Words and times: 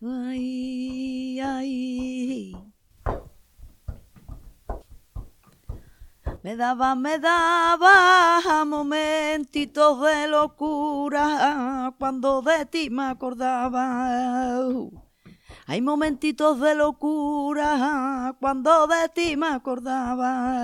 Ay, 0.00 1.40
ay. 1.40 2.54
Me 6.44 6.54
daba, 6.54 6.94
me 6.94 7.18
daba 7.18 8.64
momentitos 8.64 10.00
de 10.02 10.28
locura 10.28 11.92
cuando 11.98 12.42
de 12.42 12.64
ti 12.66 12.90
me 12.90 13.06
acordaba. 13.06 14.46
Hay 15.66 15.82
momentitos 15.82 16.60
de 16.60 16.76
locura 16.76 18.36
cuando 18.40 18.86
de 18.86 19.08
ti 19.08 19.36
me 19.36 19.48
acordaba. 19.48 20.54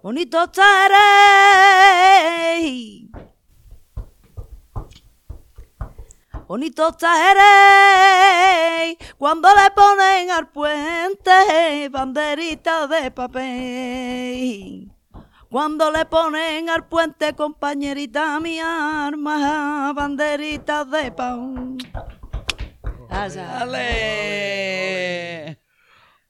Bonito 0.00 0.44
estaré. 0.44 0.92
Bonito 6.48 6.88
estaré 6.88 7.38
cuando 9.16 9.48
le 9.48 9.70
ponen 9.74 10.30
al 10.30 10.50
puente 10.50 11.88
banderita 11.90 12.86
de 12.88 13.10
papel. 13.10 14.92
Cuando 15.48 15.90
le 15.90 16.04
ponen 16.06 16.68
al 16.68 16.88
puente, 16.88 17.34
compañerita, 17.34 18.40
mi 18.40 18.58
arma, 18.58 19.92
banderita 19.94 20.84
de 20.84 21.12
pan. 21.12 21.78
Alle! 23.08 23.92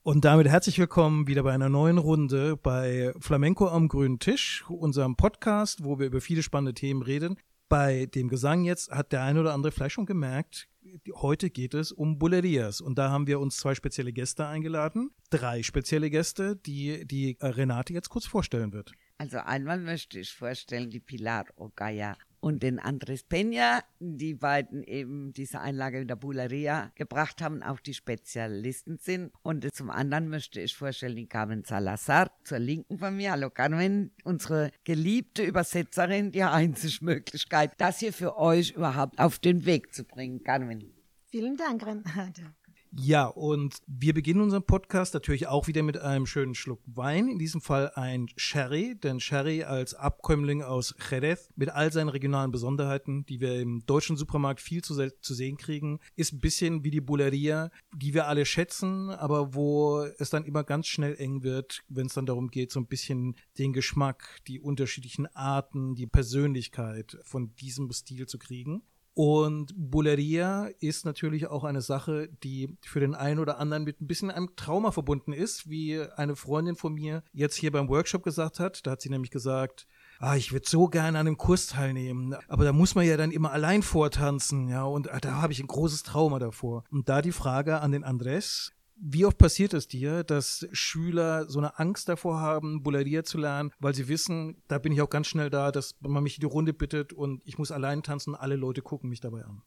Und 0.05 0.24
damit 0.24 0.49
herzlich 0.49 0.79
willkommen 0.79 1.29
wieder 1.29 1.45
bei 1.45 1.52
einer 1.52 1.69
neuen 1.69 1.99
Runde 1.99 2.57
bei 2.57 3.13
Flamenco 3.21 3.69
am 3.69 3.88
grünen 3.88 4.19
Tisch, 4.19 4.65
unserem 4.69 5.16
Podcast, 5.16 5.85
wo 5.85 5.99
wir 6.01 6.07
über 6.07 6.21
viele 6.21 6.43
spannende 6.43 6.74
Themen 6.74 7.02
reden. 7.02 7.38
Bei 7.73 8.05
dem 8.05 8.29
Gesang 8.29 8.65
jetzt 8.65 8.91
hat 8.91 9.12
der 9.12 9.23
eine 9.23 9.41
oder 9.41 9.55
andere 9.55 9.73
vielleicht 9.73 9.95
schon 9.95 10.05
gemerkt, 10.05 10.69
heute 11.15 11.49
geht 11.49 11.73
es 11.73 11.91
um 11.91 12.19
Bullerias. 12.19 12.83
Und 12.83 12.99
da 12.99 13.09
haben 13.09 13.27
wir 13.27 13.41
uns 13.41 13.57
zwei 13.57 13.74
spezielle 13.74 14.13
Gäste 14.13 14.46
eingeladen, 14.46 15.09
drei 15.30 15.63
spezielle 15.63 16.11
Gäste, 16.11 16.55
die 16.55 17.07
die 17.07 17.38
Renate 17.41 17.95
jetzt 17.95 18.11
kurz 18.11 18.27
vorstellen 18.27 18.74
wird. 18.74 18.93
Also 19.16 19.38
einmal 19.38 19.79
möchte 19.79 20.21
ich 20.21 20.35
vorstellen 20.35 20.91
die 20.91 21.01
Pilar 21.01 21.46
Ogaya 21.57 22.15
und 22.43 22.65
den 22.65 22.80
Andres 22.80 23.24
Peña, 23.30 23.85
die 24.01 24.35
beiden 24.35 24.82
eben 24.82 25.32
diese 25.32 25.60
Einlage 25.60 26.01
in 26.01 26.09
der 26.09 26.16
Buleria 26.16 26.90
gebracht 26.96 27.40
haben, 27.40 27.62
auch 27.62 27.79
die 27.79 27.95
Spezialisten 27.95 28.99
sind. 28.99 29.32
Und 29.43 29.73
zum 29.73 29.90
anderen 29.90 30.29
möchte 30.29 30.60
ich 30.60 30.76
vorstellen 30.76 31.15
die 31.15 31.29
Carmen 31.29 31.62
Salazar 31.65 32.32
zur 32.43 32.59
Linken 32.59 32.99
von 32.99 33.16
mir. 33.16 33.30
Hallo 33.30 33.49
Carmen, 33.49 34.10
unsere 34.24 34.73
geliebte 34.82 35.45
Übersetzerin, 35.45 36.32
die 36.32 36.43
einzige 36.43 37.04
Möglichkeit, 37.04 37.74
das 37.79 38.01
hier 38.01 38.12
für 38.12 38.37
euch 38.37 38.73
überhaupt 38.73 39.21
auf 39.21 39.38
den 39.38 39.65
Weg 39.65 39.95
zu 39.95 40.02
bringen. 40.02 40.43
Carmen. 40.43 40.93
Vielen 41.30 41.56
Dank, 41.56 41.87
Renate. 41.87 42.43
Ja, 42.95 43.24
und 43.24 43.79
wir 43.87 44.12
beginnen 44.12 44.43
unseren 44.43 44.66
Podcast 44.66 45.15
natürlich 45.15 45.46
auch 45.46 45.66
wieder 45.66 45.82
mit 45.82 45.96
einem 45.96 46.26
schönen 46.26 46.54
Schluck 46.54 46.82
Wein. 46.85 47.26
In 47.26 47.38
diesem 47.38 47.62
Fall 47.62 47.90
ein 47.95 48.29
Sherry, 48.37 48.96
denn 49.02 49.18
Sherry 49.18 49.62
als 49.62 49.95
Abkömmling 49.95 50.62
aus 50.62 50.95
Jerez 51.10 51.49
mit 51.57 51.71
all 51.71 51.90
seinen 51.90 52.10
regionalen 52.10 52.52
Besonderheiten, 52.52 53.24
die 53.24 53.40
wir 53.40 53.59
im 53.59 53.87
deutschen 53.87 54.18
Supermarkt 54.18 54.60
viel 54.60 54.82
zu, 54.82 54.95
zu 55.23 55.32
sehen 55.32 55.57
kriegen, 55.57 56.01
ist 56.16 56.34
ein 56.34 56.40
bisschen 56.40 56.84
wie 56.84 56.90
die 56.90 57.01
Bulleria, 57.01 57.71
die 57.95 58.12
wir 58.12 58.26
alle 58.26 58.45
schätzen, 58.45 59.09
aber 59.09 59.54
wo 59.54 60.02
es 60.18 60.29
dann 60.29 60.45
immer 60.45 60.62
ganz 60.62 60.87
schnell 60.87 61.16
eng 61.16 61.43
wird, 61.43 61.84
wenn 61.88 62.09
es 62.09 62.15
dann 62.15 62.27
darum 62.27 62.49
geht, 62.49 62.73
so 62.73 62.80
ein 62.80 62.88
bisschen 62.88 63.37
den 63.56 63.73
Geschmack, 63.73 64.43
die 64.47 64.60
unterschiedlichen 64.60 65.34
Arten, 65.34 65.94
die 65.94 66.06
Persönlichkeit 66.06 67.16
von 67.22 67.54
diesem 67.54 67.91
Stil 67.91 68.27
zu 68.27 68.38
kriegen. 68.38 68.82
Und 69.15 69.75
Bulleria 69.77 70.69
ist 70.81 71.05
natürlich 71.05 71.47
auch 71.47 71.65
eine 71.65 71.82
Sache, 71.82 72.31
die 72.43 72.78
für 72.81 73.00
den 73.00 73.15
einen 73.15 73.41
oder 73.41 73.59
anderen 73.59 73.84
mit 73.84 74.00
ein 74.00 74.06
bisschen 74.06 74.31
einem 74.31 74.56
Trauma 74.56 74.91
verbunden 74.91 75.34
ist, 75.34 75.69
wie 75.69 76.00
eine 76.17 76.34
Freundin 76.34 76.77
von 76.77 76.95
mir 76.95 77.23
jetzt 77.33 77.56
hier 77.56 77.73
beim 77.73 77.89
Workshop 77.89 78.23
gesagt 78.23 78.59
hat. 78.59 78.87
Da 78.87 78.93
hat 78.93 79.03
sie 79.03 79.11
nämlich 79.11 79.31
gesagt, 79.31 79.87
ah, 80.19 80.37
ich 80.37 80.53
würde 80.53 80.69
so 80.69 80.87
gerne 80.87 81.19
an 81.19 81.27
einem 81.27 81.37
Kurs 81.37 81.67
teilnehmen, 81.67 82.34
aber 82.49 82.65
da 82.65 82.73
muss 82.73 82.95
man 82.95 83.05
ja 83.05 83.17
dann 83.17 83.33
immer 83.33 83.53
allein 83.53 83.83
vortanzen, 83.83 84.69
ja, 84.69 84.84
und 84.84 85.11
ah, 85.12 85.21
da 85.21 85.43
habe 85.43 85.53
ich 85.53 85.61
ein 85.61 85.67
großes 85.67 86.05
Trauma 86.05 86.39
davor. 86.39 86.84
Und 86.91 87.09
da 87.09 87.21
die 87.21 87.33
Frage 87.33 87.81
an 87.81 87.93
den 87.93 88.05
Andres, 88.05 88.73
wie 88.97 89.25
oft 89.25 89.39
passiert 89.39 89.75
es 89.75 89.89
dir, 89.89 90.25
dass 90.25 90.67
Schüler 90.73 91.49
so 91.49 91.59
eine 91.59 91.79
Angst 91.79 92.09
davor 92.09 92.41
haben, 92.41 92.83
Bullaria 92.83 93.25
zu 93.25 93.39
lernen, 93.39 93.73
weil 93.79 93.95
sie 93.95 94.09
wissen, 94.09 94.63
da 94.69 94.79
bin 94.79 94.93
ich 94.93 95.01
auch 95.01 95.11
ganz 95.11 95.27
schnell 95.27 95.51
da, 95.51 95.73
dass 95.73 95.97
man 96.01 96.23
mich 96.23 96.37
in 96.37 96.41
die 96.41 96.47
Runde 96.47 96.73
bittet 96.73 97.13
und 97.13 97.43
ich 97.45 97.59
muss 97.59 97.73
allein 97.73 98.03
tanzen, 98.03 98.35
alle 98.35 98.57
Leute 98.57 98.83
gucken 98.83 99.11
mich 99.11 99.21
dabei 99.21 99.45
an? 99.45 99.63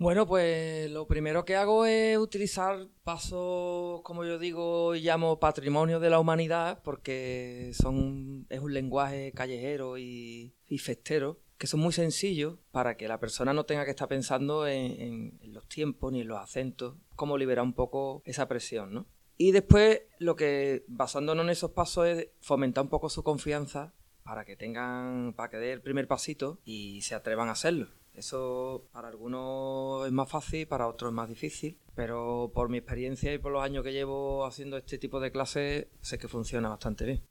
Bueno, 0.00 0.26
pues 0.28 0.88
lo 0.92 1.08
primero 1.08 1.44
que 1.44 1.56
hago 1.56 1.84
es 1.84 2.16
utilizar 2.18 2.86
pasos, 3.02 4.00
como 4.04 4.24
yo 4.24 4.38
digo, 4.38 4.94
llamo 4.94 5.40
patrimonio 5.40 5.98
de 5.98 6.08
la 6.08 6.20
humanidad, 6.20 6.80
porque 6.84 7.72
son, 7.74 8.46
es 8.48 8.60
un 8.60 8.72
lenguaje 8.72 9.32
callejero 9.32 9.98
y, 9.98 10.54
y 10.68 10.78
festero 10.78 11.40
que 11.58 11.66
son 11.66 11.80
muy 11.80 11.92
sencillos 11.92 12.58
para 12.70 12.96
que 12.96 13.08
la 13.08 13.18
persona 13.18 13.52
no 13.52 13.64
tenga 13.64 13.84
que 13.84 13.90
estar 13.90 14.08
pensando 14.08 14.66
en, 14.66 15.38
los 15.42 15.66
tiempos 15.66 16.12
ni 16.12 16.20
en 16.20 16.28
los 16.28 16.38
acentos, 16.38 16.96
cómo 17.18 17.36
liberar 17.36 17.64
un 17.64 17.74
poco 17.74 18.22
esa 18.24 18.48
presión, 18.48 18.94
¿no? 18.94 19.06
Y 19.36 19.50
después 19.52 20.02
lo 20.18 20.36
que, 20.36 20.84
basándonos 20.88 21.44
en 21.44 21.50
esos 21.50 21.72
pasos, 21.72 22.06
es 22.06 22.28
fomentar 22.40 22.84
un 22.84 22.90
poco 22.90 23.10
su 23.10 23.22
confianza 23.22 23.92
para 24.22 24.44
que 24.44 24.56
tengan, 24.56 25.34
para 25.34 25.50
que 25.50 25.58
dé 25.58 25.72
el 25.72 25.82
primer 25.82 26.08
pasito 26.08 26.60
y 26.64 27.02
se 27.02 27.14
atrevan 27.14 27.48
a 27.48 27.52
hacerlo. 27.52 27.88
Eso 28.14 28.88
para 28.92 29.08
algunos 29.08 30.06
es 30.06 30.12
más 30.12 30.30
fácil, 30.30 30.66
para 30.66 30.88
otros 30.88 31.10
es 31.10 31.14
más 31.14 31.28
difícil, 31.28 31.78
pero 31.94 32.50
por 32.54 32.68
mi 32.68 32.78
experiencia 32.78 33.32
y 33.32 33.38
por 33.38 33.52
los 33.52 33.62
años 33.62 33.84
que 33.84 33.92
llevo 33.92 34.44
haciendo 34.44 34.76
este 34.76 34.98
tipo 34.98 35.20
de 35.20 35.30
clases, 35.30 35.86
sé 36.00 36.18
que 36.18 36.28
funciona 36.28 36.68
bastante 36.68 37.04
bien. 37.04 37.27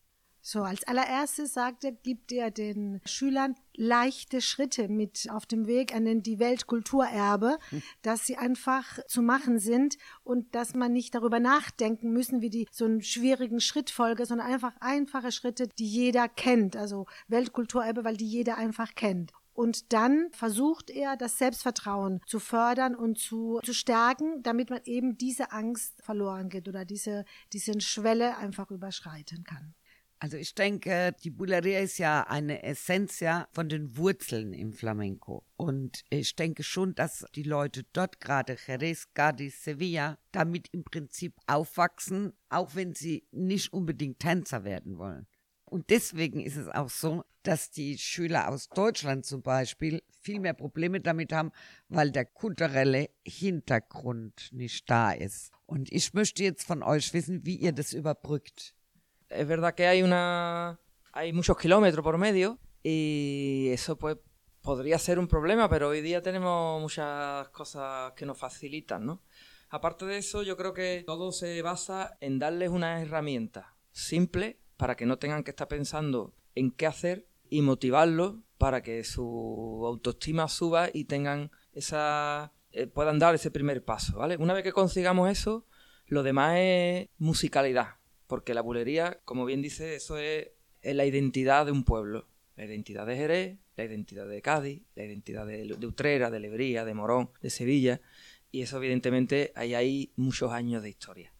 So, 0.50 0.64
als 0.64 0.88
allererstes 0.88 1.52
sagt 1.54 1.84
er, 1.84 1.92
gibt 1.92 2.32
er 2.32 2.52
den 2.52 3.02
Schülern 3.04 3.56
leichte 3.76 4.40
Schritte 4.40 4.88
mit 4.88 5.28
auf 5.30 5.46
dem 5.46 5.68
Weg 5.68 5.94
an 5.94 6.24
die 6.24 6.40
Weltkulturerbe, 6.40 7.58
dass 8.02 8.26
sie 8.26 8.38
einfach 8.38 8.98
zu 9.10 9.22
machen 9.22 9.60
sind 9.60 9.98
und 10.24 10.56
dass 10.56 10.74
man 10.74 10.94
nicht 10.94 11.14
darüber 11.14 11.42
nachdenken 11.42 12.14
müssen, 12.14 12.40
wie 12.40 12.50
die 12.50 12.66
so 12.72 12.86
einen 12.86 13.02
schwierigen 13.02 13.60
Schrittfolge, 13.60 14.26
sondern 14.26 14.48
einfach 14.48 14.72
einfache 14.80 15.34
Schritte, 15.34 15.68
die 15.68 15.86
jeder 15.86 16.30
kennt. 16.30 16.78
Also 16.78 17.08
Weltkulturerbe, 17.28 18.06
weil 18.06 18.16
die 18.16 18.30
jeder 18.30 18.58
einfach 18.58 18.96
kennt. 18.96 19.34
Und 19.52 19.92
dann 19.92 20.30
versucht 20.32 20.90
er, 20.90 21.18
das 21.18 21.38
Selbstvertrauen 21.38 22.22
zu 22.26 22.40
fördern 22.40 22.96
und 22.96 23.20
zu, 23.20 23.60
zu 23.66 23.74
stärken, 23.74 24.44
damit 24.44 24.70
man 24.70 24.80
eben 24.86 25.18
diese 25.18 25.52
Angst 25.52 26.02
verloren 26.02 26.48
geht 26.48 26.70
oder 26.70 26.86
diese, 26.86 27.26
diese 27.52 27.82
Schwelle 27.82 28.38
einfach 28.38 28.72
überschreiten 28.72 29.44
kann. 29.44 29.74
Also 30.20 30.38
ich 30.38 30.56
denke, 30.56 31.16
die 31.24 31.30
Buleria 31.30 31.80
ist 31.80 32.00
ja 32.00 32.22
eine 32.24 32.64
Essenz 32.64 33.20
ja 33.20 33.48
von 33.52 33.70
den 33.70 33.98
Wurzeln 33.98 34.52
im 34.52 34.74
Flamenco. 34.74 35.46
Und 35.58 36.04
ich 36.10 36.36
denke 36.36 36.64
schon, 36.64 36.96
dass 36.96 37.26
die 37.36 37.44
Leute 37.44 37.84
dort 37.94 38.20
gerade 38.20 38.58
Jerez, 38.66 39.10
Cádiz, 39.14 39.64
Sevilla 39.64 40.18
damit 40.32 40.70
im 40.72 40.84
Prinzip 40.84 41.36
aufwachsen, 41.46 42.34
auch 42.50 42.74
wenn 42.74 42.96
sie 42.96 43.28
nicht 43.32 43.72
unbedingt 43.74 44.20
Tänzer 44.20 44.64
werden 44.64 44.98
wollen. 44.98 45.28
Und 45.66 45.90
deswegen 45.90 46.40
ist 46.40 46.56
es 46.56 46.70
auch 46.70 46.90
so, 46.90 47.24
dass 47.44 47.72
die 47.72 47.98
Schüler 47.98 48.48
aus 48.48 48.70
Deutschland 48.70 49.26
zum 49.26 49.42
Beispiel 49.42 50.02
viel 50.22 50.40
mehr 50.40 50.54
Probleme 50.54 51.02
damit 51.02 51.34
haben, 51.34 51.52
weil 51.90 52.12
der 52.12 52.26
kulturelle 52.26 53.10
Hintergrund 53.26 54.50
nicht 54.54 54.90
da 54.90 55.12
ist. 55.12 55.52
Und 55.66 55.92
ich 55.92 56.14
möchte 56.14 56.44
jetzt 56.44 56.66
von 56.66 56.84
euch 56.84 57.14
wissen, 57.14 57.46
wie 57.46 57.58
ihr 57.58 57.74
das 57.74 57.94
überbrückt. 57.94 58.77
Es 59.30 59.48
verdad 59.48 59.76
que 59.76 59.88
hay 59.88 60.04
una 60.04 60.80
hay 61.14 61.34
muchos 61.34 61.58
kilómetros 61.58 62.04
por 62.04 62.18
medio 62.18 62.60
y 62.84 63.70
eso 63.72 63.98
pues 63.98 64.18
podría 64.62 65.00
ser 65.00 65.18
un 65.18 65.28
problema, 65.28 65.70
pero 65.70 65.90
hoy 65.90 66.02
día 66.02 66.22
tenemos 66.22 66.82
muchas 66.82 67.50
cosas 67.50 68.14
que 68.14 68.26
nos 68.26 68.38
facilitan, 68.38 69.06
¿no? 69.06 69.24
Aparte 69.70 70.06
de 70.06 70.18
eso, 70.18 70.44
yo 70.44 70.56
creo 70.58 70.74
que 70.74 71.04
todo 71.06 71.32
se 71.32 71.62
basa 71.62 72.18
en 72.22 72.38
darles 72.38 72.70
una 72.70 73.02
herramienta 73.02 73.76
simple 73.92 74.60
para 74.78 74.96
que 74.96 75.06
no 75.06 75.18
tengan 75.18 75.44
que 75.44 75.52
estar 75.52 75.68
pensando 75.68 76.36
en 76.56 76.72
qué 76.72 76.86
hacer 76.86 77.28
y 77.50 77.62
motivarlos 77.62 78.36
para 78.58 78.84
que 78.84 79.04
su 79.04 79.84
autoestima 79.86 80.48
suba 80.48 80.90
y 80.94 81.06
tengan 81.06 81.52
esa 81.74 82.54
eh, 82.72 82.88
puedan 82.88 83.20
dar 83.20 83.36
ese 83.36 83.52
primer 83.52 83.84
paso, 83.84 84.18
¿vale? 84.18 84.38
Una 84.38 84.54
vez 84.54 84.64
que 84.64 84.72
consigamos 84.72 85.30
eso, 85.30 85.66
lo 86.06 86.24
demás 86.24 86.56
es 86.58 87.10
musicalidad 87.18 87.97
porque 88.28 88.54
la 88.54 88.62
bulería, 88.62 89.20
como 89.26 89.46
bien 89.46 89.62
dice, 89.62 89.96
eso 89.96 90.18
es, 90.18 90.50
la 90.84 91.06
identidad 91.06 91.66
de 91.66 91.72
un 91.72 91.84
pueblo. 91.84 92.28
La 92.56 92.66
identidad 92.66 93.06
de 93.06 93.16
Jerez, 93.16 93.58
la 93.76 93.84
identidad 93.84 94.28
de 94.28 94.42
Cádiz, 94.42 94.82
la 94.96 95.04
identidad 95.04 95.46
de, 95.46 95.74
Utrera, 95.86 96.32
de 96.32 96.40
Lebría, 96.40 96.86
de 96.86 96.94
Morón, 96.94 97.30
de 97.42 97.50
Sevilla. 97.50 98.02
Y 98.52 98.62
eso 98.62 98.78
evidentemente 98.78 99.52
ahí 99.56 99.76
hay 99.76 100.12
muchos 100.16 100.52
años 100.52 100.82
de 100.82 100.90
historia. 100.90 101.32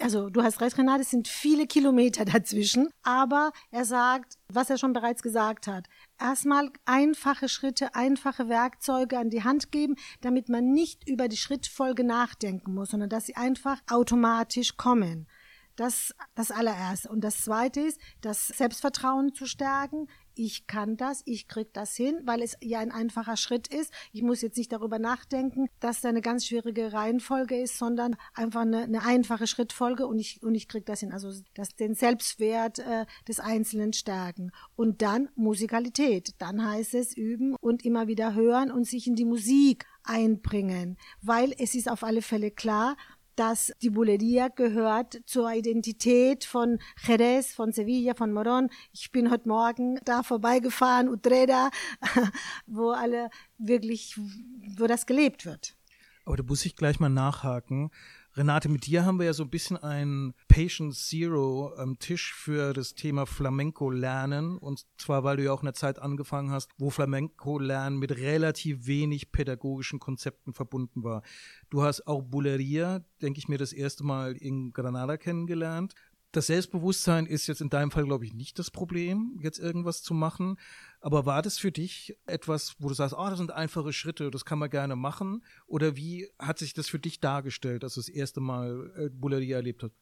also 0.00 0.30
du 0.30 0.42
hast 0.42 0.60
recht, 0.60 0.78
Renate, 0.78 1.02
es 1.02 1.10
sind 1.10 1.28
viele 1.28 1.66
Kilometer 1.66 2.24
dazwischen, 2.24 2.88
aber 3.02 3.52
er 3.70 3.84
sagt, 3.84 4.38
was 4.48 4.70
er 4.70 4.78
schon 4.78 4.92
bereits 4.92 5.22
gesagt 5.22 5.66
hat, 5.66 5.88
erstmal 6.18 6.70
einfache 6.84 7.48
Schritte, 7.48 7.94
einfache 7.94 8.48
Werkzeuge 8.48 9.18
an 9.18 9.30
die 9.30 9.44
Hand 9.44 9.72
geben, 9.72 9.96
damit 10.20 10.48
man 10.48 10.72
nicht 10.72 11.08
über 11.08 11.28
die 11.28 11.36
Schrittfolge 11.36 12.04
nachdenken 12.04 12.74
muss, 12.74 12.90
sondern 12.90 13.10
dass 13.10 13.26
sie 13.26 13.36
einfach 13.36 13.80
automatisch 13.88 14.76
kommen. 14.76 15.26
Das, 15.78 16.12
das 16.34 16.50
allererste. 16.50 17.08
Und 17.08 17.22
das 17.22 17.44
zweite 17.44 17.80
ist, 17.80 18.00
das 18.20 18.48
Selbstvertrauen 18.48 19.32
zu 19.32 19.46
stärken. 19.46 20.08
Ich 20.34 20.66
kann 20.66 20.96
das, 20.96 21.22
ich 21.24 21.46
krieg 21.46 21.72
das 21.72 21.94
hin, 21.94 22.20
weil 22.24 22.42
es 22.42 22.56
ja 22.60 22.80
ein 22.80 22.90
einfacher 22.90 23.36
Schritt 23.36 23.68
ist. 23.68 23.92
Ich 24.12 24.22
muss 24.22 24.40
jetzt 24.40 24.56
nicht 24.56 24.72
darüber 24.72 24.98
nachdenken, 24.98 25.68
dass 25.78 26.00
da 26.00 26.08
eine 26.08 26.20
ganz 26.20 26.46
schwierige 26.46 26.92
Reihenfolge 26.92 27.60
ist, 27.60 27.78
sondern 27.78 28.16
einfach 28.34 28.62
eine, 28.62 28.82
eine 28.82 29.04
einfache 29.04 29.46
Schrittfolge 29.46 30.08
und 30.08 30.18
ich, 30.18 30.42
und 30.42 30.56
ich 30.56 30.66
krieg 30.66 30.84
das 30.84 30.98
hin. 30.98 31.12
Also 31.12 31.30
das, 31.54 31.76
den 31.76 31.94
Selbstwert 31.94 32.80
äh, 32.80 33.06
des 33.28 33.38
Einzelnen 33.38 33.92
stärken. 33.92 34.50
Und 34.74 35.00
dann 35.00 35.28
Musikalität. 35.36 36.34
Dann 36.38 36.68
heißt 36.68 36.94
es 36.94 37.16
üben 37.16 37.54
und 37.60 37.84
immer 37.84 38.08
wieder 38.08 38.34
hören 38.34 38.72
und 38.72 38.84
sich 38.84 39.06
in 39.06 39.14
die 39.14 39.24
Musik 39.24 39.86
einbringen. 40.02 40.96
Weil 41.22 41.54
es 41.56 41.76
ist 41.76 41.88
auf 41.88 42.02
alle 42.02 42.22
Fälle 42.22 42.50
klar, 42.50 42.96
dass 43.38 43.72
die 43.82 43.90
Bulería 43.90 44.48
gehört 44.48 45.20
zur 45.24 45.52
Identität 45.52 46.44
von 46.44 46.80
Jerez, 47.06 47.54
von 47.54 47.72
Sevilla, 47.72 48.14
von 48.14 48.32
Morón. 48.32 48.68
Ich 48.92 49.12
bin 49.12 49.30
heute 49.30 49.48
Morgen 49.48 50.00
da 50.04 50.24
vorbeigefahren, 50.24 51.08
Utrera, 51.08 51.70
wo 52.66 52.90
alle 52.90 53.30
wirklich, 53.56 54.18
wo 54.76 54.88
das 54.88 55.06
gelebt 55.06 55.46
wird. 55.46 55.76
Aber 56.24 56.36
da 56.36 56.42
muss 56.42 56.66
ich 56.66 56.74
gleich 56.74 56.98
mal 56.98 57.08
nachhaken. 57.08 57.90
Renate, 58.38 58.68
mit 58.68 58.86
dir 58.86 59.04
haben 59.04 59.18
wir 59.18 59.26
ja 59.26 59.32
so 59.32 59.42
ein 59.42 59.50
bisschen 59.50 59.76
ein 59.78 60.32
Patient 60.46 60.94
Zero 60.94 61.74
am 61.76 61.98
Tisch 61.98 62.32
für 62.32 62.72
das 62.72 62.94
Thema 62.94 63.26
Flamenco 63.26 63.90
lernen. 63.90 64.58
Und 64.58 64.86
zwar, 64.96 65.24
weil 65.24 65.38
du 65.38 65.42
ja 65.42 65.52
auch 65.52 65.62
in 65.62 65.66
der 65.66 65.74
Zeit 65.74 65.98
angefangen 65.98 66.52
hast, 66.52 66.70
wo 66.78 66.88
Flamenco 66.90 67.58
lernen 67.58 67.98
mit 67.98 68.16
relativ 68.16 68.86
wenig 68.86 69.32
pädagogischen 69.32 69.98
Konzepten 69.98 70.54
verbunden 70.54 71.02
war. 71.02 71.22
Du 71.68 71.82
hast 71.82 72.06
auch 72.06 72.22
Bulleria, 72.22 73.00
denke 73.20 73.40
ich 73.40 73.48
mir, 73.48 73.58
das 73.58 73.72
erste 73.72 74.04
Mal 74.04 74.36
in 74.36 74.72
Granada 74.72 75.16
kennengelernt 75.16 75.94
das 76.32 76.48
Selbstbewusstsein 76.48 77.26
ist 77.26 77.46
jetzt 77.46 77.60
in 77.60 77.70
deinem 77.70 77.90
Fall, 77.90 78.04
glaube 78.04 78.24
ich, 78.24 78.34
nicht 78.34 78.58
das 78.58 78.70
Problem, 78.70 79.38
jetzt 79.42 79.58
irgendwas 79.58 80.02
zu 80.02 80.12
machen. 80.12 80.58
Aber 81.00 81.24
war 81.24 81.42
das 81.42 81.58
für 81.58 81.72
dich 81.72 82.16
etwas, 82.26 82.74
wo 82.78 82.88
du 82.88 82.94
sagst, 82.94 83.14
oh, 83.16 83.28
das 83.28 83.38
sind 83.38 83.50
einfache 83.50 83.92
Schritte, 83.92 84.30
das 84.30 84.44
kann 84.44 84.58
man 84.58 84.68
gerne 84.68 84.96
machen? 84.96 85.42
Oder 85.66 85.96
wie 85.96 86.28
hat 86.38 86.58
sich 86.58 86.74
das 86.74 86.88
für 86.88 86.98
dich 86.98 87.20
dargestellt, 87.20 87.82
als 87.82 87.94
du 87.94 88.00
das 88.00 88.08
erste 88.08 88.40
Mal 88.40 88.92
äh, 88.96 89.08
Bulleria 89.10 89.56
erlebt 89.56 89.82
hast? 89.82 89.94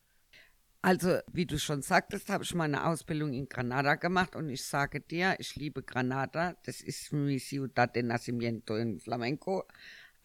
Also, 0.83 1.19
wie 1.33 1.47
du 1.47 1.59
schon 1.59 1.83
sagtest, 1.83 2.29
habe 2.29 2.45
ich 2.45 2.55
meine 2.55 2.87
Ausbildung 2.87 3.33
in 3.33 3.49
Granada 3.49 3.97
gemacht 3.97 4.37
und 4.37 4.49
ich 4.49 4.65
sage 4.65 5.01
dir, 5.01 5.35
ich 5.39 5.57
liebe 5.57 5.83
Granada. 5.83 6.57
Das 6.65 6.81
ist 6.81 7.13
mi 7.13 7.41
ciudad 7.41 7.95
de 7.95 8.05
nacimiento 8.05 8.77
in 8.77 9.01
Flamenco. 9.01 9.65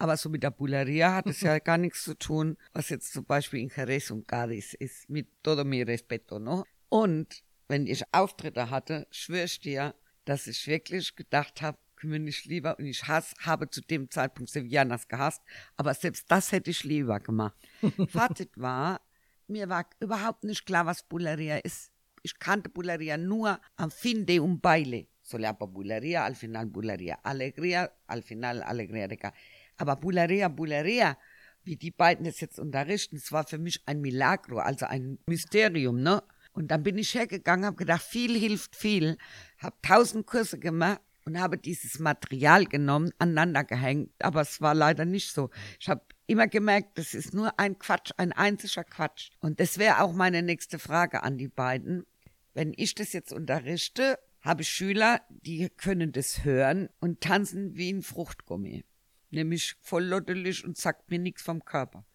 Aber 0.02 0.18
so 0.18 0.30
mit 0.30 0.42
der 0.42 0.50
Buleria 0.50 1.14
hat 1.14 1.28
es 1.28 1.42
ja 1.42 1.60
gar 1.60 1.78
nichts 1.78 2.04
zu 2.04 2.16
tun, 2.16 2.58
was 2.74 2.90
jetzt 2.90 3.14
zum 3.14 3.24
Beispiel 3.24 3.60
in 3.60 3.70
Jerez 3.70 4.10
und 4.10 4.28
Cádiz 4.28 4.74
ist, 4.74 5.08
mit 5.12 5.28
todo 5.44 5.64
mi 5.64 5.84
respeto, 5.84 6.40
no? 6.40 6.66
Und 6.90 7.44
wenn 7.68 7.86
ich 7.86 8.04
Auftritte 8.12 8.72
hatte, 8.72 9.06
schwöre 9.12 9.44
ich 9.44 9.60
dir, 9.60 9.94
dass 10.26 10.48
ich 10.48 10.66
wirklich 10.66 11.16
gedacht 11.16 11.62
habe, 11.62 11.78
kümmere 11.96 12.30
ich 12.30 12.46
lieber 12.46 12.80
und 12.80 12.88
ich 12.88 13.08
hasse, 13.08 13.36
habe 13.42 13.70
zu 13.70 13.82
dem 13.82 14.10
Zeitpunkt 14.10 14.50
Sevillanas 14.50 15.08
gehasst, 15.08 15.44
aber 15.78 15.94
selbst 15.94 16.32
das 16.32 16.52
hätte 16.52 16.72
ich 16.72 16.84
lieber 16.84 17.20
gemacht. 17.20 17.56
Fazit 18.08 18.58
war, 18.58 19.02
mir 19.46 19.70
war 19.70 19.88
überhaupt 20.00 20.44
nicht 20.46 20.66
klar, 20.66 20.88
was 20.88 21.04
Buleria 21.04 21.58
ist. 21.58 21.92
Ich 22.24 22.40
kannte 22.40 22.70
Buleria 22.70 23.18
nur 23.18 23.62
am 23.76 23.92
fin 23.92 24.26
de 24.26 24.40
un 24.40 24.60
baile. 24.60 25.10
Soleapa 25.22 25.66
Buleria, 25.66 26.26
al 26.26 26.36
final 26.36 26.66
Buleria 26.66 27.20
Alegría, 27.24 27.94
al 28.08 28.24
final 28.24 28.64
Alegría 28.64 29.08
de 29.08 29.18
Ca. 29.18 29.34
Aber 29.82 29.96
Buleria, 29.96 30.48
Buleria, 30.48 31.18
wie 31.64 31.76
die 31.76 31.90
beiden 31.90 32.26
das 32.26 32.40
jetzt 32.40 32.60
unterrichten, 32.60 33.16
es 33.16 33.32
war 33.32 33.48
für 33.48 33.58
mich 33.58 33.82
ein 33.88 34.00
Milagro, 34.00 34.60
also 34.60 34.86
ein 34.86 35.18
Mysterium, 35.26 36.04
ne? 36.04 36.22
Und 36.54 36.70
dann 36.70 36.84
bin 36.84 37.00
ich 37.00 37.16
hergegangen, 37.16 37.66
habe 37.66 37.78
gedacht, 37.78 38.04
viel 38.04 38.38
hilft 38.38 38.76
viel, 38.76 39.18
habe 39.58 39.76
tausend 39.82 40.28
Kurse 40.28 40.60
gemacht 40.60 41.02
und 41.26 41.40
habe 41.40 41.58
dieses 41.58 41.98
Material 41.98 42.66
genommen, 42.66 43.12
aneinander 43.18 43.64
gehängt, 43.64 44.12
aber 44.20 44.42
es 44.42 44.62
war 44.62 44.76
leider 44.76 45.06
nicht 45.06 45.34
so. 45.34 45.50
Ich 45.80 45.90
habe 45.90 46.06
immer 46.28 46.48
gemerkt, 46.48 47.00
das 47.00 47.16
ist 47.16 47.34
nur 47.34 47.60
ein 47.60 47.80
Quatsch, 47.80 48.12
ein 48.18 48.34
einziger 48.34 48.84
Quatsch. 48.84 49.32
Und 49.40 49.60
das 49.60 49.80
wäre 49.80 50.02
auch 50.02 50.14
meine 50.14 50.44
nächste 50.44 50.78
Frage 50.78 51.24
an 51.24 51.40
die 51.40 51.48
beiden. 51.48 52.06
Wenn 52.54 52.72
ich 52.76 52.94
das 52.94 53.14
jetzt 53.14 53.34
unterrichte, 53.34 54.20
habe 54.42 54.62
ich 54.62 54.70
Schüler, 54.70 55.22
die 55.30 55.70
können 55.70 56.12
das 56.12 56.44
hören 56.44 56.90
und 57.00 57.22
tanzen 57.22 57.76
wie 57.76 57.92
ein 57.92 58.04
Fruchtgummi 58.04 58.84
nämlich 59.32 59.76
voll 59.82 60.04
lottelig 60.04 60.66
und 60.66 60.78
sagt 60.78 61.10
mir 61.10 61.20
nichts 61.20 61.42
vom 61.42 61.64
Körper. 61.64 62.06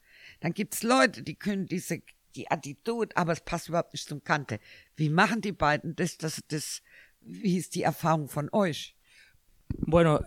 Dann 0.40 0.52
gibt's 0.52 0.82
Leute, 0.82 1.22
die 1.22 1.34
können 1.34 1.66
diese, 1.66 2.02
die 2.34 2.50
Attitude, 2.50 3.16
aber 3.16 3.32
es 3.32 3.40
passt 3.40 3.68
überhaupt 3.68 3.92
nicht 3.92 4.08
zum 4.08 4.22
Kante. 4.22 4.58
Wie 4.96 5.08
machen 5.08 5.40
die 5.40 5.52
beiden 5.52 5.96
das, 5.96 6.18
das, 6.18 6.42
das, 6.48 6.82
wie 7.20 7.56
ist 7.56 7.74
die 7.74 7.82
Erfahrung 7.82 8.28
von 8.28 8.48
euch? 8.52 8.96
Bueno, 9.68 10.20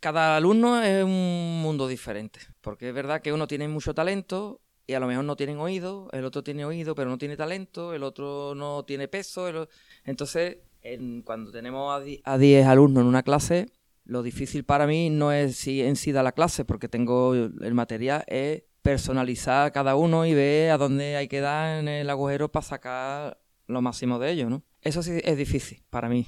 cada 0.00 0.36
alumno 0.36 0.80
es 0.82 1.04
un 1.04 1.62
mundo 1.62 1.88
diferente, 1.88 2.40
porque 2.60 2.88
es 2.88 2.94
verdad 2.94 3.22
que 3.22 3.32
uno 3.32 3.46
tiene 3.46 3.68
mucho 3.68 3.94
talento 3.94 4.60
y 4.86 4.94
a 4.94 5.00
lo 5.00 5.06
mejor 5.06 5.24
no 5.24 5.36
tienen 5.36 5.58
oído, 5.58 6.08
el 6.12 6.24
otro 6.24 6.42
tiene 6.42 6.64
oído 6.64 6.94
pero 6.94 7.08
no 7.08 7.18
tiene 7.18 7.36
talento, 7.36 7.94
el 7.94 8.02
otro 8.02 8.54
no 8.54 8.84
tiene 8.84 9.08
peso, 9.08 9.48
el... 9.48 9.68
entonces 10.04 10.58
en, 10.82 11.22
cuando 11.22 11.52
tenemos 11.52 12.02
a 12.24 12.38
10 12.38 12.66
alumnos 12.66 13.02
en 13.02 13.06
una 13.06 13.22
clase, 13.22 13.66
Lo 14.04 14.22
difícil 14.22 14.64
para 14.64 14.86
mí 14.86 15.10
no 15.10 15.32
es 15.32 15.56
si 15.56 15.82
en 15.82 15.96
sí 15.96 16.12
da 16.12 16.22
la 16.22 16.32
clase, 16.32 16.64
porque 16.64 16.88
tengo 16.88 17.34
el 17.34 17.74
material, 17.74 18.24
es 18.26 18.62
personalizar 18.82 19.66
a 19.66 19.70
cada 19.70 19.94
uno 19.94 20.26
y 20.26 20.34
ver 20.34 20.70
a 20.70 20.78
dónde 20.78 21.16
hay 21.16 21.28
que 21.28 21.40
dar 21.40 21.78
en 21.78 21.88
el 21.88 22.10
agujero 22.10 22.50
para 22.50 22.64
sacar 22.64 23.40
lo 23.66 23.80
máximo 23.80 24.18
de 24.18 24.32
ello, 24.32 24.50
¿no? 24.50 24.64
Eso 24.80 25.02
sí 25.02 25.20
es 25.22 25.36
difícil 25.36 25.84
para 25.88 26.08
mí. 26.08 26.26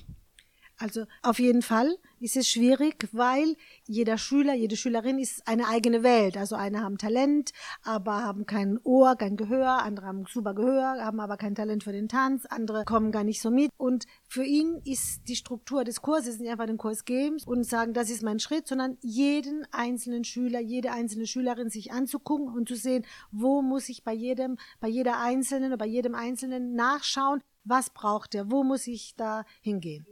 Also 0.79 1.05
auf 1.23 1.39
jeden 1.39 1.63
Fall 1.63 1.97
ist 2.19 2.37
es 2.37 2.49
schwierig, 2.49 3.09
weil 3.13 3.57
jeder 3.87 4.19
Schüler, 4.19 4.55
jede 4.55 4.77
Schülerin 4.77 5.19
ist 5.19 5.47
eine 5.47 5.69
eigene 5.69 6.03
Welt. 6.03 6.37
Also 6.37 6.57
eine 6.57 6.83
haben 6.83 6.99
Talent, 6.99 7.53
aber 7.83 8.25
haben 8.25 8.45
kein 8.47 8.79
Ohr, 8.83 9.15
kein 9.15 9.37
Gehör, 9.37 9.83
andere 9.85 10.07
haben 10.07 10.25
super 10.27 10.55
Gehör, 10.55 11.05
haben 11.05 11.21
aber 11.21 11.37
kein 11.37 11.55
Talent 11.55 11.85
für 11.85 11.93
den 11.93 12.09
Tanz, 12.09 12.45
andere 12.47 12.85
kommen 12.85 13.13
gar 13.13 13.25
nicht 13.25 13.41
so 13.41 13.51
mit. 13.51 13.71
Und 13.77 14.07
für 14.27 14.45
ihn 14.45 14.81
ist 14.85 15.29
die 15.29 15.37
Struktur 15.37 15.85
des 15.85 16.03
Kurses 16.03 16.39
nicht 16.41 16.51
einfach 16.51 16.67
den 16.67 16.79
Kurs 16.79 17.05
geben 17.05 17.37
und 17.47 17.65
sagen, 17.65 17.95
das 17.95 18.11
ist 18.11 18.23
mein 18.23 18.41
Schritt, 18.41 18.67
sondern 18.67 18.99
jeden 19.01 19.67
einzelnen 19.71 20.25
Schüler, 20.25 20.61
jede 20.61 20.91
einzelne 20.91 21.27
Schülerin 21.27 21.71
sich 21.71 21.93
anzugucken 21.93 22.49
und 22.49 22.69
zu 22.69 22.75
sehen, 22.75 23.05
wo 23.31 23.63
muss 23.63 23.89
ich 23.89 24.03
bei 24.03 24.13
jedem, 24.13 24.57
bei 24.81 24.89
jeder 24.89 25.21
Einzelnen 25.21 25.69
oder 25.69 25.79
bei 25.79 25.87
jedem 25.87 26.15
Einzelnen 26.15 26.75
nachschauen, 26.75 27.43
was 27.65 27.91
braucht 27.91 28.35
er, 28.35 28.51
wo 28.51 28.65
muss 28.65 28.87
ich 28.87 29.15
da 29.17 29.45
hingehen. 29.61 30.07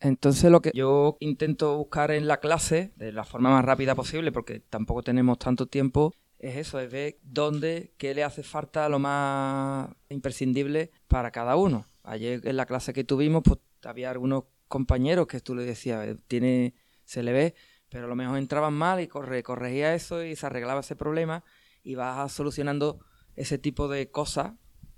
Entonces 0.00 0.50
lo 0.50 0.60
que 0.60 0.70
yo 0.74 1.16
intento 1.20 1.76
buscar 1.76 2.10
en 2.10 2.28
la 2.28 2.38
clase, 2.38 2.92
de 2.96 3.12
la 3.12 3.24
forma 3.24 3.50
más 3.50 3.64
rápida 3.64 3.94
posible, 3.94 4.30
porque 4.32 4.60
tampoco 4.60 5.02
tenemos 5.02 5.38
tanto 5.38 5.66
tiempo, 5.66 6.14
es 6.38 6.56
eso, 6.56 6.78
es 6.78 6.90
ver 6.90 7.18
dónde, 7.22 7.92
qué 7.98 8.14
le 8.14 8.22
hace 8.22 8.42
falta 8.42 8.88
lo 8.88 9.00
más 9.00 9.90
imprescindible 10.08 10.92
para 11.08 11.32
cada 11.32 11.56
uno. 11.56 11.84
Ayer 12.04 12.40
en 12.46 12.56
la 12.56 12.66
clase 12.66 12.92
que 12.92 13.04
tuvimos, 13.04 13.42
pues 13.42 13.58
había 13.84 14.10
algunos 14.10 14.44
compañeros 14.68 15.26
que 15.26 15.40
tú 15.40 15.54
le 15.54 15.64
decías, 15.64 16.06
eh, 16.06 16.16
tiene, 16.28 16.74
se 17.04 17.22
le 17.22 17.32
ve, 17.32 17.54
pero 17.88 18.04
a 18.04 18.08
lo 18.08 18.14
mejor 18.14 18.38
entraban 18.38 18.74
mal 18.74 19.00
y 19.00 19.08
corre, 19.08 19.42
corregía 19.42 19.94
eso 19.94 20.22
y 20.22 20.36
se 20.36 20.46
arreglaba 20.46 20.80
ese 20.80 20.94
problema 20.94 21.42
y 21.82 21.96
vas 21.96 22.30
solucionando 22.32 23.00
ese 23.34 23.58
tipo 23.58 23.88
de 23.88 24.10
cosas, 24.10 24.52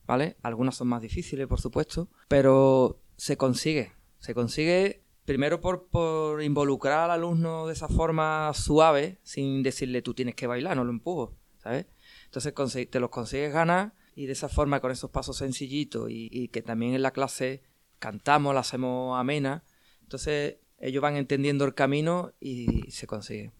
¿vale? 0.07 0.37
Algunas 0.42 0.76
son 0.76 0.88
más 0.88 1.00
difíciles, 1.00 1.47
por 1.47 1.61
supuesto, 1.61 2.09
pero 2.28 3.00
se 3.16 3.37
consigue, 3.37 3.92
se 4.21 4.35
consigue 4.35 5.03
primero 5.25 5.61
por, 5.61 5.89
por 5.89 6.43
involucrar 6.43 7.05
al 7.05 7.11
alumno 7.11 7.67
de 7.67 7.73
esa 7.73 7.89
forma 7.89 8.53
suave, 8.55 9.19
sin 9.23 9.62
decirle 9.62 10.03
tú 10.03 10.15
tienes 10.15 10.35
que 10.35 10.47
bailar, 10.47 10.77
no 10.77 10.85
lo 10.85 10.91
empujo, 10.91 11.37
¿sabes? 11.59 11.87
Entonces 12.27 12.55
te 12.89 13.00
los 13.00 13.11
consigues 13.11 13.53
ganar 13.53 13.95
y 14.15 14.27
de 14.27 14.33
esa 14.33 14.49
forma, 14.49 14.81
con 14.81 14.91
esos 14.91 15.11
pasos 15.11 15.37
sencillitos 15.37 16.11
y, 16.11 16.29
y 16.31 16.49
que 16.49 16.62
también 16.62 16.95
en 16.95 17.03
la 17.03 17.12
clase 17.12 17.62
cantamos, 17.99 18.55
la 18.55 18.61
hacemos 18.61 19.19
amena, 19.19 19.65
entonces 20.03 20.57
ellos 20.79 21.03
van 21.03 21.17
entendiendo 21.17 21.65
el 21.65 21.75
camino 21.75 22.33
y 22.41 22.91
se 22.91 23.07
consigue. 23.07 23.53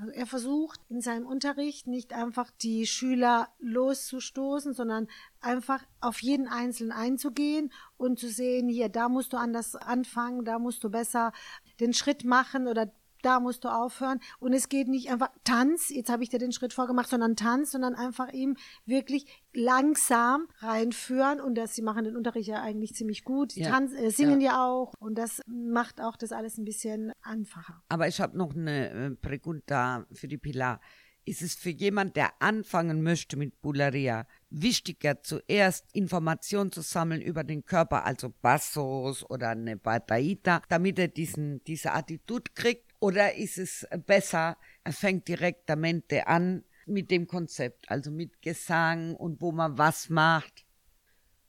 Also 0.00 0.12
er 0.12 0.26
versucht 0.26 0.80
in 0.88 1.00
seinem 1.00 1.26
Unterricht 1.26 1.88
nicht 1.88 2.12
einfach 2.12 2.52
die 2.62 2.86
Schüler 2.86 3.48
loszustoßen, 3.58 4.72
sondern 4.72 5.08
einfach 5.40 5.82
auf 6.00 6.22
jeden 6.22 6.46
Einzelnen 6.46 6.92
einzugehen 6.92 7.72
und 7.96 8.20
zu 8.20 8.28
sehen, 8.28 8.68
hier, 8.68 8.88
da 8.88 9.08
musst 9.08 9.32
du 9.32 9.36
anders 9.36 9.74
anfangen, 9.74 10.44
da 10.44 10.60
musst 10.60 10.84
du 10.84 10.90
besser 10.90 11.32
den 11.80 11.92
Schritt 11.94 12.24
machen 12.24 12.68
oder 12.68 12.92
da 13.22 13.40
musst 13.40 13.64
du 13.64 13.68
aufhören. 13.68 14.20
Und 14.38 14.52
es 14.52 14.68
geht 14.68 14.88
nicht 14.88 15.10
einfach 15.10 15.30
Tanz, 15.44 15.90
jetzt 15.90 16.10
habe 16.10 16.22
ich 16.22 16.28
dir 16.28 16.38
den 16.38 16.52
Schritt 16.52 16.72
vorgemacht, 16.72 17.08
sondern 17.08 17.36
Tanz, 17.36 17.70
sondern 17.72 17.94
einfach 17.94 18.32
ihm 18.32 18.56
wirklich 18.86 19.26
langsam 19.52 20.48
reinführen. 20.58 21.40
Und 21.40 21.54
das, 21.56 21.74
sie 21.74 21.82
machen 21.82 22.04
den 22.04 22.16
Unterricht 22.16 22.48
ja 22.48 22.62
eigentlich 22.62 22.94
ziemlich 22.94 23.24
gut. 23.24 23.52
Sie 23.52 23.60
Ja. 23.60 23.70
tanz, 23.70 23.92
äh, 23.92 24.10
singen 24.10 24.40
Ja. 24.40 24.52
ja. 24.52 24.66
auch. 24.66 24.92
Und 24.98 25.16
das 25.16 25.40
macht 25.46 26.00
auch 26.00 26.16
das 26.16 26.32
alles 26.32 26.58
ein 26.58 26.64
bisschen 26.64 27.12
einfacher. 27.22 27.82
Aber 27.88 28.08
ich 28.08 28.20
habe 28.20 28.36
noch 28.36 28.54
eine 28.54 28.90
äh, 28.90 29.10
Pregunta 29.10 30.06
für 30.12 30.28
die 30.28 30.38
Pilar. 30.38 30.80
Ist 31.24 31.42
es 31.42 31.54
für 31.54 31.68
jemand, 31.68 32.16
der 32.16 32.40
anfangen 32.40 33.02
möchte 33.02 33.36
mit 33.36 33.60
Buleria, 33.60 34.26
wichtiger, 34.48 35.22
zuerst 35.22 35.84
Informationen 35.92 36.72
zu 36.72 36.80
sammeln 36.80 37.20
über 37.20 37.44
den 37.44 37.66
Körper, 37.66 38.06
also 38.06 38.32
Bassos 38.40 39.28
oder 39.28 39.50
eine 39.50 39.76
Bataita, 39.76 40.62
damit 40.70 40.98
er 40.98 41.08
diesen, 41.08 41.62
diese 41.64 41.92
Attitude 41.92 42.50
kriegt? 42.54 42.87
Oder 43.00 43.34
ist 43.34 43.58
es 43.58 43.86
besser, 44.06 44.58
er 44.84 44.92
fängt 44.92 45.28
direktamente 45.28 46.26
an 46.26 46.64
mit 46.86 47.10
dem 47.10 47.26
Konzept, 47.26 47.90
also 47.90 48.10
mit 48.10 48.42
Gesang 48.42 49.14
und 49.14 49.40
wo 49.40 49.52
man 49.52 49.78
was 49.78 50.08
macht? 50.08 50.64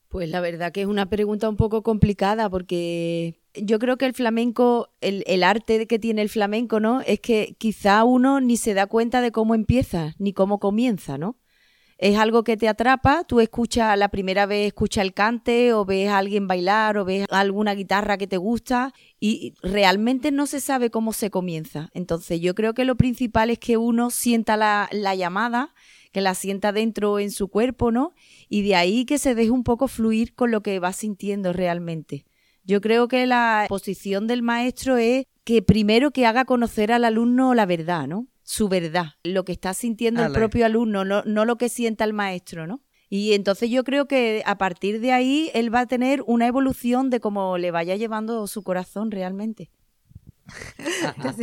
Pues 0.10 0.28
la 0.30 0.42
verdad 0.42 0.72
que 0.72 0.82
es 0.82 0.88
una 0.88 1.08
pregunta 1.08 1.48
un 1.48 1.56
poco 1.56 1.84
complicada 1.84 2.50
porque 2.50 3.40
yo 3.54 3.78
creo 3.78 3.98
que 3.98 4.08
el 4.08 4.14
flamenco, 4.14 4.90
el, 5.02 5.24
el 5.28 5.44
arte 5.44 5.86
que 5.86 6.00
tiene 6.00 6.24
el 6.24 6.30
flamenco, 6.30 6.80
¿no? 6.80 7.02
Es 7.02 7.20
que 7.20 7.56
quizá 7.60 8.04
uno 8.04 8.42
ni 8.42 8.58
se 8.58 8.74
da 8.74 8.88
cuenta 8.88 9.22
de 9.22 9.32
cómo 9.32 9.54
empieza, 9.54 10.16
ni 10.18 10.34
cómo 10.34 10.60
comienza, 10.60 11.20
¿no? 11.20 11.38
Es 12.02 12.18
algo 12.18 12.46
que 12.46 12.56
te 12.56 12.70
atrapa, 12.70 13.26
tú 13.26 13.42
escuchas 13.42 13.98
la 14.00 14.08
primera 14.08 14.46
vez, 14.46 14.68
escuchas 14.68 15.04
el 15.04 15.14
cante 15.14 15.74
o 15.74 15.84
ves 15.84 16.08
a 16.08 16.18
alguien 16.18 16.48
bailar 16.48 16.98
o 16.98 17.04
ves 17.04 17.26
alguna 17.30 17.76
guitarra 17.76 18.18
que 18.18 18.26
te 18.26 18.38
gusta 18.38 18.94
y 19.20 19.54
realmente 19.62 20.32
no 20.32 20.48
se 20.48 20.62
sabe 20.62 20.92
cómo 20.92 21.12
se 21.12 21.30
comienza. 21.30 21.90
Entonces 21.94 22.40
yo 22.40 22.56
creo 22.56 22.74
que 22.74 22.86
lo 22.86 22.96
principal 22.96 23.50
es 23.50 23.60
que 23.60 23.76
uno 23.76 24.12
sienta 24.12 24.56
la, 24.56 24.88
la 24.94 25.14
llamada, 25.14 25.76
que 26.14 26.22
la 26.22 26.36
sienta 26.36 26.72
dentro 26.72 27.20
en 27.20 27.32
su 27.32 27.50
cuerpo, 27.50 27.92
¿no? 27.92 28.14
Y 28.48 28.62
de 28.62 28.76
ahí 28.76 29.04
que 29.04 29.18
se 29.18 29.36
deje 29.36 29.52
un 29.52 29.66
poco 29.66 29.90
fluir 29.90 30.34
con 30.36 30.52
lo 30.52 30.64
que 30.64 30.80
va 30.80 30.94
sintiendo 30.94 31.52
realmente. 31.52 32.24
Yo 32.64 32.80
creo 32.80 33.10
que 33.10 33.26
la 33.26 33.66
posición 33.68 34.26
del 34.26 34.42
maestro 34.42 34.96
es 34.96 35.26
que 35.44 35.62
primero 35.62 36.12
que 36.12 36.26
haga 36.26 36.46
conocer 36.46 36.94
al 36.94 37.04
alumno 37.04 37.54
la 37.56 37.66
verdad, 37.66 38.08
¿no? 38.08 38.28
Su 38.52 38.68
verdad, 38.68 39.10
lo 39.24 39.46
que 39.46 39.52
está 39.52 39.76
sintiendo 39.76 40.26
el 40.26 40.32
propio 40.32 40.66
alumno, 40.66 41.06
no, 41.06 41.22
no 41.24 41.46
lo 41.46 41.60
que 41.60 41.70
sienta 41.70 42.04
el 42.04 42.14
maestro, 42.14 42.66
¿no? 42.66 42.82
Y 43.08 43.34
entonces 43.34 43.70
yo 43.70 43.84
creo 43.84 44.08
que 44.08 44.42
a 44.44 44.58
partir 44.58 45.02
de 45.02 45.12
ahí 45.12 45.52
él 45.54 45.72
va 45.74 45.82
a 45.82 45.86
tener 45.86 46.24
una 46.26 46.48
evolución 46.48 47.12
de 47.12 47.20
cómo 47.20 47.60
le 47.60 47.70
vaya 47.70 47.96
llevando 47.96 48.48
su 48.48 48.64
corazón 48.64 49.12
realmente. 49.12 49.70
Das, 51.22 51.36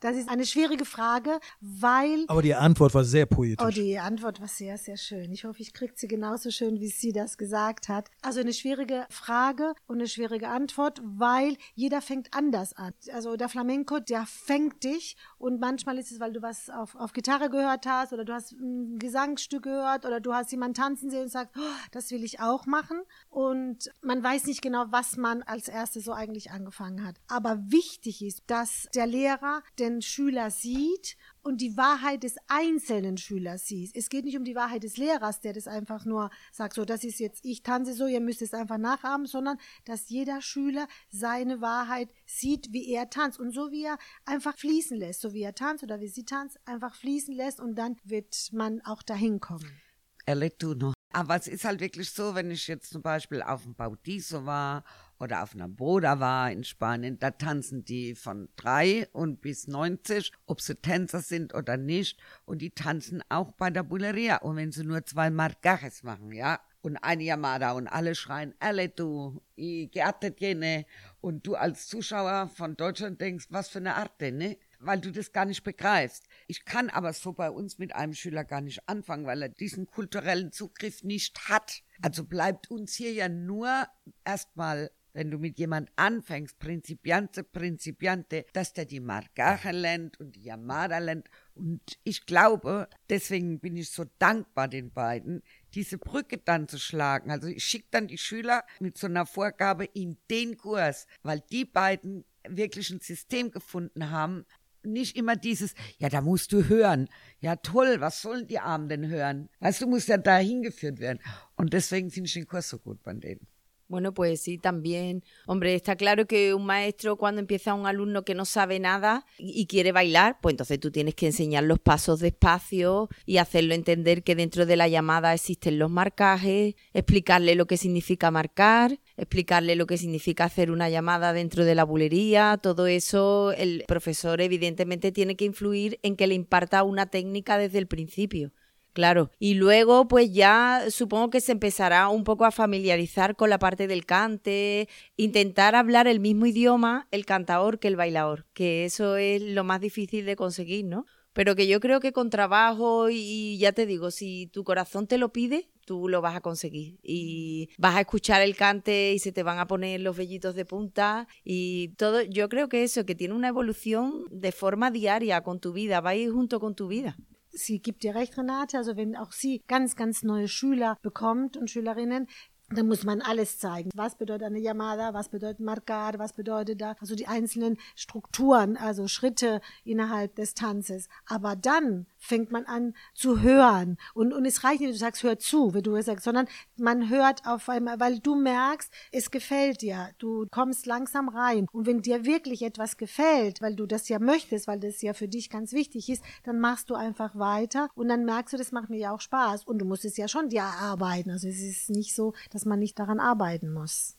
das 0.00 0.16
ist 0.16 0.28
eine 0.28 0.44
schwierige 0.44 0.84
Frage, 0.84 1.40
weil 1.60 2.24
Aber 2.28 2.42
die 2.42 2.54
Antwort 2.54 2.94
war 2.94 3.04
sehr 3.04 3.26
poetisch. 3.26 3.64
Oh, 3.66 3.70
die 3.70 3.98
Antwort 3.98 4.40
war 4.40 4.48
sehr, 4.48 4.76
sehr 4.78 4.96
schön. 4.96 5.32
Ich 5.32 5.44
hoffe, 5.44 5.60
ich 5.60 5.72
kriege 5.72 5.92
sie 5.96 6.08
genauso 6.08 6.50
schön, 6.50 6.80
wie 6.80 6.88
sie 6.88 7.12
das 7.12 7.38
gesagt 7.38 7.88
hat. 7.88 8.10
Also 8.22 8.40
eine 8.40 8.52
schwierige 8.52 9.06
Frage 9.10 9.74
und 9.86 9.96
eine 9.96 10.08
schwierige 10.08 10.48
Antwort, 10.48 11.00
weil 11.04 11.56
jeder 11.74 12.00
fängt 12.00 12.34
anders 12.34 12.72
an. 12.74 12.92
Also 13.12 13.36
der 13.36 13.48
Flamenco, 13.48 13.98
der 13.98 14.26
fängt 14.26 14.84
dich 14.84 15.16
und 15.38 15.60
manchmal 15.60 15.98
ist 15.98 16.12
es, 16.12 16.20
weil 16.20 16.32
du 16.32 16.42
was 16.42 16.70
auf, 16.70 16.94
auf 16.94 17.12
Gitarre 17.12 17.50
gehört 17.50 17.86
hast 17.86 18.12
oder 18.12 18.24
du 18.24 18.32
hast 18.32 18.52
ein 18.52 18.98
Gesangsstück 18.98 19.62
gehört 19.62 20.04
oder 20.04 20.20
du 20.20 20.32
hast 20.32 20.52
jemanden 20.52 20.74
tanzen 20.74 21.10
sehen 21.10 21.22
und 21.22 21.30
sagst, 21.30 21.54
oh, 21.56 21.60
das 21.90 22.10
will 22.10 22.24
ich 22.24 22.40
auch 22.40 22.66
machen. 22.66 23.02
Und 23.30 23.90
man 24.02 24.22
weiß 24.22 24.46
nicht 24.46 24.62
genau, 24.62 24.86
was 24.90 25.16
man 25.16 25.42
als 25.42 25.68
erstes 25.68 26.04
so 26.04 26.12
eigentlich 26.12 26.50
angefangen 26.50 27.04
hat. 27.04 27.16
Aber 27.28 27.58
wichtig 27.70 28.21
ist, 28.22 28.42
dass 28.46 28.88
der 28.94 29.06
Lehrer 29.06 29.62
den 29.78 30.02
Schüler 30.02 30.50
sieht 30.50 31.16
und 31.42 31.60
die 31.60 31.76
Wahrheit 31.76 32.22
des 32.22 32.36
einzelnen 32.48 33.16
Schülers 33.16 33.66
sieht. 33.66 33.94
Es 33.94 34.08
geht 34.08 34.24
nicht 34.24 34.36
um 34.36 34.44
die 34.44 34.54
Wahrheit 34.54 34.84
des 34.84 34.96
Lehrers, 34.96 35.40
der 35.40 35.52
das 35.52 35.66
einfach 35.66 36.04
nur 36.04 36.30
sagt, 36.52 36.74
so, 36.74 36.84
das 36.84 37.04
ist 37.04 37.18
jetzt, 37.18 37.44
ich 37.44 37.62
tanze 37.62 37.94
so, 37.94 38.06
ihr 38.06 38.20
müsst 38.20 38.42
es 38.42 38.54
einfach 38.54 38.78
nachahmen, 38.78 39.26
sondern 39.26 39.58
dass 39.84 40.08
jeder 40.08 40.40
Schüler 40.40 40.86
seine 41.10 41.60
Wahrheit 41.60 42.10
sieht, 42.26 42.72
wie 42.72 42.90
er 42.92 43.10
tanzt 43.10 43.40
und 43.40 43.52
so 43.52 43.70
wie 43.70 43.84
er 43.84 43.98
einfach 44.24 44.56
fließen 44.56 44.96
lässt, 44.96 45.20
so 45.20 45.32
wie 45.32 45.42
er 45.42 45.54
tanzt 45.54 45.82
oder 45.82 46.00
wie 46.00 46.08
sie 46.08 46.24
tanzt, 46.24 46.58
einfach 46.64 46.94
fließen 46.94 47.34
lässt 47.34 47.60
und 47.60 47.74
dann 47.74 47.96
wird 48.04 48.50
man 48.52 48.80
auch 48.82 49.02
dahin 49.02 49.40
kommen. 49.40 49.80
Eletuno. 50.26 50.92
Aber 51.12 51.36
es 51.36 51.46
ist 51.46 51.64
halt 51.64 51.80
wirklich 51.80 52.10
so, 52.10 52.34
wenn 52.34 52.50
ich 52.50 52.68
jetzt 52.68 52.90
zum 52.90 53.02
Beispiel 53.02 53.42
auf 53.42 53.64
dem 53.64 53.74
Bautizo 53.74 54.46
war 54.46 54.84
oder 55.22 55.44
auf 55.44 55.54
einer 55.54 55.68
Boda 55.68 56.18
war 56.18 56.50
in 56.50 56.64
Spanien, 56.64 57.16
da 57.18 57.30
tanzen 57.30 57.84
die 57.84 58.16
von 58.16 58.48
drei 58.56 59.08
und 59.12 59.40
bis 59.40 59.68
90, 59.68 60.32
ob 60.46 60.60
sie 60.60 60.74
Tänzer 60.74 61.20
sind 61.20 61.54
oder 61.54 61.76
nicht. 61.76 62.18
Und 62.44 62.60
die 62.60 62.70
tanzen 62.70 63.22
auch 63.28 63.52
bei 63.52 63.70
der 63.70 63.84
Bulleria. 63.84 64.38
Und 64.38 64.56
wenn 64.56 64.72
sie 64.72 64.82
nur 64.82 65.06
zwei 65.06 65.30
Marcajes 65.30 66.02
machen, 66.02 66.32
ja, 66.32 66.60
und 66.80 66.96
eine 66.96 67.22
Yamada 67.22 67.72
und 67.72 67.86
alle 67.86 68.16
schreien, 68.16 68.54
alle 68.58 68.88
du, 68.88 69.40
ich 69.54 69.92
geartet 69.92 70.40
jene. 70.40 70.84
Und 71.20 71.46
du 71.46 71.54
als 71.54 71.86
Zuschauer 71.86 72.48
von 72.48 72.76
Deutschland 72.76 73.20
denkst, 73.20 73.46
was 73.50 73.68
für 73.68 73.78
eine 73.78 73.94
Arte, 73.94 74.32
ne? 74.32 74.58
weil 74.80 75.00
du 75.00 75.12
das 75.12 75.32
gar 75.32 75.44
nicht 75.44 75.62
begreifst. 75.62 76.26
Ich 76.48 76.64
kann 76.64 76.90
aber 76.90 77.12
so 77.12 77.32
bei 77.32 77.50
uns 77.50 77.78
mit 77.78 77.94
einem 77.94 78.14
Schüler 78.14 78.44
gar 78.44 78.60
nicht 78.60 78.88
anfangen, 78.88 79.26
weil 79.26 79.42
er 79.42 79.48
diesen 79.48 79.86
kulturellen 79.86 80.50
Zugriff 80.50 81.04
nicht 81.04 81.48
hat. 81.48 81.82
Also 82.02 82.24
bleibt 82.24 82.68
uns 82.70 82.94
hier 82.94 83.12
ja 83.12 83.28
nur 83.28 83.86
erstmal, 84.24 84.90
wenn 85.12 85.30
du 85.30 85.38
mit 85.38 85.58
jemand 85.58 85.90
anfängst, 85.96 86.58
Principiante, 86.58 87.44
Principiante, 87.44 88.44
dass 88.52 88.72
der 88.72 88.84
die 88.84 89.00
Margache 89.00 89.70
lernt 89.70 90.18
und 90.20 90.36
die 90.36 90.42
Yamada 90.42 90.98
lernt. 90.98 91.28
Und 91.54 91.80
ich 92.04 92.26
glaube, 92.26 92.88
deswegen 93.10 93.60
bin 93.60 93.76
ich 93.76 93.90
so 93.90 94.04
dankbar 94.18 94.68
den 94.68 94.90
beiden, 94.90 95.42
diese 95.74 95.98
Brücke 95.98 96.38
dann 96.38 96.68
zu 96.68 96.78
schlagen. 96.78 97.30
Also 97.30 97.48
ich 97.48 97.64
schicke 97.64 97.88
dann 97.90 98.08
die 98.08 98.18
Schüler 98.18 98.64
mit 98.80 98.96
so 98.96 99.06
einer 99.06 99.26
Vorgabe 99.26 99.84
in 99.84 100.16
den 100.30 100.56
Kurs, 100.56 101.06
weil 101.22 101.40
die 101.50 101.64
beiden 101.64 102.24
wirklich 102.48 102.90
ein 102.90 103.00
System 103.00 103.50
gefunden 103.50 104.10
haben, 104.10 104.46
nicht 104.84 105.16
immer 105.16 105.36
dieses, 105.36 105.74
ja, 105.98 106.08
da 106.08 106.20
musst 106.20 106.52
du 106.52 106.68
hören. 106.68 107.08
Ja, 107.38 107.56
toll, 107.56 108.00
was 108.00 108.20
sollen 108.20 108.46
die 108.48 108.58
Armen 108.58 108.88
denn 108.88 109.06
hören? 109.06 109.48
Weißt 109.60 109.80
du, 109.80 109.86
musst 109.86 110.08
ja 110.08 110.16
da 110.16 110.38
hingeführt 110.38 110.98
werden. 110.98 111.20
Und 111.56 111.72
deswegen 111.72 112.10
finde 112.10 112.26
ich 112.26 112.34
den 112.34 112.46
Kurs 112.46 112.68
so 112.68 112.78
gut 112.78 113.02
bei 113.02 113.14
denen. 113.14 113.46
Bueno, 113.92 114.14
pues 114.14 114.40
sí, 114.40 114.56
también. 114.56 115.22
Hombre, 115.46 115.74
está 115.74 115.96
claro 115.96 116.26
que 116.26 116.54
un 116.54 116.64
maestro 116.64 117.18
cuando 117.18 117.42
empieza 117.42 117.74
un 117.74 117.86
alumno 117.86 118.24
que 118.24 118.34
no 118.34 118.46
sabe 118.46 118.80
nada 118.80 119.26
y 119.36 119.66
quiere 119.66 119.92
bailar, 119.92 120.38
pues 120.40 120.54
entonces 120.54 120.80
tú 120.80 120.90
tienes 120.90 121.14
que 121.14 121.26
enseñar 121.26 121.64
los 121.64 121.78
pasos 121.78 122.18
despacio 122.18 123.10
y 123.26 123.36
hacerlo 123.36 123.74
entender 123.74 124.22
que 124.22 124.34
dentro 124.34 124.64
de 124.64 124.76
la 124.76 124.88
llamada 124.88 125.34
existen 125.34 125.78
los 125.78 125.90
marcajes, 125.90 126.74
explicarle 126.94 127.54
lo 127.54 127.66
que 127.66 127.76
significa 127.76 128.30
marcar, 128.30 128.98
explicarle 129.18 129.76
lo 129.76 129.86
que 129.86 129.98
significa 129.98 130.44
hacer 130.44 130.70
una 130.70 130.88
llamada 130.88 131.34
dentro 131.34 131.66
de 131.66 131.74
la 131.74 131.84
bulería, 131.84 132.58
todo 132.62 132.86
eso 132.86 133.52
el 133.52 133.84
profesor 133.86 134.40
evidentemente 134.40 135.12
tiene 135.12 135.36
que 135.36 135.44
influir 135.44 136.00
en 136.02 136.16
que 136.16 136.26
le 136.26 136.34
imparta 136.34 136.82
una 136.82 137.10
técnica 137.10 137.58
desde 137.58 137.76
el 137.76 137.88
principio. 137.88 138.52
Claro, 138.92 139.30
y 139.38 139.54
luego 139.54 140.06
pues 140.06 140.34
ya 140.34 140.84
supongo 140.90 141.30
que 141.30 141.40
se 141.40 141.52
empezará 141.52 142.08
un 142.08 142.24
poco 142.24 142.44
a 142.44 142.50
familiarizar 142.50 143.36
con 143.36 143.48
la 143.48 143.58
parte 143.58 143.86
del 143.86 144.04
cante, 144.04 144.86
intentar 145.16 145.74
hablar 145.74 146.06
el 146.06 146.20
mismo 146.20 146.44
idioma 146.44 147.08
el 147.10 147.24
cantador 147.24 147.78
que 147.78 147.88
el 147.88 147.96
bailador, 147.96 148.46
que 148.52 148.84
eso 148.84 149.16
es 149.16 149.40
lo 149.40 149.64
más 149.64 149.80
difícil 149.80 150.26
de 150.26 150.36
conseguir, 150.36 150.84
¿no? 150.84 151.06
Pero 151.32 151.56
que 151.56 151.66
yo 151.66 151.80
creo 151.80 152.00
que 152.00 152.12
con 152.12 152.28
trabajo 152.28 153.08
y, 153.08 153.16
y 153.16 153.58
ya 153.58 153.72
te 153.72 153.86
digo, 153.86 154.10
si 154.10 154.48
tu 154.48 154.62
corazón 154.62 155.06
te 155.06 155.16
lo 155.16 155.32
pide, 155.32 155.70
tú 155.86 156.08
lo 156.08 156.20
vas 156.20 156.36
a 156.36 156.42
conseguir 156.42 156.98
y 157.02 157.70
vas 157.78 157.96
a 157.96 158.00
escuchar 158.00 158.42
el 158.42 158.54
cante 158.56 159.12
y 159.14 159.18
se 159.18 159.32
te 159.32 159.42
van 159.42 159.58
a 159.58 159.66
poner 159.66 160.00
los 160.00 160.14
vellitos 160.14 160.54
de 160.54 160.66
punta 160.66 161.26
y 161.44 161.88
todo, 161.96 162.20
yo 162.20 162.50
creo 162.50 162.68
que 162.68 162.82
eso, 162.82 163.06
que 163.06 163.14
tiene 163.14 163.32
una 163.32 163.48
evolución 163.48 164.24
de 164.30 164.52
forma 164.52 164.90
diaria 164.90 165.40
con 165.42 165.60
tu 165.60 165.72
vida, 165.72 166.02
va 166.02 166.10
a 166.10 166.14
ir 166.16 166.30
junto 166.30 166.60
con 166.60 166.74
tu 166.74 166.88
vida. 166.88 167.16
Sie 167.52 167.80
gibt 167.80 168.02
dir 168.02 168.14
recht, 168.14 168.36
Renate. 168.36 168.78
Also 168.78 168.96
wenn 168.96 169.16
auch 169.16 169.32
sie 169.32 169.62
ganz, 169.68 169.96
ganz 169.96 170.22
neue 170.22 170.48
Schüler 170.48 170.96
bekommt 171.02 171.56
und 171.56 171.70
Schülerinnen, 171.70 172.26
dann 172.70 172.88
muss 172.88 173.04
man 173.04 173.20
alles 173.20 173.58
zeigen. 173.58 173.90
Was 173.94 174.16
bedeutet 174.16 174.44
eine 174.46 174.58
Yamada, 174.58 175.14
was 175.14 175.28
bedeutet 175.28 175.60
Marcar, 175.60 176.18
was 176.18 176.32
bedeutet 176.32 176.80
da, 176.80 176.96
also 177.00 177.14
die 177.14 177.28
einzelnen 177.28 177.78
Strukturen, 177.94 178.76
also 178.76 179.08
Schritte 179.08 179.60
innerhalb 179.84 180.34
des 180.36 180.54
Tanzes. 180.54 181.08
Aber 181.26 181.56
dann 181.56 182.06
fängt 182.22 182.52
man 182.52 182.64
an 182.64 182.94
zu 183.14 183.40
hören. 183.40 183.98
Und, 184.14 184.32
und 184.32 184.44
es 184.46 184.64
reicht 184.64 184.80
nicht, 184.80 184.92
du 184.92 184.98
sagst, 184.98 185.22
hör 185.22 185.38
zu, 185.38 185.74
wie 185.74 185.82
du 185.82 186.00
sagst, 186.00 186.24
sondern 186.24 186.46
man 186.76 187.08
hört 187.08 187.46
auf 187.46 187.68
einmal, 187.68 187.98
weil 188.00 188.20
du 188.20 188.36
merkst, 188.36 188.92
es 189.10 189.30
gefällt 189.30 189.82
dir. 189.82 190.10
Du 190.18 190.46
kommst 190.50 190.86
langsam 190.86 191.28
rein. 191.28 191.66
Und 191.72 191.86
wenn 191.86 192.00
dir 192.00 192.24
wirklich 192.24 192.62
etwas 192.62 192.96
gefällt, 192.96 193.60
weil 193.60 193.74
du 193.74 193.86
das 193.86 194.08
ja 194.08 194.18
möchtest, 194.18 194.68
weil 194.68 194.80
das 194.80 195.02
ja 195.02 195.14
für 195.14 195.28
dich 195.28 195.50
ganz 195.50 195.72
wichtig 195.72 196.08
ist, 196.08 196.22
dann 196.44 196.60
machst 196.60 196.90
du 196.90 196.94
einfach 196.94 197.34
weiter 197.36 197.88
und 197.94 198.08
dann 198.08 198.24
merkst 198.24 198.54
du, 198.54 198.56
das 198.56 198.72
macht 198.72 198.88
mir 198.88 198.98
ja 198.98 199.12
auch 199.12 199.20
Spaß. 199.20 199.64
Und 199.64 199.78
du 199.80 199.84
musst 199.84 200.04
es 200.04 200.16
ja 200.16 200.28
schon 200.28 200.48
dir 200.48 200.60
erarbeiten. 200.60 201.30
Also 201.30 201.48
es 201.48 201.60
ist 201.60 201.90
nicht 201.90 202.14
so, 202.14 202.34
dass 202.50 202.64
man 202.64 202.78
nicht 202.78 202.98
daran 202.98 203.20
arbeiten 203.20 203.72
muss. 203.72 204.16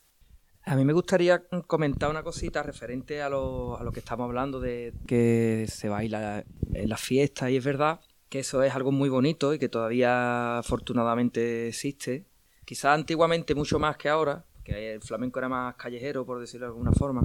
A 0.66 0.76
mí 0.76 0.86
me 0.86 0.94
gustaría 0.94 1.44
comentar 1.68 2.10
una 2.10 2.24
cosita 2.24 2.64
referente 2.64 3.22
a 3.22 3.30
lo, 3.30 3.78
a 3.78 3.84
lo 3.84 3.92
que 3.92 4.00
estamos 4.00 4.26
hablando 4.26 4.62
de 4.62 4.94
que 5.06 5.66
se 5.68 5.90
baila 5.90 6.46
en 6.74 6.90
las 6.90 7.02
fiestas 7.02 7.50
y 7.50 7.58
es 7.58 7.64
verdad 7.64 8.00
que 8.30 8.40
eso 8.40 8.64
es 8.64 8.74
algo 8.74 8.92
muy 8.92 9.10
bonito 9.10 9.54
y 9.54 9.60
que 9.60 9.70
todavía 9.70 10.58
afortunadamente 10.58 11.68
existe. 11.68 12.26
Quizás 12.66 12.96
antiguamente 12.96 13.54
mucho 13.54 13.78
más 13.78 13.96
que 13.98 14.10
ahora, 14.10 14.46
que 14.64 14.94
el 14.94 15.02
flamenco 15.02 15.38
era 15.38 15.50
más 15.50 15.76
callejero, 15.76 16.26
por 16.26 16.40
decirlo 16.40 16.66
de 16.66 16.72
alguna 16.72 16.94
forma. 16.94 17.24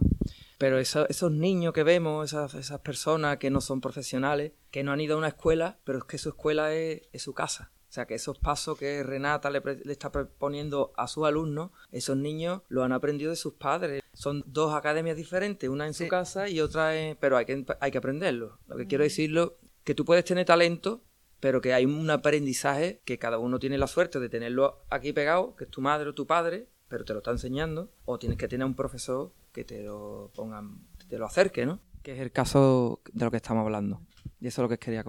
Pero 0.58 0.78
esos 0.78 1.32
niños 1.32 1.72
que 1.72 1.82
vemos, 1.82 2.26
esas, 2.26 2.54
esas, 2.54 2.80
personas 2.80 3.38
que 3.38 3.48
no 3.48 3.62
son 3.62 3.80
profesionales, 3.80 4.52
que 4.70 4.82
no 4.82 4.92
han 4.92 5.00
ido 5.00 5.14
a 5.14 5.18
una 5.18 5.28
escuela, 5.28 5.78
pero 5.84 5.98
es 5.98 6.04
que 6.04 6.18
su 6.18 6.28
escuela 6.28 6.74
es, 6.74 7.02
es 7.12 7.22
su 7.22 7.32
casa. 7.32 7.70
O 7.88 7.92
sea, 7.92 8.06
que 8.06 8.14
esos 8.14 8.38
pasos 8.38 8.78
que 8.78 9.02
Renata 9.02 9.50
le, 9.50 9.60
le 9.60 9.92
está 9.92 10.12
proponiendo 10.12 10.92
a 10.96 11.08
sus 11.08 11.26
alumnos, 11.26 11.70
esos 11.90 12.18
niños 12.18 12.60
lo 12.68 12.84
han 12.84 12.92
aprendido 12.92 13.30
de 13.30 13.36
sus 13.36 13.54
padres. 13.54 14.02
Son 14.12 14.44
dos 14.46 14.74
academias 14.74 15.16
diferentes, 15.16 15.70
una 15.70 15.86
en 15.86 15.94
su 15.94 16.06
casa 16.06 16.50
y 16.50 16.60
otra 16.60 16.98
en... 16.98 17.16
Pero 17.18 17.38
hay 17.38 17.46
que, 17.46 17.64
hay 17.80 17.90
que 17.90 17.98
aprenderlo. 17.98 18.58
Lo 18.66 18.76
que 18.76 18.86
quiero 18.86 19.04
decirlo, 19.04 19.56
que 19.84 19.94
tú 19.94 20.04
puedes 20.04 20.24
tener 20.24 20.44
talento, 20.44 21.02
pero 21.40 21.62
que 21.62 21.72
hay 21.72 21.86
un 21.86 22.10
aprendizaje 22.10 23.00
que 23.06 23.18
cada 23.18 23.38
uno 23.38 23.58
tiene 23.58 23.78
la 23.78 23.86
suerte 23.86 24.20
de 24.20 24.28
tenerlo 24.28 24.82
aquí 24.90 25.14
pegado, 25.14 25.56
que 25.56 25.64
es 25.64 25.70
tu 25.70 25.80
madre 25.80 26.10
o 26.10 26.14
tu 26.14 26.26
padre, 26.26 26.68
pero 26.88 27.04
te 27.04 27.14
lo 27.14 27.20
está 27.20 27.30
enseñando, 27.30 27.90
o 28.04 28.18
tienes 28.18 28.36
que 28.36 28.48
tener 28.48 28.66
un 28.66 28.74
profesor 28.74 29.32
que 29.52 29.64
te 29.64 29.82
lo 29.82 30.30
pongan, 30.34 30.86
te 31.08 31.18
lo 31.18 31.26
acerque, 31.26 31.64
¿no? 31.64 31.80
Que 32.02 32.12
es 32.12 32.20
el 32.20 32.32
caso 32.32 33.00
de 33.12 33.24
lo 33.24 33.30
que 33.30 33.38
estamos 33.38 33.62
hablando. 33.64 34.02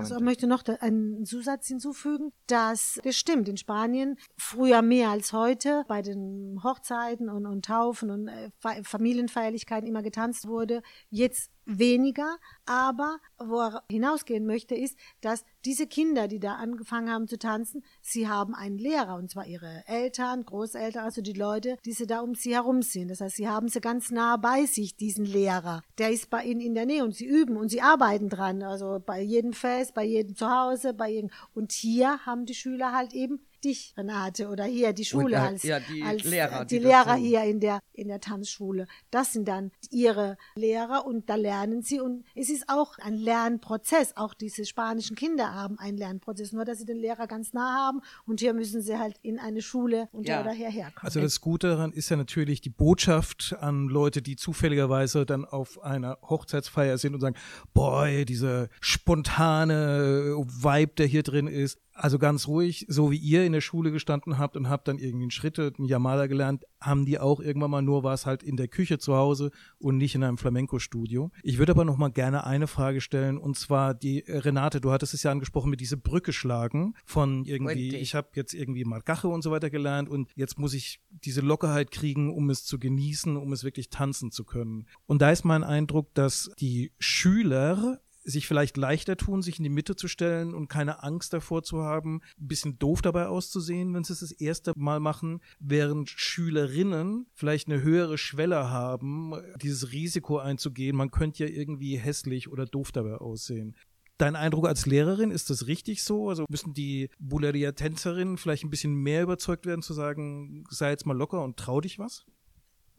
Also 0.03 0.17
ich 0.17 0.23
möchte 0.23 0.47
noch 0.47 0.63
einen 0.79 1.25
Zusatz 1.25 1.67
hinzufügen, 1.67 2.31
dass 2.47 2.99
das 3.03 3.15
stimmt 3.15 3.47
in 3.47 3.57
Spanien 3.57 4.17
früher 4.37 4.81
mehr 4.81 5.09
als 5.09 5.33
heute 5.33 5.83
bei 5.87 6.01
den 6.01 6.61
Hochzeiten 6.63 7.29
und, 7.29 7.45
und 7.45 7.65
Taufen 7.65 8.09
und 8.09 8.27
äh, 8.27 8.49
Familienfeierlichkeiten 8.83 9.87
immer 9.87 10.01
getanzt 10.01 10.47
wurde. 10.47 10.81
Jetzt 11.09 11.51
weniger, 11.69 12.37
aber 12.65 13.19
wo 13.37 13.59
er 13.59 13.83
hinausgehen 13.91 14.45
möchte, 14.45 14.75
ist, 14.75 14.97
dass 15.21 15.45
diese 15.65 15.87
Kinder, 15.87 16.27
die 16.27 16.39
da 16.39 16.55
angefangen 16.55 17.11
haben 17.11 17.27
zu 17.27 17.37
tanzen, 17.37 17.83
sie 18.01 18.27
haben 18.27 18.55
einen 18.55 18.77
Lehrer, 18.77 19.15
und 19.15 19.29
zwar 19.29 19.45
ihre 19.45 19.83
Eltern, 19.85 20.45
Großeltern, 20.45 21.03
also 21.03 21.21
die 21.21 21.33
Leute, 21.33 21.77
die 21.85 21.91
sie 21.93 22.07
da 22.07 22.21
um 22.21 22.33
sie 22.33 22.55
herum 22.55 22.81
sind. 22.81 23.09
Das 23.09 23.21
heißt, 23.21 23.35
sie 23.35 23.47
haben 23.47 23.67
sie 23.67 23.81
ganz 23.81 24.09
nah 24.09 24.37
bei 24.37 24.65
sich, 24.65 24.95
diesen 24.95 25.25
Lehrer. 25.25 25.83
Der 25.97 26.11
ist 26.11 26.29
bei 26.29 26.43
ihnen 26.43 26.61
in 26.61 26.73
der 26.73 26.85
Nähe 26.85 27.03
und 27.03 27.13
sie 27.13 27.25
üben 27.25 27.57
und 27.57 27.69
sie 27.69 27.81
arbeiten 27.81 28.29
dran, 28.29 28.63
also 28.63 28.98
bei 28.99 29.21
jedem 29.21 29.53
Fest, 29.53 29.93
bei 29.93 30.03
jedem 30.03 30.35
Zuhause, 30.35 30.93
bei 30.93 31.09
jedem, 31.09 31.29
und 31.53 31.71
hier 31.71 32.25
haben 32.25 32.45
die 32.45 32.55
Schüler 32.55 32.93
halt 32.93 33.13
eben 33.13 33.39
dich, 33.63 33.93
Renate, 33.97 34.47
oder 34.49 34.63
hier 34.65 34.93
die 34.93 35.05
Schule 35.05 35.25
Und, 35.25 35.31
äh, 35.33 35.35
als, 35.37 35.63
ja, 35.63 35.79
die 35.79 36.03
als 36.03 36.23
Lehrer, 36.23 36.65
die, 36.65 36.77
die 36.77 36.83
Lehrer 36.83 37.03
Dozenten. 37.05 37.25
hier 37.25 37.43
in 37.43 37.59
der, 37.59 37.79
in 37.93 38.07
der 38.07 38.19
Tanzschule. 38.19 38.87
Das 39.11 39.33
sind 39.33 39.47
dann 39.47 39.71
ihre 39.91 40.37
Lehrer 40.55 41.05
und 41.05 41.29
da 41.29 41.35
lernen 41.35 41.81
sie 41.81 41.99
und 41.99 42.25
es 42.35 42.49
ist 42.49 42.65
auch 42.69 42.97
ein 42.99 43.15
Lernprozess. 43.15 44.15
Auch 44.17 44.33
diese 44.33 44.65
spanischen 44.65 45.15
Kinder 45.15 45.53
haben 45.53 45.77
einen 45.79 45.97
Lernprozess, 45.97 46.51
nur 46.53 46.65
dass 46.65 46.79
sie 46.79 46.85
den 46.85 46.97
Lehrer 46.97 47.27
ganz 47.27 47.53
nah 47.53 47.87
haben 47.87 48.01
und 48.25 48.39
hier 48.39 48.53
müssen 48.53 48.81
sie 48.81 48.97
halt 48.97 49.17
in 49.21 49.39
eine 49.39 49.61
Schule 49.61 50.09
unter 50.11 50.31
Ja. 50.33 50.41
oder 50.41 50.51
herkommen. 50.51 50.91
Also 51.01 51.19
das 51.21 51.41
Gute 51.41 51.67
daran 51.67 51.91
ist 51.91 52.09
ja 52.09 52.17
natürlich 52.17 52.61
die 52.61 52.69
Botschaft 52.69 53.55
an 53.59 53.87
Leute, 53.87 54.21
die 54.21 54.35
zufälligerweise 54.35 55.25
dann 55.25 55.45
auf 55.45 55.81
einer 55.83 56.17
Hochzeitsfeier 56.21 56.97
sind 56.97 57.13
und 57.13 57.21
sagen, 57.21 57.35
boy, 57.73 58.25
dieser 58.25 58.69
spontane 58.79 60.35
Vibe, 60.37 60.93
der 60.97 61.05
hier 61.05 61.23
drin 61.23 61.47
ist. 61.47 61.77
Also 62.01 62.17
ganz 62.17 62.47
ruhig, 62.47 62.85
so 62.87 63.11
wie 63.11 63.17
ihr 63.17 63.45
in 63.45 63.51
der 63.51 63.59
Schule 63.59 63.91
gestanden 63.91 64.37
habt 64.37 64.55
und 64.55 64.69
habt 64.69 64.87
dann 64.87 64.99
irgendwie 64.99 65.25
einen 65.25 65.31
Schritte, 65.31 65.73
einen 65.77 65.85
Yamada 65.85 66.27
gelernt, 66.27 66.63
haben 66.79 67.05
die 67.05 67.19
auch 67.19 67.41
irgendwann 67.41 67.71
mal 67.71 67.81
nur 67.81 68.03
was 68.03 68.25
halt 68.25 68.41
in 68.41 68.55
der 68.55 68.69
Küche 68.69 68.99
zu 68.99 69.15
Hause 69.15 69.51
und 69.79 69.97
nicht 69.97 70.15
in 70.15 70.23
einem 70.23 70.37
Flamenco-Studio. 70.37 71.29
Ich 71.43 71.57
würde 71.57 71.73
aber 71.73 71.83
noch 71.83 71.97
mal 71.97 72.07
gerne 72.07 72.45
eine 72.45 72.67
Frage 72.67 73.01
stellen 73.01 73.37
und 73.37 73.57
zwar 73.57 73.93
die 73.93 74.25
äh, 74.25 74.37
Renate, 74.37 74.79
du 74.79 74.91
hattest 74.91 75.13
es 75.13 75.23
ja 75.23 75.31
angesprochen 75.31 75.69
mit 75.69 75.81
dieser 75.81 75.97
Brücke 75.97 76.31
schlagen 76.31 76.95
von 77.05 77.43
irgendwie, 77.43 77.97
ich 77.97 78.15
habe 78.15 78.29
jetzt 78.35 78.53
irgendwie 78.53 78.85
Marcaje 78.85 79.27
und 79.27 79.41
so 79.41 79.51
weiter 79.51 79.69
gelernt 79.69 80.07
und 80.07 80.29
jetzt 80.35 80.57
muss 80.57 80.73
ich 80.73 81.01
diese 81.09 81.41
Lockerheit 81.41 81.91
kriegen, 81.91 82.33
um 82.33 82.49
es 82.49 82.63
zu 82.63 82.79
genießen, 82.79 83.35
um 83.35 83.51
es 83.51 83.65
wirklich 83.65 83.89
tanzen 83.89 84.31
zu 84.31 84.45
können. 84.45 84.87
Und 85.05 85.21
da 85.21 85.31
ist 85.31 85.43
mein 85.43 85.65
Eindruck, 85.65 86.13
dass 86.13 86.49
die 86.59 86.93
Schüler 86.97 87.99
sich 88.29 88.47
vielleicht 88.47 88.77
leichter 88.77 89.17
tun, 89.17 89.41
sich 89.41 89.57
in 89.57 89.63
die 89.63 89.69
Mitte 89.69 89.95
zu 89.95 90.07
stellen 90.07 90.53
und 90.53 90.67
keine 90.67 91.03
Angst 91.03 91.33
davor 91.33 91.63
zu 91.63 91.81
haben, 91.81 92.21
ein 92.39 92.47
bisschen 92.47 92.79
doof 92.79 93.01
dabei 93.01 93.27
auszusehen, 93.27 93.93
wenn 93.93 94.03
sie 94.03 94.13
es 94.13 94.19
das 94.19 94.31
erste 94.31 94.73
Mal 94.75 94.99
machen, 94.99 95.41
während 95.59 96.09
Schülerinnen 96.09 97.27
vielleicht 97.33 97.67
eine 97.67 97.81
höhere 97.81 98.17
Schwelle 98.17 98.69
haben, 98.69 99.33
dieses 99.61 99.91
Risiko 99.91 100.37
einzugehen, 100.37 100.95
man 100.95 101.11
könnte 101.11 101.45
ja 101.45 101.49
irgendwie 101.49 101.97
hässlich 101.97 102.49
oder 102.49 102.65
doof 102.65 102.91
dabei 102.91 103.15
aussehen. 103.15 103.75
Dein 104.17 104.35
Eindruck 104.35 104.67
als 104.67 104.85
Lehrerin, 104.85 105.31
ist 105.31 105.49
das 105.49 105.67
richtig 105.67 106.03
so? 106.03 106.27
Also 106.27 106.43
müssen 106.49 106.73
die 106.73 107.09
Buleria-Tänzerinnen 107.19 108.37
vielleicht 108.37 108.65
ein 108.65 108.69
bisschen 108.69 108.93
mehr 108.93 109.23
überzeugt 109.23 109.65
werden, 109.65 109.81
zu 109.81 109.93
sagen, 109.93 110.65
sei 110.69 110.89
jetzt 110.89 111.05
mal 111.05 111.15
locker 111.15 111.41
und 111.41 111.55
trau 111.55 111.79
dich 111.79 111.99
was? 111.99 112.25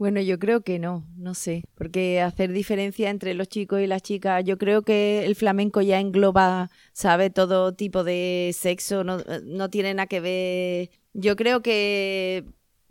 Bueno, 0.01 0.23
yo 0.23 0.39
creo 0.39 0.63
que 0.63 0.79
no, 0.79 1.07
no 1.19 1.35
sé, 1.35 1.63
porque 1.75 2.23
hacer 2.23 2.53
diferencia 2.53 3.11
entre 3.11 3.35
los 3.35 3.49
chicos 3.49 3.83
y 3.83 3.87
las 3.87 4.01
chicas, 4.01 4.43
yo 4.47 4.57
creo 4.57 4.81
que 4.81 5.27
el 5.27 5.37
flamenco 5.37 5.83
ya 5.83 6.01
engloba, 6.01 6.71
sabe, 6.95 7.29
todo 7.29 7.75
tipo 7.75 8.03
de 8.03 8.51
sexo, 8.55 9.05
no, 9.05 9.19
no 9.45 9.69
tiene 9.69 9.93
nada 9.93 10.07
que 10.07 10.21
ver. 10.21 10.91
Yo 11.13 11.37
creo 11.37 11.61
que, 11.61 12.47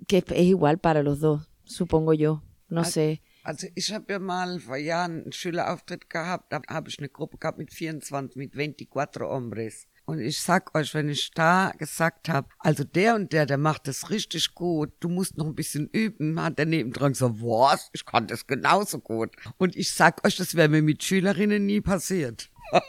que 0.07 0.17
es 0.19 0.43
igual 0.43 0.77
para 0.77 1.01
los 1.01 1.19
dos, 1.19 1.49
supongo 1.63 2.13
yo, 2.13 2.43
no 2.67 2.85
sé. 2.85 3.23
Also 3.41 3.65
ich 3.73 3.91
habe 3.91 4.13
ja 4.13 4.19
mal 4.19 4.59
vor 4.59 4.77
Jahren 4.77 5.23
einen 5.23 5.31
Schülerauftritt 5.31 6.11
gehabt, 6.11 6.53
da 6.53 6.61
habe 6.67 6.89
ich 6.89 6.99
eine 6.99 7.09
Gruppe 7.09 7.39
gehabt 7.39 7.57
mit 7.57 7.73
24, 7.73 8.35
mit 8.35 8.53
24 8.53 9.23
Hombres. 9.23 9.87
Und 10.09 10.21
ich 10.21 10.41
sag 10.41 10.73
euch, 10.73 10.95
wenn 10.95 11.07
ich 11.07 11.29
da 11.35 11.71
gesagt 11.77 12.29
habe, 12.29 12.49
also 12.57 12.83
der 12.83 13.13
und 13.13 13.31
der, 13.31 13.45
der 13.45 13.59
macht 13.59 13.87
das 13.87 14.09
richtig 14.09 14.55
gut, 14.55 14.91
du 15.01 15.07
musst 15.07 15.37
noch 15.37 15.45
ein 15.45 15.53
bisschen 15.53 15.87
üben, 15.87 16.41
hat 16.41 16.57
der 16.57 16.65
nebendran 16.65 17.11
gesagt, 17.11 17.35
was? 17.41 17.91
Ich 17.93 18.05
kann 18.05 18.25
das 18.25 18.47
genauso 18.47 18.97
gut. 18.97 19.35
Und 19.59 19.75
ich 19.75 19.93
sag 19.93 20.25
euch, 20.25 20.35
das 20.35 20.55
wäre 20.55 20.67
mir 20.67 20.81
mit 20.81 21.03
Schülerinnen 21.03 21.63
nie 21.63 21.79
passiert. 21.79 22.49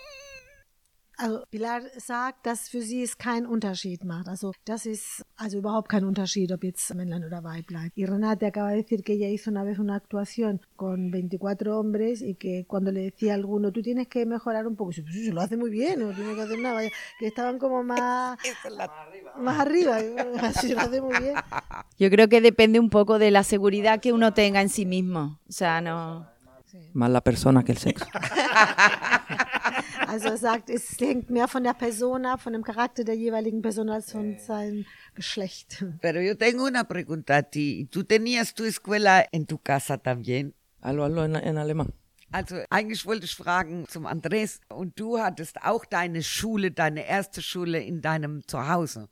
Also 1.23 1.45
Pilar 1.51 1.83
sagt, 1.99 2.47
dass 2.47 2.71
für 2.71 2.81
sie 2.81 3.03
es 3.03 3.19
keinen 3.19 3.45
Unterschied 3.45 4.05
macht. 4.05 4.27
Also 4.27 4.53
das 4.65 4.87
ist 4.87 5.23
also 5.37 5.59
überhaupt 5.59 5.91
kein 5.91 6.05
Unterschied, 6.05 6.51
ob 6.51 6.65
jetzt 6.65 6.95
Männlein 6.95 7.25
oder 7.25 7.45
Weiblein. 7.45 7.93
Y 7.95 8.07
Renate 8.07 8.47
acaba 8.47 8.71
de 8.71 8.77
decir 8.77 9.03
que 9.05 9.13
ella 9.13 9.29
hizo 9.29 9.51
una 9.51 9.63
vez 9.63 9.79
una 9.79 9.97
actuación 9.97 10.63
con 10.77 11.11
24 11.11 11.79
hombres 11.79 12.23
y 12.23 12.37
que 12.37 12.65
cuando 12.67 12.91
le 12.91 13.03
decía 13.03 13.33
a 13.33 13.35
alguno, 13.35 13.71
tú 13.71 13.83
tienes 13.83 14.09
que 14.09 14.25
mejorar 14.25 14.67
un 14.67 14.77
poco, 14.77 14.91
dice, 14.91 15.03
pues 15.03 15.15
sí, 15.15 15.31
lo 15.31 15.43
hace 15.43 15.59
muy 15.59 15.69
bien, 15.69 16.01
no 16.01 16.15
tiene 16.15 16.35
que 16.35 16.41
hacer 16.41 16.59
nada, 16.59 16.77
vaya", 16.77 16.91
que 17.19 17.27
estaban 17.27 17.59
como 17.59 17.83
más, 17.83 18.39
más 19.39 19.61
arriba, 19.61 19.99
así 20.43 20.73
lo 20.73 20.81
hace 20.81 21.03
muy 21.03 21.19
bien. 21.19 21.35
Yo 21.99 22.09
creo 22.09 22.31
que 22.31 22.41
depende 22.41 22.81
un 22.81 22.89
poco 22.89 23.19
de 23.19 23.31
la 23.31 23.43
seguridad 23.43 24.01
que 24.01 24.15
uno 24.15 24.33
tenga 24.33 24.63
en 24.63 24.71
sí 24.71 24.87
mismo. 24.87 25.39
O 25.47 25.53
sea, 25.53 25.83
no. 25.83 26.27
Más 26.95 27.11
la 27.11 27.21
persona 27.21 27.63
que 27.63 27.73
el 27.73 27.79
sexo. 27.79 28.07
Also 30.11 30.29
er 30.29 30.37
sagt, 30.39 30.71
es 30.71 30.99
hängt 30.99 31.31
mehr 31.31 31.47
von 31.47 31.63
der 31.63 31.75
Person 31.75 32.27
ab, 32.27 32.41
von 32.41 32.53
dem 32.53 32.65
Charakter 32.65 33.05
der 33.05 33.15
jeweiligen 33.15 33.63
Person 33.63 33.89
als 33.89 34.11
von 34.11 34.39
seinem 34.39 34.85
Geschlecht. 35.15 35.85
Pero 36.01 36.21
yo 36.21 36.35
tengo 36.37 36.65
una 36.65 36.83
pregunta 36.83 37.37
a 37.37 37.43
ti. 37.45 37.87
¿Tú 37.93 38.03
tenías 38.03 38.55
tu 38.55 38.65
escuela 38.65 39.25
en 39.31 39.47
tu 39.47 39.59
casa 39.59 39.99
también? 39.99 40.53
Hazlo, 40.81 41.05
hazlo 41.05 41.25
en, 41.25 41.37
en 41.37 41.59
alemán. 41.59 41.93
Also 42.33 42.57
eigentlich 42.71 43.07
wollte 43.07 43.25
ich 43.27 43.37
fragen 43.37 43.87
zum 43.87 44.07
Andres. 44.07 44.61
Und 44.69 44.99
du 44.99 45.19
hattest 45.21 45.63
auch 45.63 45.85
deine 45.85 46.25
Schule, 46.25 46.73
deine 46.73 47.07
erste 47.07 47.41
Schule 47.41 47.81
in 47.81 48.01
deinem 48.01 48.43
Zuhause. 48.49 49.09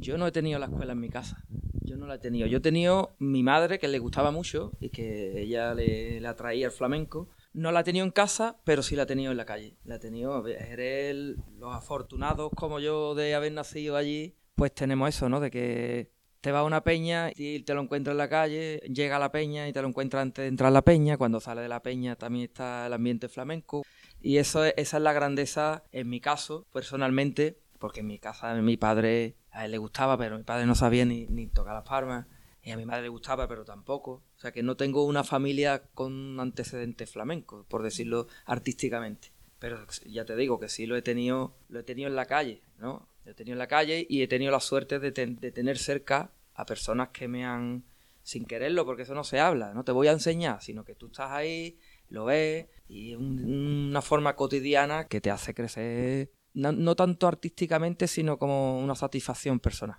Yo 0.00 0.16
no 0.16 0.26
he 0.26 0.32
tenido 0.32 0.58
la 0.58 0.66
escuela 0.66 0.92
en 0.92 1.00
mi 1.00 1.10
casa. 1.10 1.36
Yo 1.82 1.96
no 1.98 2.06
la 2.06 2.14
he 2.14 2.18
tenido. 2.18 2.46
Yo 2.46 2.56
he 2.56 2.62
tenido 2.62 3.16
mi 3.18 3.42
madre, 3.42 3.78
que 3.78 3.88
le 3.88 3.98
gustaba 3.98 4.30
mucho 4.30 4.72
y 4.80 4.88
que 4.88 5.42
ella 5.42 5.74
le, 5.74 6.20
le 6.20 6.28
atraía 6.28 6.66
el 6.66 6.72
flamenco. 6.72 7.28
No 7.58 7.72
la 7.72 7.80
he 7.80 7.84
tenido 7.84 8.04
en 8.04 8.12
casa, 8.12 8.56
pero 8.62 8.84
sí 8.84 8.94
la 8.94 9.02
he 9.02 9.06
tenido 9.06 9.32
en 9.32 9.36
la 9.36 9.44
calle. 9.44 9.76
La 9.84 9.96
he 9.96 9.98
tenido, 9.98 10.46
eres 10.46 11.34
los 11.58 11.74
afortunados 11.74 12.52
como 12.54 12.78
yo 12.78 13.16
de 13.16 13.34
haber 13.34 13.50
nacido 13.50 13.96
allí, 13.96 14.36
pues 14.54 14.72
tenemos 14.72 15.08
eso, 15.08 15.28
¿no? 15.28 15.40
De 15.40 15.50
que 15.50 16.12
te 16.40 16.52
vas 16.52 16.60
a 16.60 16.64
una 16.64 16.84
peña 16.84 17.32
y 17.34 17.64
te 17.64 17.74
lo 17.74 17.80
encuentras 17.80 18.12
en 18.14 18.18
la 18.18 18.28
calle, 18.28 18.78
llega 18.92 19.16
a 19.16 19.18
la 19.18 19.32
peña 19.32 19.66
y 19.66 19.72
te 19.72 19.82
lo 19.82 19.88
encuentras 19.88 20.22
antes 20.22 20.44
de 20.44 20.48
entrar 20.48 20.68
a 20.68 20.70
la 20.70 20.82
peña. 20.82 21.16
Cuando 21.16 21.40
sale 21.40 21.60
de 21.62 21.68
la 21.68 21.82
peña 21.82 22.14
también 22.14 22.44
está 22.44 22.86
el 22.86 22.92
ambiente 22.92 23.28
flamenco. 23.28 23.82
Y 24.20 24.36
eso 24.36 24.64
es- 24.64 24.74
esa 24.76 24.98
es 24.98 25.02
la 25.02 25.12
grandeza, 25.12 25.82
en 25.90 26.08
mi 26.08 26.20
caso, 26.20 26.64
personalmente, 26.72 27.58
porque 27.80 28.00
en 28.00 28.06
mi 28.06 28.20
casa 28.20 28.54
mi 28.54 28.76
padre 28.76 29.34
a 29.50 29.64
él 29.64 29.72
le 29.72 29.78
gustaba, 29.78 30.16
pero 30.16 30.38
mi 30.38 30.44
padre 30.44 30.64
no 30.66 30.76
sabía 30.76 31.04
ni, 31.04 31.26
ni 31.26 31.48
tocar 31.48 31.74
las 31.74 31.88
palmas. 31.88 32.26
Y 32.62 32.70
a 32.72 32.76
mi 32.76 32.84
madre 32.84 33.02
le 33.02 33.08
gustaba, 33.08 33.46
pero 33.48 33.64
tampoco. 33.64 34.22
O 34.36 34.40
sea 34.40 34.52
que 34.52 34.62
no 34.62 34.76
tengo 34.76 35.04
una 35.04 35.24
familia 35.24 35.82
con 35.94 36.38
antecedentes 36.40 37.10
flamencos, 37.10 37.64
por 37.66 37.82
decirlo 37.82 38.26
artísticamente. 38.46 39.32
Pero 39.58 39.78
ya 40.06 40.24
te 40.24 40.36
digo 40.36 40.58
que 40.60 40.68
sí 40.68 40.86
lo 40.86 40.96
he 40.96 41.02
tenido, 41.02 41.56
lo 41.68 41.80
he 41.80 41.82
tenido 41.82 42.08
en 42.08 42.16
la 42.16 42.26
calle, 42.26 42.62
¿no? 42.78 43.08
Lo 43.24 43.30
he 43.32 43.34
tenido 43.34 43.54
en 43.54 43.58
la 43.58 43.66
calle 43.68 44.06
y 44.08 44.22
he 44.22 44.28
tenido 44.28 44.52
la 44.52 44.60
suerte 44.60 44.98
de, 44.98 45.12
ten- 45.12 45.36
de 45.40 45.50
tener 45.52 45.78
cerca 45.78 46.30
a 46.54 46.66
personas 46.66 47.08
que 47.10 47.28
me 47.28 47.44
han 47.44 47.84
sin 48.22 48.44
quererlo, 48.44 48.84
porque 48.84 49.02
eso 49.02 49.14
no 49.14 49.24
se 49.24 49.40
habla, 49.40 49.72
no 49.72 49.84
te 49.84 49.92
voy 49.92 50.08
a 50.08 50.12
enseñar, 50.12 50.62
sino 50.62 50.84
que 50.84 50.94
tú 50.94 51.06
estás 51.06 51.30
ahí, 51.30 51.78
lo 52.10 52.26
ves 52.26 52.66
y 52.88 53.12
es 53.12 53.16
un- 53.18 53.88
una 53.90 54.02
forma 54.02 54.36
cotidiana 54.36 55.08
que 55.08 55.20
te 55.20 55.30
hace 55.30 55.54
crecer, 55.54 56.30
no, 56.52 56.72
no 56.72 56.94
tanto 56.94 57.26
artísticamente, 57.26 58.06
sino 58.06 58.38
como 58.38 58.78
una 58.80 58.94
satisfacción 58.94 59.60
personal. 59.60 59.98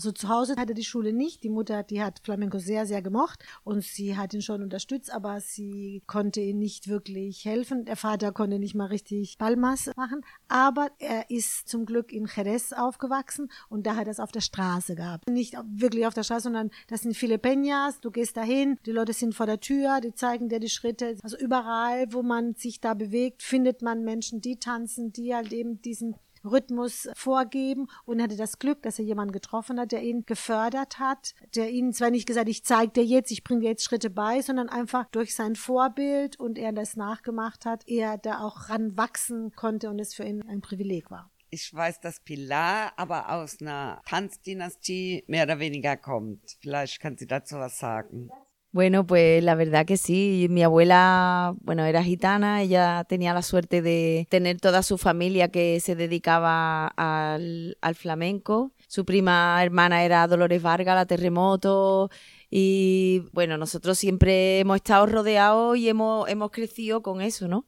Also 0.00 0.12
zu 0.12 0.30
Hause 0.30 0.56
hatte 0.56 0.72
die 0.72 0.82
Schule 0.82 1.12
nicht. 1.12 1.44
Die 1.44 1.50
Mutter, 1.50 1.82
die 1.82 2.02
hat 2.02 2.20
Flamenco 2.24 2.58
sehr, 2.58 2.86
sehr 2.86 3.02
gemocht 3.02 3.44
und 3.64 3.84
sie 3.84 4.16
hat 4.16 4.32
ihn 4.32 4.40
schon 4.40 4.62
unterstützt, 4.62 5.12
aber 5.12 5.42
sie 5.42 6.02
konnte 6.06 6.40
ihm 6.40 6.58
nicht 6.58 6.88
wirklich 6.88 7.44
helfen. 7.44 7.84
Der 7.84 7.96
Vater 7.96 8.32
konnte 8.32 8.58
nicht 8.58 8.74
mal 8.74 8.86
richtig 8.86 9.36
Palmas 9.36 9.90
machen, 9.96 10.22
aber 10.48 10.88
er 11.00 11.28
ist 11.28 11.68
zum 11.68 11.84
Glück 11.84 12.14
in 12.14 12.26
Jerez 12.34 12.72
aufgewachsen 12.72 13.50
und 13.68 13.86
da 13.86 13.94
hat 13.94 14.06
er 14.06 14.12
es 14.12 14.20
auf 14.20 14.32
der 14.32 14.40
Straße 14.40 14.94
gehabt. 14.94 15.28
Nicht 15.28 15.54
wirklich 15.70 16.06
auf 16.06 16.14
der 16.14 16.22
Straße, 16.22 16.44
sondern 16.44 16.70
das 16.88 17.02
sind 17.02 17.14
viele 17.14 17.36
Peñas, 17.36 18.00
du 18.00 18.10
gehst 18.10 18.38
dahin, 18.38 18.78
die 18.86 18.92
Leute 18.92 19.12
sind 19.12 19.34
vor 19.34 19.44
der 19.44 19.60
Tür, 19.60 20.00
die 20.00 20.14
zeigen 20.14 20.48
dir 20.48 20.60
die 20.60 20.70
Schritte. 20.70 21.18
Also 21.22 21.36
überall, 21.36 22.10
wo 22.10 22.22
man 22.22 22.54
sich 22.54 22.80
da 22.80 22.94
bewegt, 22.94 23.42
findet 23.42 23.82
man 23.82 24.02
Menschen, 24.02 24.40
die 24.40 24.56
tanzen, 24.56 25.12
die 25.12 25.34
halt 25.34 25.52
eben 25.52 25.82
diesen 25.82 26.14
Rhythmus 26.44 27.08
vorgeben 27.14 27.88
und 28.04 28.22
hatte 28.22 28.36
das 28.36 28.58
Glück, 28.58 28.82
dass 28.82 28.98
er 28.98 29.04
jemanden 29.04 29.32
getroffen 29.32 29.78
hat, 29.78 29.92
der 29.92 30.02
ihn 30.02 30.24
gefördert 30.26 30.98
hat, 30.98 31.34
der 31.54 31.70
ihn 31.70 31.92
zwar 31.92 32.10
nicht 32.10 32.26
gesagt, 32.26 32.48
ich 32.48 32.64
zeige 32.64 32.92
dir 32.92 33.04
jetzt, 33.04 33.30
ich 33.30 33.44
bringe 33.44 33.60
dir 33.60 33.70
jetzt 33.70 33.84
Schritte 33.84 34.10
bei, 34.10 34.40
sondern 34.42 34.68
einfach 34.68 35.06
durch 35.10 35.34
sein 35.34 35.56
Vorbild 35.56 36.38
und 36.38 36.58
er 36.58 36.72
das 36.72 36.96
nachgemacht 36.96 37.66
hat, 37.66 37.82
er 37.86 38.18
da 38.18 38.40
auch 38.40 38.68
ranwachsen 38.68 39.52
konnte 39.54 39.90
und 39.90 39.98
es 39.98 40.14
für 40.14 40.24
ihn 40.24 40.42
ein 40.48 40.60
Privileg 40.60 41.10
war. 41.10 41.30
Ich 41.52 41.74
weiß, 41.74 42.00
dass 42.00 42.20
Pilar 42.20 42.92
aber 42.96 43.30
aus 43.30 43.60
einer 43.60 44.00
Tanzdynastie 44.06 45.24
mehr 45.26 45.44
oder 45.44 45.58
weniger 45.58 45.96
kommt. 45.96 46.56
Vielleicht 46.60 47.00
kann 47.00 47.16
sie 47.16 47.26
dazu 47.26 47.56
was 47.56 47.78
sagen. 47.78 48.30
Bueno, 48.72 49.04
pues 49.04 49.42
la 49.42 49.56
verdad 49.56 49.84
que 49.84 49.96
sí. 49.96 50.46
Mi 50.48 50.62
abuela, 50.62 51.54
bueno, 51.62 51.84
era 51.84 52.04
gitana, 52.04 52.62
ella 52.62 53.04
tenía 53.08 53.34
la 53.34 53.42
suerte 53.42 53.82
de 53.82 54.28
tener 54.30 54.60
toda 54.60 54.84
su 54.84 54.96
familia 54.96 55.48
que 55.48 55.80
se 55.80 55.96
dedicaba 55.96 56.86
al, 56.96 57.76
flamenco. 57.96 58.72
Su 58.86 59.04
prima 59.04 59.60
hermana 59.62 60.04
era 60.04 60.26
Dolores 60.28 60.62
Vargas, 60.62 60.94
la 60.94 61.06
terremoto. 61.06 62.10
Y 62.48 63.24
bueno, 63.32 63.58
nosotros 63.58 63.98
siempre 63.98 64.60
hemos 64.60 64.76
estado 64.76 65.06
rodeados 65.06 65.76
y 65.76 65.88
hemos, 65.88 66.28
hemos 66.28 66.50
crecido 66.52 67.02
con 67.02 67.22
eso, 67.22 67.48
¿no? 67.48 67.66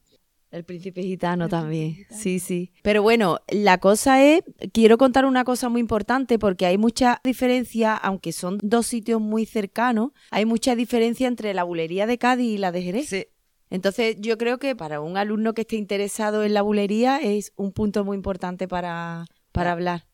El 0.53 0.65
príncipe 0.65 1.03
gitano 1.03 1.49
también, 1.49 2.07
sí, 2.11 2.39
sí. 2.39 2.73
Pero 2.83 3.03
bueno, 3.03 3.39
la 3.49 3.79
cosa 3.79 4.23
es, 4.23 4.43
quiero 4.73 4.99
contar 4.99 5.25
una 5.25 5.45
cosa 5.45 5.71
muy 5.71 5.81
importante 5.81 6.39
porque 6.39 6.67
hay 6.67 6.77
mucha 6.77 7.23
diferencia, 7.25 7.97
aunque 7.97 8.33
son 8.33 8.59
dos 8.63 8.87
sitios 8.87 9.19
muy 9.19 9.47
cercanos, 9.47 10.11
hay 10.31 10.45
mucha 10.45 10.77
diferencia 10.77 11.27
entre 11.27 11.55
la 11.55 11.65
bulería 11.65 12.07
de 12.07 12.19
Cádiz 12.19 12.55
y 12.55 12.59
la 12.59 12.71
de 12.71 12.83
Jerez. 12.83 13.09
Sí. 13.09 13.27
Entonces 13.71 14.17
yo 14.21 14.37
creo 14.37 14.59
que 14.59 14.77
para 14.77 15.01
un 15.01 15.17
alumno 15.17 15.55
que 15.55 15.63
esté 15.63 15.77
interesado 15.77 16.45
en 16.45 16.53
la 16.53 16.61
bulería 16.61 17.17
es 17.17 17.55
un 17.57 17.73
punto 17.73 18.05
muy 18.05 18.19
importante 18.19 18.69
para, 18.69 19.25
para 19.53 19.73
hablar. 19.73 20.05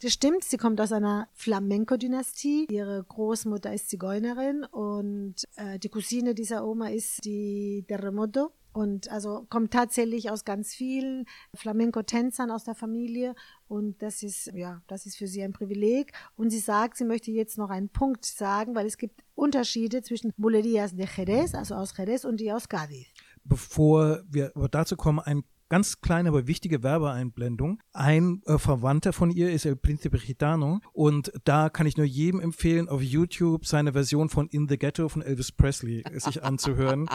Das 0.00 0.12
stimmt, 0.12 0.44
sie 0.44 0.58
kommt 0.58 0.80
aus 0.80 0.92
einer 0.92 1.28
Flamenco-Dynastie. 1.34 2.66
Ihre 2.70 3.02
Großmutter 3.02 3.74
ist 3.74 3.88
Zigeunerin 3.88 4.64
und 4.70 5.34
äh, 5.56 5.80
die 5.80 5.88
Cousine 5.88 6.34
dieser 6.34 6.64
Oma 6.64 6.90
ist 6.90 7.24
die 7.24 7.84
Terremoto. 7.88 8.52
Und 8.72 9.10
also 9.10 9.46
kommt 9.48 9.72
tatsächlich 9.72 10.30
aus 10.30 10.44
ganz 10.44 10.74
vielen 10.74 11.26
Flamenco-Tänzern 11.54 12.50
aus 12.50 12.64
der 12.64 12.74
Familie. 12.74 13.34
Und 13.66 14.02
das 14.02 14.22
ist, 14.22 14.52
ja, 14.54 14.82
das 14.86 15.06
ist 15.06 15.16
für 15.16 15.26
sie 15.26 15.42
ein 15.42 15.52
Privileg. 15.52 16.12
Und 16.36 16.50
sie 16.50 16.58
sagt, 16.58 16.96
sie 16.96 17.04
möchte 17.04 17.30
jetzt 17.30 17.58
noch 17.58 17.70
einen 17.70 17.88
Punkt 17.88 18.24
sagen, 18.24 18.74
weil 18.74 18.86
es 18.86 18.98
gibt 18.98 19.22
Unterschiede 19.34 20.02
zwischen 20.02 20.32
Bulerías 20.38 20.94
de 20.94 21.06
Jerez, 21.06 21.54
also 21.54 21.74
aus 21.74 21.96
Jerez, 21.96 22.24
und 22.24 22.38
die 22.38 22.52
aus 22.52 22.68
Cádiz. 22.68 23.06
Bevor 23.44 24.22
wir 24.28 24.52
dazu 24.70 24.96
kommen, 24.96 25.20
ein 25.20 25.42
ganz 25.68 26.00
kleine, 26.00 26.30
aber 26.30 26.46
wichtige 26.46 26.82
Werbeeinblendung. 26.82 27.80
Ein 27.92 28.42
äh, 28.46 28.58
Verwandter 28.58 29.12
von 29.12 29.30
ihr 29.30 29.50
ist 29.52 29.64
El 29.64 29.76
Príncipe 29.76 30.18
Gitano 30.18 30.80
und 30.92 31.32
da 31.44 31.68
kann 31.68 31.86
ich 31.86 31.96
nur 31.96 32.06
jedem 32.06 32.40
empfehlen, 32.40 32.88
auf 32.88 33.02
YouTube 33.02 33.66
seine 33.66 33.92
Version 33.92 34.28
von 34.28 34.48
In 34.48 34.68
the 34.68 34.78
Ghetto 34.78 35.08
von 35.08 35.22
Elvis 35.22 35.52
Presley 35.52 36.04
sich 36.16 36.42
anzuhören. 36.42 37.08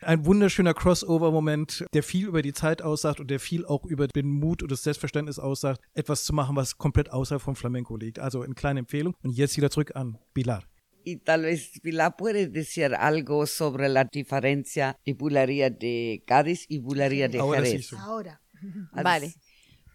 Ein 0.00 0.26
wunderschöner 0.26 0.74
Crossover-Moment, 0.74 1.86
der 1.92 2.02
viel 2.02 2.26
über 2.26 2.42
die 2.42 2.52
Zeit 2.52 2.82
aussagt 2.82 3.20
und 3.20 3.30
der 3.30 3.40
viel 3.40 3.64
auch 3.64 3.84
über 3.84 4.08
den 4.08 4.28
Mut 4.28 4.62
und 4.62 4.72
das 4.72 4.82
Selbstverständnis 4.82 5.38
aussagt, 5.38 5.80
etwas 5.92 6.24
zu 6.24 6.32
machen, 6.32 6.56
was 6.56 6.78
komplett 6.78 7.10
außerhalb 7.10 7.42
vom 7.42 7.56
Flamenco 7.56 7.96
liegt. 7.96 8.18
Also 8.18 8.42
eine 8.42 8.54
kleine 8.54 8.80
Empfehlung. 8.80 9.14
Und 9.22 9.30
jetzt 9.30 9.56
wieder 9.56 9.70
zurück 9.70 9.94
an 9.94 10.18
Pilar. 10.32 10.64
Y 11.04 11.16
tal 11.18 11.42
vez 11.42 11.80
Pilar 11.82 12.16
puede 12.16 12.48
decir 12.48 12.94
algo 12.94 13.46
sobre 13.46 13.88
la 13.88 14.04
diferencia 14.04 14.98
de 15.04 15.12
bulería 15.12 15.70
de 15.70 16.22
Cádiz 16.26 16.64
y 16.68 16.78
bulería 16.78 17.28
de 17.28 17.38
Ahora 17.40 17.60
sí, 17.64 17.70
Jerez. 17.70 17.86
sí. 17.88 17.96
Ahora. 17.98 18.40
Vale. 18.92 19.34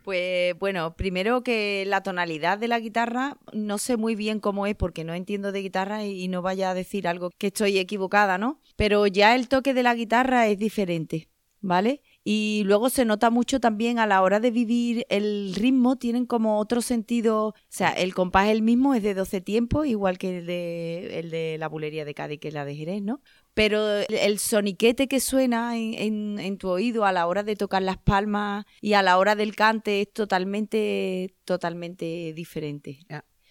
Pues 0.03 0.57
bueno, 0.57 0.95
primero 0.95 1.43
que 1.43 1.83
la 1.85 2.01
tonalidad 2.01 2.57
de 2.57 2.67
la 2.67 2.79
guitarra 2.79 3.37
no 3.53 3.77
sé 3.77 3.97
muy 3.97 4.15
bien 4.15 4.39
cómo 4.39 4.65
es 4.65 4.75
porque 4.75 5.03
no 5.03 5.13
entiendo 5.13 5.51
de 5.51 5.61
guitarra 5.61 6.05
y 6.05 6.27
no 6.27 6.41
vaya 6.41 6.71
a 6.71 6.73
decir 6.73 7.07
algo 7.07 7.31
que 7.31 7.47
estoy 7.47 7.77
equivocada, 7.77 8.37
¿no? 8.37 8.59
Pero 8.75 9.05
ya 9.07 9.35
el 9.35 9.47
toque 9.47 9.73
de 9.73 9.83
la 9.83 9.93
guitarra 9.95 10.47
es 10.47 10.57
diferente, 10.57 11.29
¿vale? 11.59 12.01
Y 12.23 12.63
luego 12.65 12.89
se 12.89 13.05
nota 13.05 13.29
mucho 13.29 13.59
también 13.59 13.97
a 13.97 14.05
la 14.05 14.21
hora 14.21 14.39
de 14.39 14.51
vivir 14.51 15.05
el 15.09 15.53
ritmo, 15.55 15.95
tienen 15.97 16.25
como 16.25 16.59
otro 16.59 16.81
sentido, 16.81 17.47
o 17.47 17.53
sea, 17.69 17.89
el 17.91 18.13
compás 18.13 18.47
es 18.47 18.51
el 18.51 18.61
mismo, 18.61 18.93
es 18.93 19.01
de 19.03 19.13
12 19.13 19.41
tiempos, 19.41 19.87
igual 19.87 20.17
que 20.17 20.39
el 20.39 20.45
de, 20.45 21.19
el 21.19 21.31
de 21.31 21.57
la 21.57 21.69
bulería 21.69 22.05
de 22.05 22.13
Cádiz, 22.13 22.39
que 22.39 22.49
es 22.49 22.53
la 22.53 22.65
de 22.65 22.75
Jerez, 22.75 23.01
¿no? 23.01 23.21
Pero 23.53 23.89
el- 23.99 24.05
el 24.09 24.37
soniquete 24.39 25.07
que 25.07 25.19
suena 25.19 25.77
en, 25.77 25.93
en- 25.93 26.39
en 26.39 26.57
tu 26.57 26.69
oído 26.69 27.05
a 27.05 27.11
la 27.13 27.25
hora 27.25 27.43
de 27.43 27.55
tocar 27.55 27.81
las 27.81 27.97
palmas 27.97 28.65
y 28.81 28.93
a 28.93 29.01
la 29.01 29.17
hora 29.17 29.35
del 29.35 29.55
cante 29.55 30.01
es 30.01 30.11
totalmente, 30.13 31.33
totalmente 31.45 32.33
diferente. 32.33 32.99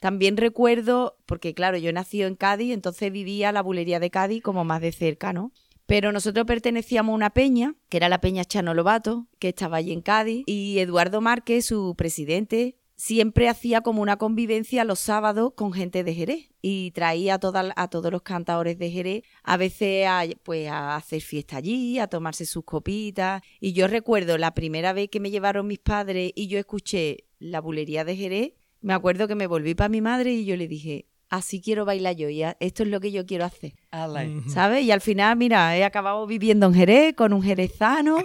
También 0.00 0.36
recuerdo, 0.36 1.16
porque 1.26 1.54
claro, 1.54 1.76
yo 1.78 1.92
nací 1.92 2.22
en 2.22 2.36
Cádiz, 2.36 2.72
entonces 2.72 3.10
vivía 3.10 3.50
la 3.50 3.62
bulería 3.62 3.98
de 3.98 4.10
Cádiz 4.10 4.42
como 4.42 4.64
más 4.64 4.80
de 4.80 4.92
cerca, 4.92 5.32
¿no? 5.32 5.50
Pero 5.88 6.12
nosotros 6.12 6.44
pertenecíamos 6.44 7.12
a 7.12 7.16
una 7.16 7.30
peña, 7.30 7.74
que 7.88 7.96
era 7.96 8.10
la 8.10 8.20
peña 8.20 8.44
Chano 8.44 8.74
Lobato, 8.74 9.26
que 9.38 9.48
estaba 9.48 9.78
allí 9.78 9.92
en 9.92 10.02
Cádiz, 10.02 10.44
y 10.46 10.80
Eduardo 10.80 11.22
Márquez, 11.22 11.64
su 11.64 11.94
presidente, 11.96 12.76
siempre 12.94 13.48
hacía 13.48 13.80
como 13.80 14.02
una 14.02 14.18
convivencia 14.18 14.84
los 14.84 14.98
sábados 14.98 15.54
con 15.56 15.72
gente 15.72 16.04
de 16.04 16.12
Jerez 16.14 16.50
y 16.60 16.90
traía 16.90 17.34
a, 17.34 17.38
toda- 17.38 17.72
a 17.74 17.88
todos 17.88 18.12
los 18.12 18.20
cantadores 18.20 18.76
de 18.78 18.90
Jerez 18.90 19.22
a 19.42 19.56
veces 19.56 20.06
pues, 20.42 20.68
a 20.68 20.94
hacer 20.96 21.22
fiesta 21.22 21.56
allí, 21.56 21.98
a 21.98 22.08
tomarse 22.08 22.44
sus 22.44 22.64
copitas. 22.64 23.40
Y 23.58 23.72
yo 23.72 23.86
recuerdo 23.88 24.36
la 24.36 24.52
primera 24.52 24.92
vez 24.92 25.08
que 25.08 25.20
me 25.20 25.30
llevaron 25.30 25.66
mis 25.66 25.78
padres 25.78 26.32
y 26.34 26.48
yo 26.48 26.58
escuché 26.58 27.24
la 27.38 27.62
bulería 27.62 28.04
de 28.04 28.14
Jerez, 28.14 28.52
me 28.82 28.92
acuerdo 28.92 29.26
que 29.26 29.36
me 29.36 29.46
volví 29.46 29.74
para 29.74 29.88
mi 29.88 30.02
madre 30.02 30.32
y 30.34 30.44
yo 30.44 30.54
le 30.56 30.68
dije, 30.68 31.06
así 31.28 31.60
quiero 31.60 31.84
bailar 31.84 32.16
yo 32.16 32.28
y 32.28 32.42
esto 32.42 32.82
es 32.82 32.88
lo 32.88 33.00
que 33.00 33.12
yo 33.12 33.26
quiero 33.26 33.44
hacer. 33.44 33.74
¿Sabes? 34.48 34.84
Y 34.84 34.90
al 34.90 35.00
final, 35.00 35.36
mira, 35.36 35.76
he 35.76 35.84
acabado 35.84 36.26
viviendo 36.26 36.66
en 36.66 36.74
Jerez 36.74 37.14
con 37.14 37.32
un 37.32 37.42
jerezano. 37.42 38.18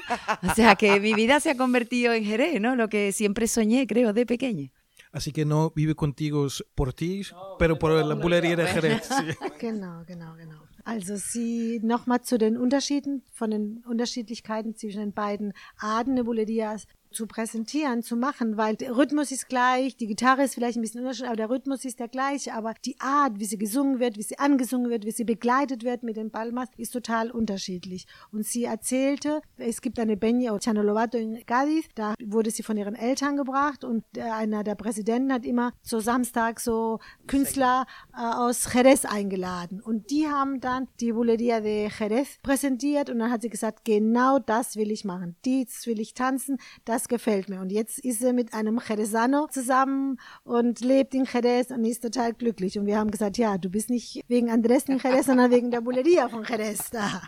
O 0.44 0.54
sea 0.56 0.76
que 0.76 1.00
mi 1.00 1.13
vida 1.13 1.39
se 1.39 1.52
ha 1.52 1.58
convertido 1.58 2.13
en 2.13 2.24
Jerez, 2.24 2.60
¿no? 2.60 2.76
Lo 2.76 2.89
que 2.89 3.12
siempre 3.12 3.48
soñé, 3.48 3.88
creo, 3.88 4.13
de 4.13 4.26
pequeña. 4.26 4.72
Así 5.12 5.32
que 5.32 5.46
no 5.46 5.72
vive 5.76 5.94
contigo 5.94 6.48
por 6.74 6.94
ti, 6.94 7.22
pero 7.60 7.78
por 7.78 7.92
la 8.04 8.16
bulería 8.16 8.56
de 8.56 8.66
Jerez. 8.66 9.04
sí. 9.08 9.48
Genau, 9.60 10.04
genau, 10.06 10.36
genau. 10.36 10.63
Also 10.86 11.18
sie 11.18 11.80
nochmal 11.82 12.24
zu 12.24 12.38
den 12.38 12.58
Unterschieden 12.58 13.24
von 13.32 13.52
den 13.52 13.84
Unterschiedlichkeiten 13.86 14.76
zwischen 14.76 15.00
den 15.00 15.13
beiden 15.13 15.54
Arten 15.78 16.16
der 16.16 16.26
Bulerías 16.26 16.88
zu 17.13 17.28
präsentieren, 17.28 18.04
zu 18.04 18.15
machen, 18.15 18.58
weil 18.58 18.76
der 18.76 18.97
Rhythmus 18.97 19.32
ist 19.32 19.47
gleich, 19.47 19.95
die 19.95 20.08
Gitarre 20.08 20.43
ist 20.43 20.56
vielleicht 20.56 20.78
ein 20.78 20.82
bisschen 20.82 21.02
unterschiedlich, 21.02 21.30
aber 21.30 21.38
der 21.38 21.49
Rhythmus 21.49 21.86
ist 21.86 21.99
der 21.99 22.08
gleiche, 22.08 22.54
aber 22.54 22.73
die 22.86 22.99
Art, 22.99 23.39
wie 23.39 23.45
sie 23.45 23.58
gesungen 23.58 23.99
wird, 23.99 24.17
wie 24.17 24.23
sie 24.23 24.39
angesungen 24.39 24.89
wird, 24.89 25.06
wie 25.06 25.12
sie 25.12 25.23
begleitet 25.23 25.84
wird 25.84 26.04
mit 26.04 26.17
den 26.17 26.32
Palmas, 26.32 26.67
ist 26.78 26.91
total 26.91 27.32
unterschiedlich. 27.32 28.06
Und 28.32 28.45
sie 28.45 28.63
erzählte, 28.65 29.41
es 29.58 29.82
gibt 29.82 29.99
eine 29.99 30.15
Beña 30.15 30.58
Chano 30.63 30.82
Lobato 30.82 31.17
in 31.17 31.38
Cádiz, 31.45 31.86
da 31.95 32.15
wurde 32.23 32.52
sie 32.52 32.63
von 32.63 32.78
ihren 32.78 32.95
Eltern 32.95 33.38
gebracht 33.38 33.84
und 33.84 34.04
der- 34.15 34.36
einer 34.36 34.63
der 34.63 34.76
Präsidenten 34.76 35.32
hat 35.32 35.45
immer 35.45 35.71
so 35.82 35.99
Samstag 35.99 36.60
so 36.60 36.99
Künstler 37.28 37.86
äh, 38.15 38.19
aus 38.21 38.73
Jerez 38.73 39.06
eingeladen 39.06 39.82
und 39.82 40.10
die 40.10 40.28
haben 40.28 40.60
dann 40.60 40.88
die 40.99 41.13
Bulería 41.13 41.62
de 41.62 41.89
Jerez 41.99 42.39
präsentiert 42.41 43.10
und 43.10 43.19
dann 43.19 43.32
hat 43.32 43.41
sie 43.41 43.49
gesagt, 43.49 43.86
genau 43.86 44.39
das 44.39 44.76
will 44.76 44.91
ich 44.91 45.06
machen, 45.06 45.36
dies 45.45 45.86
will 45.86 45.99
ich 45.99 46.13
tanzen, 46.13 46.58
das 47.04 47.08
gefällt 47.10 47.50
mir. 47.50 47.60
Und 47.60 47.72
jetzt 47.72 48.00
ist 48.00 48.20
sie 48.20 48.34
mit 48.34 48.54
einem 48.54 48.80
Jerezano 48.88 49.48
zusammen 49.48 50.20
und 50.44 50.80
lebt 50.80 51.13
in 51.13 51.26
Jerez 51.26 51.70
und 51.70 51.84
ist 51.84 52.02
total 52.02 52.34
glücklich. 52.34 52.80
Und 52.80 52.86
wir 52.86 52.98
haben 52.98 53.12
gesagt, 53.12 53.38
ja, 53.38 53.58
du 53.58 53.70
bist 53.70 53.89
nicht 53.89 54.22
wegen 54.28 54.50
Andrés 54.50 54.89
in 54.89 55.00
Jerez, 55.00 55.26
sondern 55.26 55.52
wegen 55.52 55.70
der 55.70 55.82
Bulería 55.82 56.30
von 56.30 56.46
Jerez 56.46 56.89
da. 56.92 57.22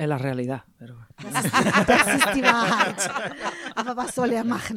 Es 0.00 0.08
la 0.08 0.16
realidad. 0.16 0.64
Pero... 0.78 0.96
Er? 1.18 1.26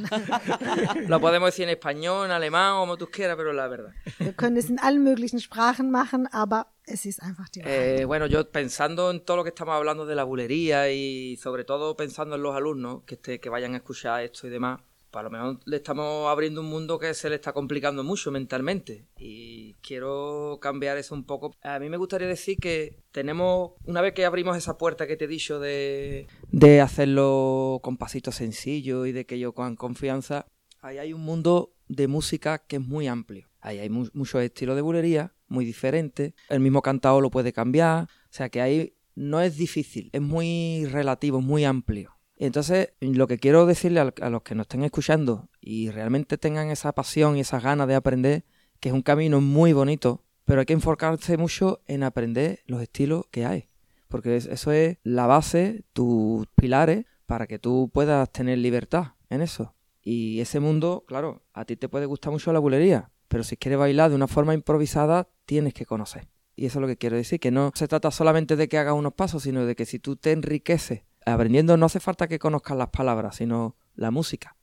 Lo 1.07 1.19
podemos 1.21 1.47
decir 1.47 1.63
en 1.63 1.69
español, 1.69 2.25
en 2.25 2.31
alemán, 2.31 2.75
como 2.79 2.97
tú 2.97 3.07
quieras, 3.09 3.35
pero 3.37 3.51
es 3.51 3.55
la 3.55 3.67
verdad. 3.69 3.91
Wir 4.19 4.35
können 4.35 4.57
es 4.57 4.69
in 4.69 4.79
allen 4.79 5.01
möglichen 5.03 5.39
Sprachen 5.39 5.91
machen, 5.91 6.27
aber 6.33 6.67
es 6.85 7.05
ist 7.05 7.21
einfach 7.21 7.47
die 7.49 7.61
Wahrheit. 7.61 7.99
Eh, 8.01 8.05
bueno, 8.05 8.25
yo 8.25 8.49
pensando 8.51 9.11
en 9.11 9.23
todo 9.23 9.37
lo 9.37 9.43
que 9.43 9.49
estamos 9.49 9.73
hablando 9.75 10.05
de 10.05 10.15
la 10.15 10.23
bulería 10.25 10.91
y 10.91 11.37
sobre 11.37 11.63
todo 11.63 11.95
pensando 11.95 12.35
en 12.35 12.43
los 12.43 12.53
alumnos 12.55 13.03
que, 13.05 13.15
este- 13.15 13.39
que 13.39 13.49
vayan 13.49 13.73
a 13.73 13.77
escuchar 13.77 14.23
esto 14.23 14.47
y 14.47 14.49
demás, 14.49 14.81
pues 15.13 15.21
a 15.21 15.23
lo 15.23 15.29
mejor 15.29 15.59
le 15.65 15.75
estamos 15.77 16.27
abriendo 16.27 16.61
un 16.61 16.67
mundo 16.67 16.97
que 16.97 17.13
se 17.13 17.29
le 17.29 17.35
está 17.35 17.53
complicando 17.53 18.03
mucho 18.03 18.31
mentalmente 18.31 19.05
y 19.15 19.75
quiero 19.75 20.57
cambiar 20.59 20.97
eso 20.97 21.13
un 21.13 21.23
poco. 21.23 21.55
A 21.61 21.77
mí 21.77 21.87
me 21.87 21.97
gustaría 21.97 22.27
decir 22.27 22.57
que 22.57 22.97
tenemos, 23.11 23.73
una 23.85 24.01
vez 24.01 24.13
que 24.15 24.25
abrimos 24.25 24.57
esa 24.57 24.75
puerta 24.79 25.05
que 25.05 25.15
te 25.15 25.25
he 25.25 25.27
dicho 25.27 25.59
de, 25.59 26.25
de 26.51 26.81
hacerlo 26.81 27.79
con 27.83 27.97
pasitos 27.97 28.35
sencillos 28.35 29.07
y 29.07 29.11
de 29.11 29.27
que 29.27 29.37
yo 29.37 29.53
con 29.53 29.75
confianza, 29.75 30.47
ahí 30.81 30.97
hay 30.97 31.13
un 31.13 31.21
mundo 31.21 31.75
de 31.87 32.07
música 32.07 32.57
que 32.57 32.77
es 32.77 32.81
muy 32.81 33.05
amplio. 33.07 33.49
Ahí 33.61 33.77
hay 33.77 33.89
mu- 33.89 34.09
muchos 34.13 34.41
estilos 34.41 34.75
de 34.75 34.81
bulería, 34.81 35.35
muy 35.47 35.63
diferentes. 35.63 36.33
El 36.49 36.59
mismo 36.59 36.81
cantado 36.81 37.21
lo 37.21 37.29
puede 37.29 37.53
cambiar. 37.53 38.05
O 38.05 38.07
sea 38.31 38.49
que 38.49 38.61
ahí 38.61 38.95
no 39.13 39.41
es 39.41 39.57
difícil, 39.57 40.09
es 40.11 40.21
muy 40.21 40.87
relativo, 40.87 41.39
muy 41.39 41.65
amplio. 41.65 42.12
Entonces, 42.37 42.89
lo 42.99 43.27
que 43.27 43.37
quiero 43.37 43.65
decirle 43.65 43.99
a, 43.99 44.29
los 44.29 44.41
que 44.41 44.55
nos 44.55 44.65
estén 44.65 44.83
escuchando 44.83 45.49
y 45.61 45.89
realmente 45.91 46.37
tengan 46.37 46.69
esa 46.69 46.91
pasión 46.93 47.37
y 47.37 47.41
esas 47.41 47.63
ganas 47.63 47.87
de 47.87 47.95
aprender, 47.95 48.43
que 48.79 48.89
es 48.89 48.93
un 48.95 49.01
camino 49.01 49.39
muy 49.39 49.71
bonito, 49.73 50.23
pero 50.45 50.59
hay 50.59 50.65
que 50.65 50.73
enfocarse 50.73 51.37
mucho 51.37 51.81
en 51.87 52.03
aprender 52.03 52.61
los 52.65 52.81
estilos 52.81 53.25
que 53.31 53.45
hay. 53.45 53.69
Porque 54.07 54.35
es- 54.35 54.45
eso 54.47 54.71
es 54.71 54.97
la 55.03 55.27
base, 55.27 55.83
tus 55.93 56.45
pilares, 56.55 57.05
para 57.25 57.47
que 57.47 57.59
tú 57.59 57.89
puedas 57.93 58.29
tener 58.31 58.57
libertad 58.57 59.13
en 59.29 59.41
eso. 59.41 59.73
Y 60.01 60.41
ese 60.41 60.59
mundo, 60.59 61.05
claro, 61.07 61.43
a 61.53 61.63
ti 61.65 61.77
te 61.77 61.87
puede 61.87 62.05
gustar 62.05 62.33
mucho 62.33 62.51
la 62.51 62.59
bulería, 62.59 63.11
pero 63.29 63.43
si 63.43 63.55
quieres 63.55 63.79
bailar 63.79 64.09
de 64.09 64.15
una 64.17 64.27
forma 64.27 64.53
improvisada, 64.53 65.29
tienes 65.45 65.73
que 65.73 65.85
conocer. 65.85 66.27
Y 66.55 66.65
eso 66.65 66.79
es 66.79 66.81
lo 66.81 66.87
que 66.87 66.97
quiero 66.97 67.15
decir, 67.15 67.39
que 67.39 67.51
no 67.51 67.71
se 67.73 67.87
trata 67.87 68.11
solamente 68.11 68.55
de 68.55 68.67
que 68.67 68.77
hagas 68.77 68.93
unos 68.93 69.13
pasos, 69.13 69.43
sino 69.43 69.65
de 69.65 69.75
que 69.75 69.85
si 69.85 69.97
tú 69.97 70.17
te 70.17 70.31
enriqueces 70.33 71.03
aprendiendo, 71.25 71.77
no 71.77 71.85
hace 71.85 71.99
falta 71.99 72.27
que 72.27 72.39
conozcas 72.39 72.77
las 72.77 72.89
palabras, 72.89 73.35
sino 73.35 73.75
la 73.95 74.11
música. 74.11 74.55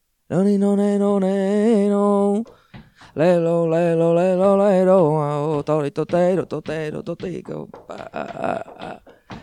Lelo, 3.14 3.68
lelo, 3.68 4.14
lelo, 4.14 5.64
totero, 5.92 6.46
totero, 6.46 7.02
totico. 7.02 7.68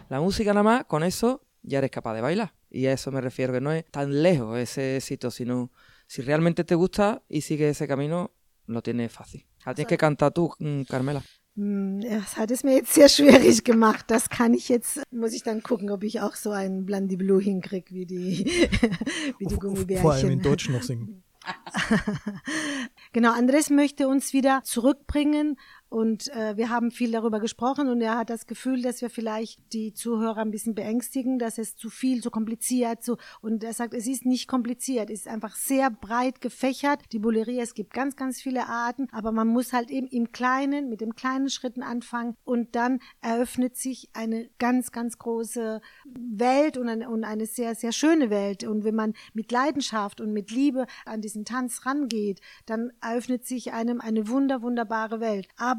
La 0.09 0.21
música 0.21 0.53
nada 0.53 0.63
más, 0.63 0.85
con 0.85 1.03
eso 1.03 1.41
ya 1.61 1.79
eres 1.79 1.91
capaz 1.91 2.13
de 2.13 2.21
bailar. 2.21 2.53
Y 2.69 2.85
a 2.85 2.93
eso 2.93 3.11
me 3.11 3.21
refiero, 3.21 3.53
que 3.53 3.61
no 3.61 3.71
es 3.71 3.85
tan 3.85 4.21
lejos 4.23 4.57
ese 4.57 4.97
éxito, 4.97 5.31
sino 5.31 5.71
si 6.07 6.21
realmente 6.21 6.63
te 6.63 6.75
gusta 6.75 7.23
y 7.27 7.41
sigues 7.41 7.71
ese 7.71 7.87
camino, 7.87 8.31
lo 8.65 8.81
tienes 8.81 9.11
fácil. 9.11 9.45
Ahora 9.65 9.75
tienes 9.75 9.89
que 9.89 9.97
cantar 9.97 10.31
tú, 10.31 10.53
mm, 10.59 10.83
Carmela. 10.83 11.21
Hm, 11.57 12.01
Das 12.01 12.37
hat 12.37 12.51
es 12.51 12.63
mir 12.63 12.75
jetzt 12.75 12.93
sehr 12.93 13.09
schwierig 13.09 13.63
gemacht. 13.63 14.05
Das 14.07 14.29
kann 14.29 14.53
ich 14.53 14.69
jetzt, 14.69 15.01
muss 15.11 15.33
ich 15.33 15.43
dann 15.43 15.63
gucken, 15.63 15.89
ob 15.89 16.03
ich 16.03 16.21
auch 16.21 16.35
so 16.35 16.51
einen 16.51 16.85
Blondie 16.85 17.17
Blue 17.17 17.41
hinkriege 17.41 17.93
wie 17.93 18.05
die, 18.05 18.45
wie 19.39 19.45
die 19.47 19.55
Gummibärchen. 19.57 20.01
Vor 20.03 20.13
allem 20.13 20.29
in 20.29 20.41
Deutsch 20.41 20.69
noch 20.69 20.83
singen. 20.83 21.23
Genau, 23.13 23.31
Andres 23.31 23.69
möchte 23.69 24.07
uns 24.07 24.33
wieder 24.33 24.61
zurückbringen 24.63 25.57
und 25.89 26.27
äh, 26.35 26.57
wir 26.57 26.69
haben 26.69 26.91
viel 26.91 27.11
darüber 27.11 27.39
gesprochen 27.39 27.87
und 27.87 28.01
er 28.01 28.17
hat 28.17 28.29
das 28.29 28.47
Gefühl, 28.47 28.81
dass 28.81 29.01
wir 29.01 29.09
vielleicht 29.09 29.73
die 29.73 29.93
Zuhörer 29.93 30.37
ein 30.37 30.51
bisschen 30.51 30.75
beängstigen, 30.75 31.39
dass 31.39 31.57
es 31.57 31.75
zu 31.75 31.89
viel, 31.89 32.21
zu 32.21 32.31
kompliziert, 32.31 33.03
so 33.03 33.17
und 33.41 33.63
er 33.63 33.73
sagt, 33.73 33.93
es 33.93 34.07
ist 34.07 34.25
nicht 34.25 34.47
kompliziert, 34.47 35.09
es 35.09 35.21
ist 35.21 35.27
einfach 35.27 35.55
sehr 35.55 35.89
breit 35.89 36.41
gefächert. 36.41 36.99
Die 37.11 37.19
Buleria, 37.19 37.63
es 37.63 37.73
gibt 37.73 37.93
ganz, 37.93 38.15
ganz 38.15 38.41
viele 38.41 38.67
Arten, 38.67 39.07
aber 39.11 39.31
man 39.31 39.47
muss 39.47 39.73
halt 39.73 39.89
eben 39.89 40.07
im 40.07 40.31
Kleinen, 40.31 40.89
mit 40.89 41.01
den 41.01 41.15
kleinen 41.15 41.49
Schritten 41.49 41.83
anfangen 41.83 42.35
und 42.43 42.75
dann 42.75 42.99
eröffnet 43.21 43.77
sich 43.77 44.09
eine 44.13 44.49
ganz, 44.59 44.91
ganz 44.91 45.17
große 45.17 45.81
Welt 46.05 46.77
und 46.77 46.89
eine, 46.89 47.09
und 47.09 47.23
eine 47.23 47.45
sehr, 47.45 47.75
sehr 47.75 47.91
schöne 47.91 48.29
Welt. 48.29 48.63
Und 48.63 48.83
wenn 48.83 48.95
man 48.95 49.13
mit 49.33 49.51
Leidenschaft 49.51 50.21
und 50.21 50.33
mit 50.33 50.51
Liebe 50.51 50.87
an 51.05 51.21
diesen 51.21 51.45
Tanz 51.45 51.85
rangeht, 51.85 52.41
dann 52.65 52.91
eröffnet 53.01 53.45
sich 53.45 53.73
einem 53.73 54.01
eine 54.01 54.27
wunder, 54.27 54.61
wunderbare 54.61 55.19
Welt. 55.19 55.47
Aber 55.57 55.76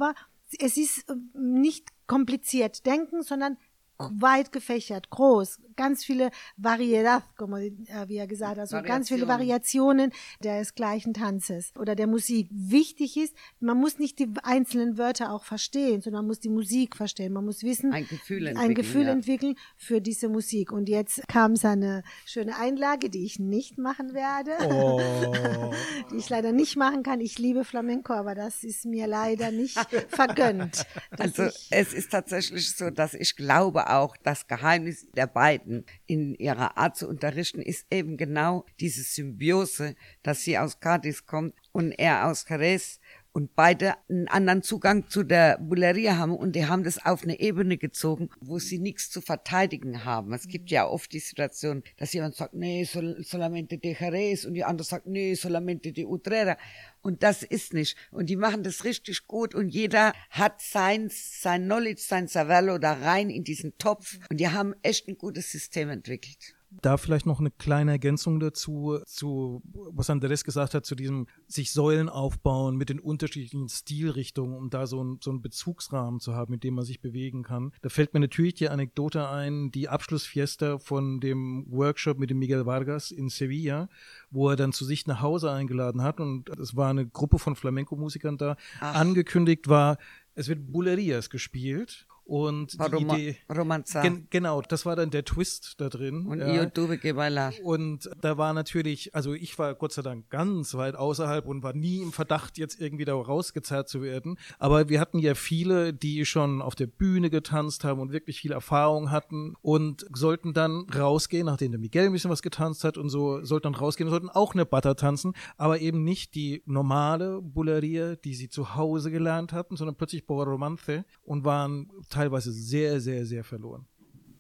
es 0.59 0.77
ist 0.77 1.09
äh, 1.09 1.15
nicht 1.35 1.89
kompliziert 2.07 2.87
denken, 2.87 3.23
sondern 3.23 3.59
weit 3.99 4.53
gefächert, 4.53 5.11
groß, 5.11 5.59
ganz 5.77 6.05
viele 6.05 6.31
Variedad, 6.57 7.23
äh, 7.39 8.09
wie 8.09 8.17
er 8.17 8.27
gesagt 8.27 8.53
hat, 8.53 8.59
also 8.59 8.83
ganz 8.83 9.09
viele 9.09 9.27
Variationen 9.27 10.13
des 10.43 10.75
gleichen 10.75 11.15
Tanzes 11.15 11.73
oder 11.79 11.95
der 11.95 12.07
Musik. 12.07 12.49
Wichtig 12.51 13.17
ist, 13.17 13.35
man 13.61 13.77
muss 13.77 13.99
nicht 13.99 14.19
die 14.19 14.29
einzelnen 14.43 14.99
Wörter 14.99 15.33
auch 15.33 15.45
verstehen, 15.45 16.01
sondern 16.01 16.23
man 16.23 16.29
muss 16.29 16.41
die 16.41 16.49
Musik 16.49 16.97
verstehen. 16.97 17.33
Man 17.33 17.45
muss 17.45 17.63
wissen, 17.63 17.93
Ein 17.93 18.07
Gefühl 18.07 18.47
ein 18.47 18.57
entwickeln, 18.57 18.75
Gefühl 18.75 19.07
ja. 19.07 19.13
entwickeln 19.13 19.55
für 19.77 20.01
diese 20.01 20.29
Musik. 20.29 20.71
Und 20.73 20.89
jetzt 20.89 21.27
kam 21.29 21.57
seine 21.57 22.05
schöne 22.25 22.57
Einlage, 22.57 23.11
die 23.11 23.25
ich 23.25 23.39
nicht 23.39 23.79
machen 23.79 24.15
werde, 24.15 24.53
Oh. 24.69 25.01
die 26.13 26.17
ich 26.17 26.29
leider 26.29 26.53
nicht 26.53 26.77
machen 26.77 27.03
kann. 27.03 27.21
Ich 27.21 27.39
liebe 27.39 27.65
Flamenco, 27.65 28.13
aber 28.13 28.35
das 28.35 28.63
ist 28.65 28.85
mir 28.85 29.07
leider 29.07 29.51
nicht 29.51 29.79
vergönnt. 30.09 30.85
Also 31.19 31.45
es 31.71 31.93
ist 31.93 32.11
tatsächlich 32.11 32.75
so, 32.75 32.91
dass 32.91 33.15
ich 33.15 33.37
glaube 33.37 33.88
auch, 33.89 34.17
das 34.17 34.47
Geheimnis 34.47 35.07
der 35.13 35.27
beiden 35.27 35.85
in 36.07 36.35
ihrer 36.35 36.77
Art 36.77 36.97
zu 36.97 37.09
unterrichten 37.09 37.63
ist 37.63 37.87
eben 37.91 38.17
genau 38.17 38.65
diese 38.81 39.03
Symbiose, 39.03 39.95
dass 40.23 40.43
sie 40.43 40.59
aus 40.59 40.81
Cadiz 40.81 41.27
kommt 41.27 41.55
und 41.73 41.93
er 41.93 42.27
aus 42.27 42.47
Jerez 42.49 43.01
und 43.33 43.55
beide 43.55 43.95
einen 44.09 44.29
anderen 44.29 44.63
Zugang 44.63 45.09
zu 45.09 45.23
der 45.23 45.59
Buleria 45.59 46.17
haben 46.17 46.37
und 46.37 46.57
die 46.57 46.67
haben 46.67 46.83
das 46.83 47.05
auf 47.05 47.23
eine 47.23 47.41
Ebene 47.41 47.77
gezogen, 47.77 48.31
wo 48.41 48.59
sie 48.59 48.79
nichts 48.79 49.11
zu 49.11 49.21
verteidigen 49.21 50.05
haben. 50.05 50.33
Es 50.33 50.49
gibt 50.49 50.71
ja 50.71 50.87
oft 50.87 51.13
die 51.13 51.19
Situation, 51.19 51.83
dass 51.97 52.13
jemand 52.13 52.35
sagt, 52.35 52.55
nee, 52.55 52.85
sol 52.85 53.17
solamente 53.23 53.79
de 53.79 53.97
Jerez 53.99 54.45
und 54.45 54.55
die 54.55 54.65
andere 54.65 54.87
sagt, 54.87 55.07
nee, 55.07 55.35
solamente 55.35 55.93
de 55.93 56.07
Utrera. 56.07 56.57
Und 57.01 57.23
das 57.23 57.43
ist 57.43 57.75
nicht. 57.75 57.97
Und 58.11 58.29
die 58.29 58.37
machen 58.37 58.63
das 58.63 58.85
richtig 58.85 59.27
gut 59.27 59.55
und 59.55 59.69
jeder 59.69 60.13
hat 60.31 60.61
sein, 60.61 61.09
sein 61.11 61.65
Knowledge, 61.65 62.03
sein 62.05 62.27
Savello 62.27 62.79
da 62.79 62.95
rein 62.95 63.31
in 63.31 63.45
diesen 63.45 63.79
Topf 63.79 64.19
und 64.31 64.41
die 64.41 64.49
haben 64.49 64.75
echt 64.83 65.09
ein 65.09 65.17
gutes 65.17 65.53
System 65.53 65.91
entwickelt. 65.91 66.58
Da 66.71 66.97
vielleicht 66.99 67.27
noch 67.27 67.41
eine 67.41 67.51
kleine 67.51 67.93
Ergänzung 67.93 68.41
dazu, 68.41 68.99
zu 69.07 69.63
was 69.65 70.11
Andres 70.11 70.45
gesagt 70.45 70.75
hat, 70.75 70.85
zu 70.85 70.95
diesem 70.95 71.27
sich 71.47 71.73
Säulen 71.73 72.09
aufbauen 72.09 72.77
mit 72.77 72.91
den 72.91 73.01
unterschiedlichen 73.01 73.69
Stilrichtungen, 73.69 74.55
um 74.55 74.69
da 74.69 74.87
so, 74.87 75.03
ein, 75.03 75.19
so 75.23 75.31
einen 75.31 75.41
Bezugsrahmen 75.41 76.21
zu 76.21 76.35
haben, 76.35 76.53
mit 76.53 76.65
dem 76.65 76.75
man 76.75 76.85
sich 76.85 77.01
bewegen 77.01 77.43
kann. 77.43 77.73
Da 77.81 77.89
fällt 77.89 78.13
mir 78.13 78.21
natürlich 78.21 78.55
die 78.55 78.69
Anekdote 78.69 79.29
ein, 79.29 79.71
die 79.71 79.89
Abschlussfiesta 79.89 80.79
von 80.79 81.21
dem 81.21 81.65
Workshop 81.69 82.19
mit 82.19 82.31
dem 82.31 82.39
Miguel 82.39 82.67
Vargas 82.67 83.11
in 83.11 83.31
Sevilla, 83.31 83.89
wo 84.31 84.51
er 84.51 84.57
dann 84.57 84.73
zu 84.73 84.85
sich 84.85 85.07
nach 85.07 85.23
Hause 85.23 85.51
eingeladen 85.51 86.03
hat 86.03 86.21
und 86.21 86.51
es 86.51 86.77
war 86.77 86.91
eine 86.91 87.07
Gruppe 87.07 87.39
von 87.39 87.57
Flamenco-Musikern 87.57 88.37
da. 88.37 88.57
Angekündigt 88.81 89.69
war, 89.69 89.97
es 90.35 90.49
wird 90.49 90.71
Bullerias 90.71 91.31
gespielt 91.31 92.07
und 92.29 92.75
die 92.75 92.95
Roma 92.95 93.17
Idee, 93.17 93.37
Romanza. 93.49 94.03
Gen 94.03 94.27
genau, 94.29 94.61
das 94.61 94.85
war 94.85 94.97
dann 94.97 95.11
der 95.11 95.25
Twist 95.25 95.81
da 95.81 95.89
drin. 95.89 96.27
und 96.27 96.41
ja. 96.41 96.67
Que 96.67 97.15
bailar. 97.15 97.55
Und 97.63 98.11
da 98.21 98.37
war 98.37 98.53
natürlich, 98.53 99.15
also 99.15 99.33
ich 99.33 99.59
war 99.59 99.75
Gott 99.75 99.95
sei 99.95 100.03
Dank 100.03 100.29
ganz 100.29 100.75
weit 100.75 100.95
außerhalb 100.95 101.47
und 101.47 101.63
war 101.63 101.73
nie 101.73 102.03
im 102.03 102.13
Verdacht, 102.13 102.59
jetzt 102.59 102.81
irgendwie 102.81 103.07
da 103.07 103.15
rausgezerrt 103.15 103.89
zu 103.89 104.03
werden. 104.03 104.39
Aber 104.59 104.91
wir 104.91 105.01
hatten 105.01 105.19
ja 105.19 105.35
viele, 105.35 105.95
die 105.95 106.27
schon 106.27 106.61
auf 106.61 106.75
der 106.75 106.87
Bühne 106.87 107.31
getanzt 107.31 107.85
haben 107.85 107.99
und 107.99 108.13
wirklich 108.13 108.41
viel 108.41 108.53
Erfahrung 108.53 109.11
hatten 109.11 109.55
und 109.63 110.05
sollten 110.13 110.53
dann 110.53 110.87
rausgehen, 110.95 111.47
nachdem 111.47 111.73
der 111.73 111.81
Miguel 111.81 112.07
ein 112.07 112.13
bisschen 112.13 112.31
was 112.31 112.43
getanzt 112.43 112.85
hat 112.85 112.99
und 112.99 113.09
so, 113.09 113.43
sollten 113.43 113.73
dann 113.73 113.75
rausgehen 113.75 114.07
und 114.07 114.11
sollten 114.11 114.29
auch 114.29 114.53
eine 114.53 114.67
Butter 114.67 114.97
tanzen, 114.97 115.33
aber 115.57 115.81
eben 115.81 116.05
nicht 116.05 116.35
die 116.35 116.63
normale 116.67 117.41
Buleria, 117.41 118.17
die 118.17 118.35
sie 118.35 118.51
zu 118.51 118.75
Hause 118.77 119.11
gelernt 119.11 119.55
hatten, 119.55 119.77
sondern 119.77 119.97
plötzlich 119.97 120.27
Boa 120.27 120.45
Romance 120.45 121.05
und 121.23 121.45
waren 121.45 121.91
teilweise 122.19 122.53
sehr, 122.53 123.01
sehr, 123.01 123.25
sehr 123.25 123.45
verloren. 123.45 123.87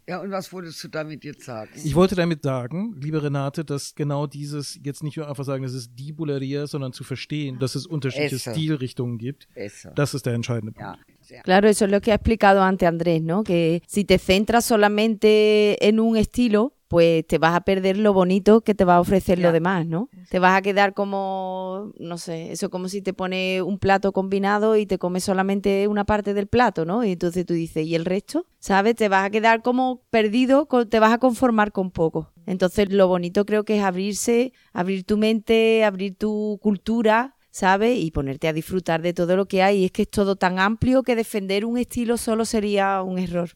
Ja, 0.08 0.22
und 0.22 0.30
was 0.30 0.50
wolltest 0.54 0.82
du 0.82 0.88
damit 0.88 1.22
jetzt 1.22 1.44
sagen? 1.44 1.68
Ich 1.84 1.94
wollte 1.94 2.14
damit 2.14 2.42
sagen, 2.42 2.96
liebe 2.98 3.22
Renate, 3.22 3.62
dass 3.62 3.94
genau 3.94 4.26
dieses 4.26 4.80
jetzt 4.82 5.02
nicht 5.02 5.18
nur 5.18 5.28
einfach 5.28 5.44
sagen, 5.44 5.62
das 5.62 5.74
ist 5.74 5.90
die 5.94 6.12
Buleria, 6.12 6.66
sondern 6.66 6.94
zu 6.94 7.04
verstehen, 7.04 7.58
dass 7.58 7.74
es 7.74 7.86
unterschiedliche 7.86 8.36
Eso. 8.36 8.50
Stilrichtungen 8.52 9.18
gibt. 9.18 9.48
Eso. 9.54 9.90
Das 9.94 10.14
ist 10.14 10.24
der 10.24 10.32
entscheidende 10.32 10.72
Punkt. 10.72 10.98
Ja. 11.28 11.42
Claro, 11.42 11.66
eso 11.66 11.84
es 11.84 11.90
lo 11.90 12.00
que 12.00 12.10
ha 12.10 12.14
explicado 12.14 12.62
antes 12.62 12.88
Andrés, 12.88 13.22
¿no? 13.22 13.42
Que 13.42 13.82
si 13.86 14.06
te 14.06 14.18
centras 14.18 14.64
solamente 14.64 15.76
en 15.86 16.00
un 16.00 16.16
estilo, 16.16 16.72
pues 16.88 17.26
te 17.26 17.38
vas 17.38 17.54
a 17.54 17.60
perder 17.60 17.98
lo 17.98 18.14
bonito 18.14 18.62
que 18.62 18.74
te 18.74 18.84
va 18.84 18.96
a 18.96 19.00
ofrecer 19.00 19.38
lo 19.38 19.52
demás, 19.52 19.86
¿no? 19.86 20.08
Te 20.30 20.38
vas 20.38 20.56
a 20.56 20.62
quedar 20.62 20.94
como, 20.94 21.92
no 21.98 22.16
sé, 22.16 22.50
eso 22.50 22.70
como 22.70 22.88
si 22.88 23.02
te 23.02 23.12
pones 23.12 23.60
un 23.62 23.78
plato 23.78 24.12
combinado 24.12 24.74
y 24.76 24.86
te 24.86 24.98
comes 24.98 25.24
solamente 25.24 25.86
una 25.86 26.04
parte 26.04 26.32
del 26.32 26.46
plato, 26.46 26.86
¿no? 26.86 27.04
Y 27.04 27.12
entonces 27.12 27.44
tú 27.44 27.52
dices, 27.52 27.86
¿y 27.86 27.94
el 27.94 28.06
resto? 28.06 28.46
¿Sabes? 28.58 28.96
Te 28.96 29.08
vas 29.08 29.26
a 29.26 29.30
quedar 29.30 29.62
como 29.62 30.02
perdido, 30.10 30.66
te 30.88 30.98
vas 30.98 31.12
a 31.12 31.18
conformar 31.18 31.72
con 31.72 31.90
poco. 31.90 32.32
Entonces 32.46 32.90
lo 32.90 33.06
bonito 33.06 33.44
creo 33.44 33.64
que 33.64 33.76
es 33.76 33.84
abrirse, 33.84 34.54
abrir 34.72 35.04
tu 35.04 35.18
mente, 35.18 35.84
abrir 35.84 36.16
tu 36.16 36.58
cultura, 36.62 37.36
¿sabes? 37.50 37.98
Y 37.98 38.10
ponerte 38.10 38.48
a 38.48 38.54
disfrutar 38.54 39.02
de 39.02 39.12
todo 39.12 39.36
lo 39.36 39.46
que 39.46 39.62
hay. 39.62 39.80
Y 39.80 39.84
es 39.84 39.92
que 39.92 40.02
es 40.02 40.10
todo 40.10 40.36
tan 40.36 40.58
amplio 40.58 41.02
que 41.02 41.16
defender 41.16 41.66
un 41.66 41.76
estilo 41.76 42.16
solo 42.16 42.46
sería 42.46 43.02
un 43.02 43.18
error. 43.18 43.50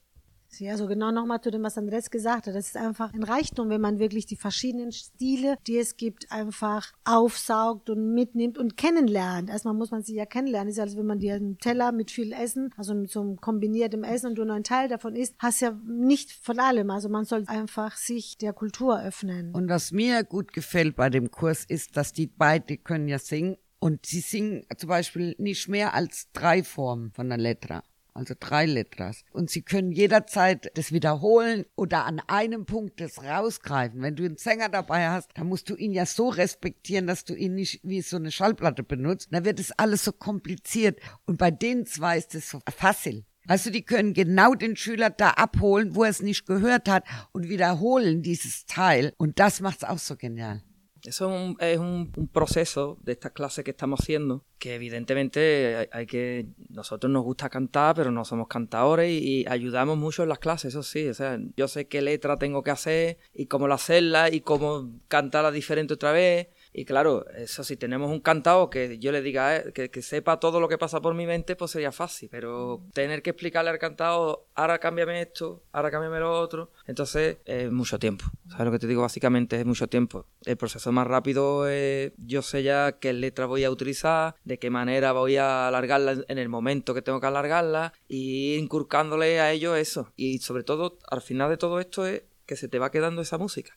Ja, 0.59 0.73
also 0.73 0.87
genau 0.87 1.11
nochmal 1.11 1.41
zu 1.41 1.51
dem, 1.51 1.63
was 1.63 1.79
Andres 1.79 2.11
gesagt 2.11 2.47
hat. 2.47 2.55
Das 2.55 2.67
ist 2.67 2.77
einfach 2.77 3.13
ein 3.13 3.23
Reichtum, 3.23 3.69
wenn 3.69 3.81
man 3.81 3.99
wirklich 3.99 4.27
die 4.27 4.37
verschiedenen 4.37 4.93
Stile, 4.93 5.57
die 5.67 5.79
es 5.79 5.97
gibt, 5.97 6.31
einfach 6.31 6.93
aufsaugt 7.05 7.91
und 7.91 8.15
mitnimmt 8.15 8.59
und 8.59 8.77
kennenlernt. 8.77 9.51
Erstmal 9.51 9.75
muss 9.75 9.91
man 9.91 10.03
sie 10.03 10.15
ja 10.15 10.27
kennenlernen. 10.27 10.69
Das 10.69 10.75
ist 10.75 10.79
ja, 10.79 10.85
als 10.85 10.97
wenn 10.97 11.07
man 11.07 11.19
dir 11.19 11.35
einen 11.35 11.59
Teller 11.59 11.93
mit 11.93 12.11
viel 12.11 12.33
Essen, 12.33 12.71
also 12.77 12.95
mit 12.95 13.11
so 13.11 13.21
einem 13.21 13.37
kombiniertem 13.37 14.05
Essen 14.05 14.29
und 14.29 14.35
du 14.37 14.45
nur 14.45 14.55
einen 14.55 14.65
Teil 14.65 14.89
davon 14.89 15.17
isst, 15.17 15.35
hast 15.39 15.61
ja 15.61 15.79
nicht 15.87 16.33
von 16.33 16.59
allem. 16.59 16.91
Also 16.91 17.09
man 17.09 17.25
soll 17.25 17.45
einfach 17.47 17.97
sich 17.97 18.37
der 18.39 18.53
Kultur 18.53 19.03
öffnen. 19.03 19.53
Und 19.55 19.69
was 19.69 19.93
mir 19.93 20.25
gut 20.25 20.53
gefällt 20.53 20.97
bei 20.97 21.11
dem 21.11 21.31
Kurs 21.31 21.65
ist, 21.65 21.97
dass 21.97 22.13
die 22.13 22.27
beide 22.27 22.77
können 22.77 23.09
ja 23.09 23.19
singen 23.19 23.57
und 23.79 24.07
sie 24.07 24.21
singen 24.21 24.65
zum 24.77 24.89
Beispiel 24.89 25.35
nicht 25.39 25.69
mehr 25.69 25.95
als 25.95 26.31
drei 26.33 26.63
Formen 26.63 27.11
von 27.11 27.29
der 27.29 27.39
Letra 27.39 27.83
also 28.15 28.35
drei 28.39 28.67
Litras. 28.67 29.25
Und 29.33 29.51
Sie 29.51 29.63
können 29.63 29.93
jederzeit 29.93 30.71
das 30.75 30.93
wiederholen 30.93 31.65
oder 31.77 32.05
an 32.05 32.21
einem 32.27 32.67
Punkt 32.67 33.01
das 33.01 33.23
rausgreifen. 33.23 34.03
Wenn 34.03 34.17
du 34.17 34.25
einen 34.25 34.37
Sänger 34.37 34.69
dabei 34.69 35.09
hast, 35.09 35.31
dann 35.35 35.49
musst 35.49 35.71
du 35.71 35.77
ihn 35.77 35.93
ja 35.93 36.07
so 36.07 36.29
respektieren, 36.29 37.07
dass 37.07 37.25
du 37.25 37.35
ihn 37.35 37.55
nicht 37.55 37.81
wie 37.83 38.03
so 38.03 38.17
eine 38.17 38.31
Schallplatte 38.31 38.83
benutzt. 38.83 39.29
Dann 39.31 39.45
wird 39.45 39.61
es 39.61 39.73
alles 39.73 40.05
so 40.05 40.13
kompliziert. 40.13 41.01
Und 41.27 41.39
bei 41.39 41.51
den 41.51 41.87
zwei 41.87 42.19
ist 42.19 42.35
es 42.35 42.51
so 42.51 42.61
facil. 42.77 43.25
Also 43.49 43.71
die 43.71 43.83
können 43.83 44.15
genau 44.15 44.55
den 44.55 44.77
Schüler 44.77 45.11
da 45.11 45.31
abholen, 45.31 45.95
wo 45.97 46.05
er 46.05 46.11
es 46.11 46.23
nicht 46.23 46.47
gehört 46.47 46.89
hat 46.89 47.05
und 47.33 47.49
wiederholen 47.49 48.23
dieses 48.23 48.67
Teil. 48.67 49.13
Und 49.17 49.41
das 49.41 49.61
macht's 49.61 49.85
auch 49.85 49.99
so 49.99 50.17
genial. 50.17 50.63
Eso 51.05 51.29
es, 51.29 51.41
un, 51.41 51.57
es 51.59 51.79
un, 51.79 52.13
un, 52.17 52.29
proceso 52.29 52.97
de 53.03 53.13
estas 53.13 53.33
clases 53.33 53.65
que 53.65 53.73
estamos 53.73 54.01
haciendo, 54.01 54.45
que 54.59 54.77
evidentemente 54.77 55.89
hay, 55.91 56.07
que, 56.07 56.47
nosotros 56.69 57.11
nos 57.11 57.25
gusta 57.25 57.51
cantar, 57.51 57.97
pero 57.97 58.13
no 58.13 58.25
somos 58.25 58.47
cantadores 58.47 59.11
y, 59.11 59.41
y, 59.41 59.47
ayudamos 59.49 59.99
mucho 59.99 60.23
en 60.23 60.29
las 60.29 60.39
clases, 60.39 60.69
eso 60.69 60.85
sí, 60.85 61.09
o 61.09 61.15
sea, 61.15 61.41
yo 61.57 61.67
sé 61.67 61.89
qué 61.89 62.03
letra 62.03 62.39
tengo 62.39 62.63
que 62.63 62.71
hacer 62.71 63.19
y 63.35 63.47
cómo 63.47 63.67
hacerla 63.67 64.31
y 64.31 64.43
cómo 64.43 64.91
cantarla 65.09 65.51
diferente 65.51 65.95
otra 65.95 66.13
vez, 66.13 66.49
y 66.73 66.85
claro, 66.87 67.27
eso 67.37 67.65
si 67.65 67.77
tenemos 67.77 68.11
un 68.11 68.21
cantado 68.21 68.71
que 68.71 68.99
yo 68.99 69.13
le 69.13 69.21
diga 69.21 69.57
eh, 69.57 69.73
que, 69.75 69.91
que, 69.91 70.01
sepa 70.01 70.41
todo 70.41 70.59
lo 70.59 70.69
que 70.69 70.79
pasa 70.79 71.01
por 71.01 71.15
mi 71.15 71.27
mente, 71.27 71.55
pues 71.55 71.71
sería 71.71 71.93
fácil. 71.93 72.29
Pero 72.31 72.83
tener 72.95 73.23
que 73.23 73.31
explicarle 73.31 73.71
al 73.71 73.79
cantado, 73.79 74.47
ahora 74.55 74.79
cámbiame 74.79 75.21
esto, 75.21 75.63
ahora 75.73 75.91
cámbiame 75.91 76.21
lo 76.21 76.33
otro, 76.39 76.71
entonces 76.87 77.39
es 77.45 77.71
mucho 77.71 77.99
tiempo. 77.99 78.25
¿Sabes 78.49 78.67
lo 78.67 78.73
que 78.73 78.79
te 78.79 78.87
digo? 78.87 79.03
Básicamente 79.03 79.59
es 79.59 79.67
mucho 79.67 79.87
tiempo. 79.87 80.27
El 80.45 80.57
proceso 80.57 80.93
más 80.93 81.07
rápido 81.07 81.69
es, 81.69 82.13
yo 82.17 82.41
sé 82.41 82.63
ya 82.63 82.93
qué 82.93 83.13
letra 83.13 83.47
voy 83.47 83.65
a 83.65 83.71
utilizar, 83.71 84.37
de 84.45 84.59
qué 84.59 84.71
manera 84.71 85.13
voy 85.13 85.37
a 85.37 85.69
alargarla 85.69 86.25
en 86.27 86.39
el 86.39 86.49
momento 86.49 86.95
que 86.95 87.03
tengo 87.03 87.21
que 87.21 87.27
alargarla, 87.27 87.93
y 88.09 88.57
inculcándole 88.57 89.41
a 89.41 89.53
ellos 89.53 89.77
eso. 89.77 90.13
Y 90.17 90.39
sobre 90.39 90.65
todo, 90.65 90.99
al 91.09 91.21
final 91.21 91.51
de 91.51 91.59
todo 91.59 91.81
esto 91.81 92.07
es 92.07 92.23
que 92.53 92.57
se 92.57 92.69
te 92.69 92.79
va 92.79 92.91
quedando 92.91 93.23
esa 93.23 93.39
música. 93.39 93.75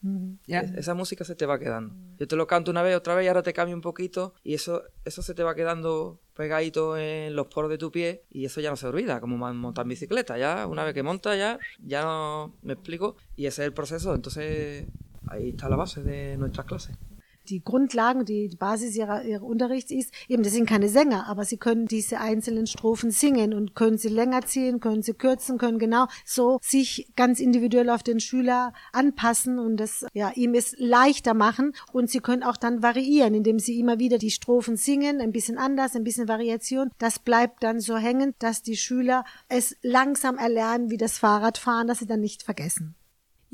Esa 0.48 0.94
música 0.94 1.24
se 1.24 1.34
te 1.36 1.46
va 1.46 1.58
quedando. 1.60 1.96
Yo 2.18 2.28
te 2.28 2.36
lo 2.36 2.46
canto 2.46 2.72
una 2.72 2.82
vez, 2.82 2.94
otra 2.98 3.16
vez 3.16 3.24
y 3.24 3.28
ahora 3.30 3.42
te 3.42 3.54
cambio 3.54 3.74
un 3.74 3.82
poquito 3.82 4.34
y 4.44 4.54
eso, 4.54 4.84
eso 5.06 5.22
se 5.22 5.34
te 5.34 5.44
va 5.44 5.56
quedando 5.56 6.20
pegadito 6.34 6.98
en 6.98 7.38
los 7.38 7.48
poros 7.48 7.70
de 7.70 7.78
tu 7.78 7.90
pie 7.90 8.24
y 8.30 8.44
eso 8.44 8.60
ya 8.60 8.70
no 8.70 8.76
se 8.76 8.88
olvida, 8.88 9.22
como 9.22 9.38
montar 9.38 9.88
bicicleta. 9.88 10.38
Ya 10.38 10.68
una 10.68 10.84
vez 10.84 10.94
que 10.94 11.04
monta 11.04 11.38
ya, 11.38 11.58
ya 11.80 12.02
no 12.02 12.54
me 12.64 12.74
explico 12.74 13.16
y 13.38 13.46
ese 13.46 13.62
es 13.62 13.68
el 13.68 13.74
proceso. 13.74 14.14
Entonces 14.14 14.86
ahí 15.28 15.52
está 15.52 15.70
la 15.70 15.78
base 15.78 16.04
de 16.04 16.36
nuestras 16.36 16.66
clases. 16.66 16.98
Die 17.50 17.64
Grundlagen, 17.64 18.26
die 18.26 18.48
die 18.50 18.58
Basis 18.58 18.96
ihrer, 18.96 19.24
ihrer 19.24 19.44
Unterrichts 19.44 19.92
ist, 19.92 20.12
eben, 20.28 20.44
das 20.44 20.54
sind 20.54 20.68
keine 20.68 20.90
Sänger, 20.90 21.28
aber 21.28 21.46
sie 21.46 21.58
können 21.58 21.86
diese 21.86 22.20
einzelnen 22.20 22.68
Strophen 22.68 23.12
singen 23.12 23.54
und 23.54 23.76
können 23.76 23.98
sie 23.98 24.10
länger 24.10 24.42
ziehen, 24.42 24.80
können 24.80 25.02
sie 25.02 25.14
kürzen, 25.14 25.58
können 25.58 25.80
genau 25.80 26.08
so 26.26 26.60
sich 26.62 27.08
ganz 27.16 27.40
individuell 27.40 27.90
auf 27.90 28.04
den 28.04 28.20
Schüler 28.20 28.74
anpassen 28.92 29.60
und 29.60 29.78
das, 29.78 30.06
ja, 30.14 30.32
ihm 30.36 30.54
es 30.54 30.76
leichter 30.78 31.34
machen 31.34 31.74
und 31.92 32.10
sie 32.10 32.20
können 32.20 32.44
auch 32.44 32.58
dann 32.58 32.84
variieren, 32.84 33.34
indem 33.34 33.60
sie 33.60 33.80
immer 33.80 34.00
wieder 34.00 34.18
die 34.18 34.32
Strophen 34.32 34.78
singen, 34.78 35.22
ein 35.22 35.32
bisschen 35.32 35.58
anders, 35.58 35.96
ein 35.96 36.04
bisschen 36.04 36.28
Variation. 36.28 36.92
Das 36.98 37.20
bleibt 37.20 37.64
dann 37.64 37.80
so 37.80 37.98
hängen, 37.98 38.34
dass 38.40 38.62
die 38.62 38.78
Schüler 38.78 39.24
es 39.48 39.76
langsam 39.82 40.38
erlernen, 40.38 40.90
wie 40.90 40.98
das 40.98 41.18
Fahrradfahren, 41.18 41.88
dass 41.88 42.00
sie 42.00 42.08
dann 42.08 42.22
nicht 42.22 42.44
vergessen. 42.44 42.96